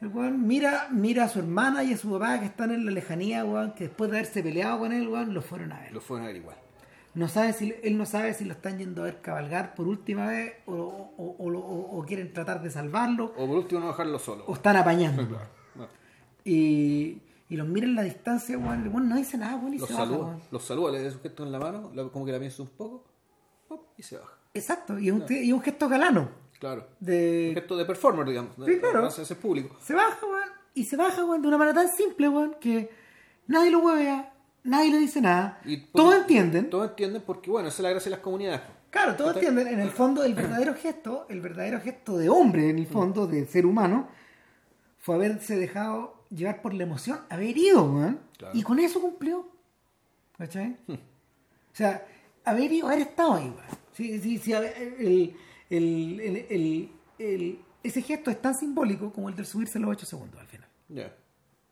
[0.00, 2.90] el Juan mira, mira a su hermana y a su papá que están en la
[2.90, 5.92] lejanía, Juan, que después de haberse peleado con él, Juan, lo fueron a ver.
[5.92, 6.56] Lo fueron a ver igual
[7.14, 10.26] no sabe si él no sabe si lo están yendo a ver cabalgar por última
[10.26, 13.32] vez o, o, quieren tratar de salvarlo.
[13.36, 14.44] O por último no dejarlo solo.
[14.46, 15.26] O están apañando.
[16.44, 20.64] Y, y los mira en la distancia bueno, no dice nada y los saluda, los
[20.64, 23.04] saluda le da su gesto en la mano como que la piensa un poco
[23.96, 24.34] y se baja.
[24.54, 26.28] Exacto y un, y un gesto galano.
[26.58, 26.86] Claro.
[27.00, 27.48] De...
[27.50, 29.08] un gesto de performer digamos sí, claro.
[29.08, 29.76] ese público.
[29.80, 32.90] Se baja bueno, y se baja bueno, de una manera tan simple bueno, que
[33.46, 34.32] nadie lo huevea
[34.68, 35.60] nadie le dice nada.
[35.92, 36.70] todos entienden.
[36.70, 38.60] Todos entienden porque, bueno, esa es la gracia de las comunidades.
[38.90, 39.66] Claro, todos entienden.
[39.68, 43.46] En el fondo, el verdadero gesto, el verdadero gesto de hombre, en el fondo, de
[43.46, 44.08] ser humano,
[44.98, 48.20] fue haberse dejado llevar por la emoción, haber ido, man.
[48.54, 49.48] Y con eso cumplió.
[50.36, 50.76] ¿Cachai?
[50.86, 50.94] Hmm.
[50.94, 52.06] O sea,
[52.44, 53.54] haber ido, haber estado ahí,
[53.92, 55.34] Sí, sí, sí, el,
[55.70, 60.46] el, el, ese gesto es tan simbólico como el de subirse los 8 segundos al
[60.46, 60.68] final.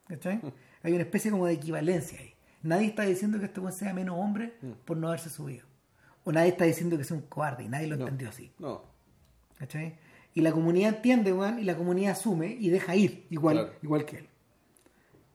[0.09, 0.37] ¿Cachai?
[0.37, 0.53] Hmm.
[0.83, 2.36] Hay una especie como de equivalencia ahí.
[2.67, 4.71] Nadie está diciendo que este buen sea menos hombre mm.
[4.85, 5.65] por no haberse subido.
[6.25, 8.51] O nadie está diciendo que sea un cobarde y nadie lo entendió así.
[8.59, 8.83] No.
[9.59, 9.97] ¿Cachai?
[10.35, 14.19] Y la comunidad entiende, weón, y la comunidad asume y deja ir, igual, igual que
[14.19, 14.29] él.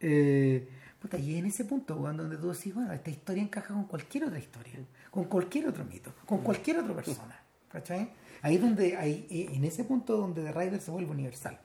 [0.02, 0.70] Eh,
[1.18, 4.38] y en ese punto, weón, donde tú decís, bueno, esta historia encaja con cualquier otra
[4.38, 4.74] historia,
[5.10, 7.42] con cualquier otro mito, con cualquier otra persona.
[7.70, 8.12] ¿Cachai?
[8.42, 11.58] Ahí es donde, ahí, eh, en ese punto donde The Rider se vuelve universal.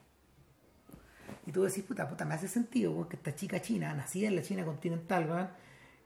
[1.47, 4.43] Y tú decís, puta, puta, me hace sentido que esta chica china, nacida en la
[4.43, 5.55] China continental,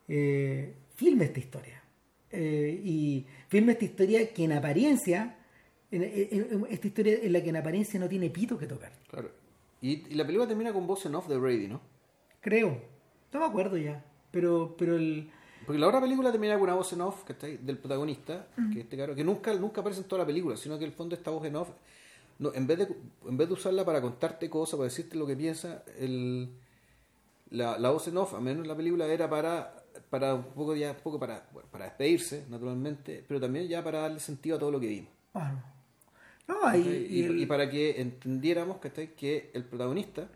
[0.06, 1.82] eh, filme esta historia.
[2.30, 5.36] Eh, y filme esta historia que en apariencia,
[5.90, 8.92] esta historia en la que en apariencia no tiene pito que tocar.
[9.08, 9.30] Claro.
[9.80, 11.80] Y, la película termina con voz en off de Brady, ¿no?
[12.40, 12.80] Creo.
[13.32, 14.04] No me acuerdo ya.
[14.30, 15.30] Pero, pero el.
[15.64, 18.80] Porque la otra película termina con una voz en off que está del protagonista, que
[18.80, 21.44] este que nunca, nunca aparece en toda la película, sino que el fondo esta voz
[21.46, 21.68] en off
[22.40, 22.88] no, en, vez de,
[23.28, 26.50] en vez de usarla para contarte cosas, para decirte lo que piensa, el,
[27.50, 29.76] la, la voz en off, a menos la película, era para
[30.08, 34.56] para un poco ya poco para para despedirse naturalmente pero también ya para darle sentido
[34.56, 35.10] a todo lo que vimos.
[36.48, 40.28] No, y, para que entendiéramos que el protagonista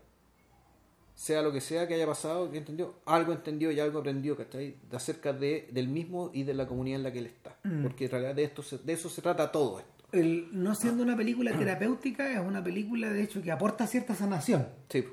[1.13, 4.75] sea lo que sea que haya pasado que entendió algo entendió y algo aprendió ¿cachai?
[4.91, 7.57] acerca de del mismo y de la comunidad en la que él está.
[7.63, 7.83] Mm.
[7.83, 11.15] porque en realidad de esto de eso se trata todo esto el, no siendo una
[11.15, 14.67] película terapéutica, es una película de hecho que aporta cierta sanación.
[14.89, 15.05] Sí.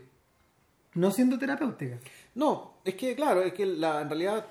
[0.95, 1.99] No siendo terapéutica.
[2.35, 4.47] No, es que claro, es que la, en realidad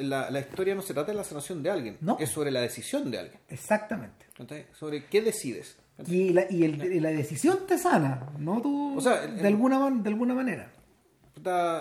[0.00, 2.16] la, historia no se trata de la sanación de alguien, no.
[2.18, 3.40] es sobre la decisión de alguien.
[3.48, 4.26] Exactamente.
[4.72, 5.76] Sobre qué decides.
[6.06, 10.08] Y, la, y el, la decisión te sana, no tú o sea, de, alguna, de
[10.08, 10.70] alguna manera.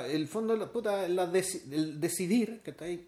[0.10, 3.07] el fondo, puta, el decidir que está ahí,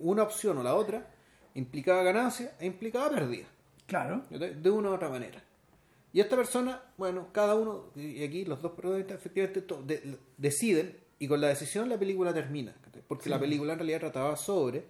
[0.00, 1.11] una opción o la otra,
[1.54, 3.46] implicaba ganancia e implicaba pérdida.
[3.86, 4.22] Claro.
[4.30, 5.42] De una u otra manera.
[6.12, 11.40] Y esta persona, bueno, cada uno, y aquí los dos protagonistas efectivamente deciden, y con
[11.40, 12.74] la decisión la película termina.
[13.08, 14.84] Porque la película en realidad trataba sobre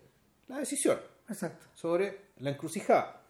[0.48, 0.98] la decisión.
[1.28, 1.66] Exacto.
[1.74, 3.22] Sobre la encrucijada.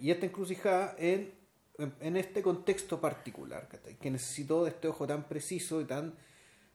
[0.00, 1.32] Y esta encrucijada en,
[1.78, 3.68] en, este contexto particular,
[4.00, 6.14] que necesitó de este ojo tan preciso y tan,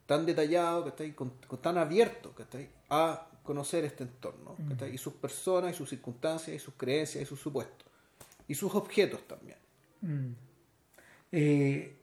[0.06, 2.34] tan detallado, con, con tan abierto
[2.90, 4.94] a conocer este entorno, mm.
[4.94, 7.88] y sus personas, y sus circunstancias, y sus creencias, y sus supuestos,
[8.48, 9.58] y sus objetos también.
[10.02, 10.34] Mm.
[11.32, 11.96] Eh,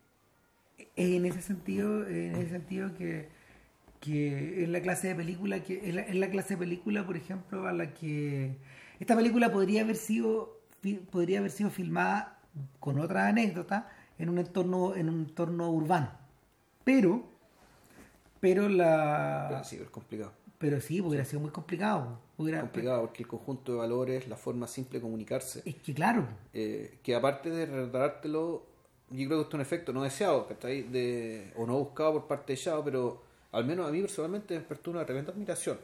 [0.97, 3.29] en ese sentido, en ese sentido que,
[4.01, 7.73] que es la clase de película que es la, clase de película, por ejemplo, a
[7.73, 8.57] la que
[8.99, 10.61] esta película podría haber sido
[11.11, 12.39] podría haber sido filmada
[12.81, 16.11] con otra anécdota en un entorno en un entorno urbano,
[16.85, 17.25] pero
[18.41, 20.33] pero la pero sí, es complicado
[20.65, 22.19] pero sí, hubiera sido muy complicado.
[22.39, 22.63] Hubiera...
[22.63, 25.61] Complicado porque el conjunto de valores, la forma simple de comunicarse.
[25.67, 26.27] Es que claro.
[26.55, 28.65] Eh, que aparte de retratártelo,
[29.11, 32.29] yo creo que esto es un efecto no deseado, ahí De, o no buscado por
[32.29, 33.23] parte de Yao, pero
[33.53, 35.77] al menos a mí personalmente me despertó una tremenda admiración.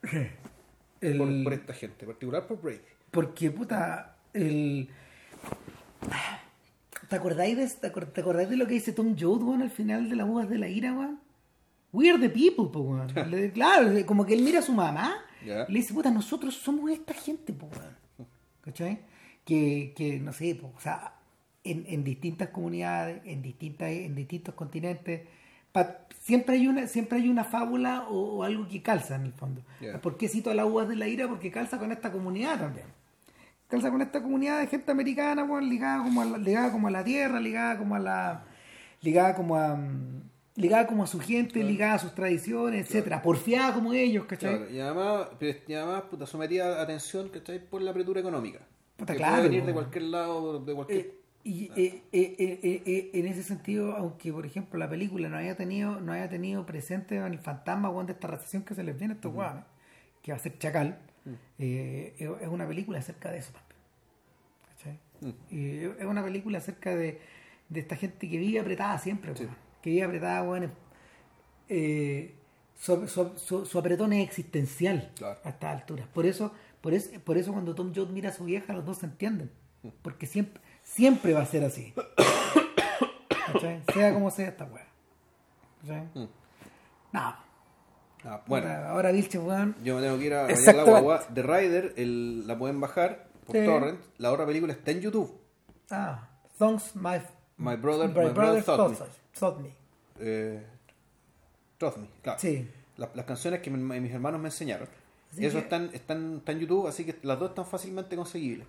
[0.00, 2.80] por, esta gente, en particular por Brady.
[3.10, 4.88] Porque, puta, el...
[7.10, 10.26] ¿Te acordáis, de, te, acordáis de lo que dice Tom Joad, al final de las
[10.26, 11.23] uvas de la ira, weón?
[11.94, 13.08] We are the people, po, weón.
[13.54, 17.14] claro, como que él mira a su mamá y le dice, puta, nosotros somos esta
[17.14, 18.28] gente, po, weón.
[18.62, 18.98] ¿Cachai?
[19.44, 21.14] Que, que no sé, po, o sea,
[21.62, 25.22] en, en, distintas comunidades, en, distintas, en distintos continentes,
[26.20, 29.62] siempre hay una siempre hay una fábula o, algo que calza en el fondo.
[30.02, 31.28] ¿Por qué cito a las uvas de la ira?
[31.28, 32.86] Porque calza con esta comunidad también.
[33.68, 36.90] Calza con esta comunidad de gente americana, weón, ligada como a la, ligada como a
[36.90, 38.44] la tierra, ligada como a la
[39.00, 40.22] ligada como a mm,
[40.56, 44.74] ligada como a su gente, ligada a sus tradiciones, etcétera, porfiada como ellos, ¿cachai?
[44.74, 47.58] Y además, y además puta, sometida a atención, ¿cachai?
[47.58, 48.60] Por la apretura económica.
[48.96, 51.00] Puta, que claro, puede venir de cualquier lado, de cualquier...
[51.00, 56.00] Eh, y eh, eh, en ese sentido, aunque por ejemplo la película no haya tenido
[56.00, 59.34] no haya tenido presente el fantasma de esta recesión que se les viene a estos
[59.34, 59.62] uh
[60.22, 60.98] que va a ser Chacal,
[61.58, 65.36] es una película acerca de eso también.
[65.50, 65.98] ¿cachai?
[66.00, 67.20] es una película acerca de,
[67.68, 69.34] de esta gente que vive apretada siempre,
[69.84, 70.70] que vive apretada, bueno,
[71.68, 72.34] eh,
[72.74, 75.12] su, apretón es existencial
[75.44, 76.08] a estas alturas.
[76.08, 78.96] Por eso, por eso, por eso cuando Tom Jones mira a su vieja, los dos
[78.96, 79.50] se entienden.
[80.00, 81.92] Porque siempre, siempre va a ser así.
[83.92, 84.86] Sea como sea esta weá.
[86.14, 86.26] Mm.
[87.12, 87.36] No.
[88.24, 89.76] Ah, bueno, ahora, Vilche, weón.
[89.84, 91.20] Yo me tengo que ir a ver la guagua.
[91.32, 94.00] The Rider, el, la pueden bajar por torrent.
[94.18, 95.38] La otra película está en YouTube.
[95.90, 96.28] Ah,
[96.58, 97.20] Songs My,
[97.58, 99.23] my Brother, my, brother, Thought Thought Me.
[100.20, 100.62] Eh,
[101.78, 102.38] Me, claro.
[102.38, 102.68] Sí.
[102.96, 104.88] las canciones que mis hermanos me enseñaron.
[105.36, 108.66] Eso están, están, en YouTube, así que las dos están fácilmente conseguibles.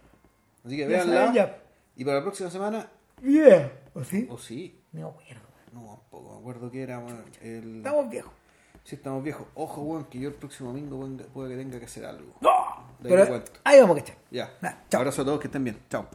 [0.65, 1.57] Así que véanla.
[1.95, 2.89] Y para la próxima semana.
[3.21, 3.71] Yeah.
[3.93, 4.27] ¿O sí?
[4.29, 4.77] ¿O sí?
[4.91, 5.41] No me acuerdo.
[5.73, 7.01] No, tampoco me acuerdo que era.
[7.41, 7.77] el...
[7.77, 8.33] Estamos viejos.
[8.83, 9.47] Sí, estamos viejos.
[9.55, 12.35] Ojo, weón, que yo el próximo domingo puede que tenga que hacer algo.
[12.41, 12.51] No.
[13.01, 14.17] Pero ahí vamos que echar.
[14.31, 14.53] Ya.
[14.61, 15.79] Nah, Abrazo a todos, que estén bien.
[15.89, 16.07] Chao.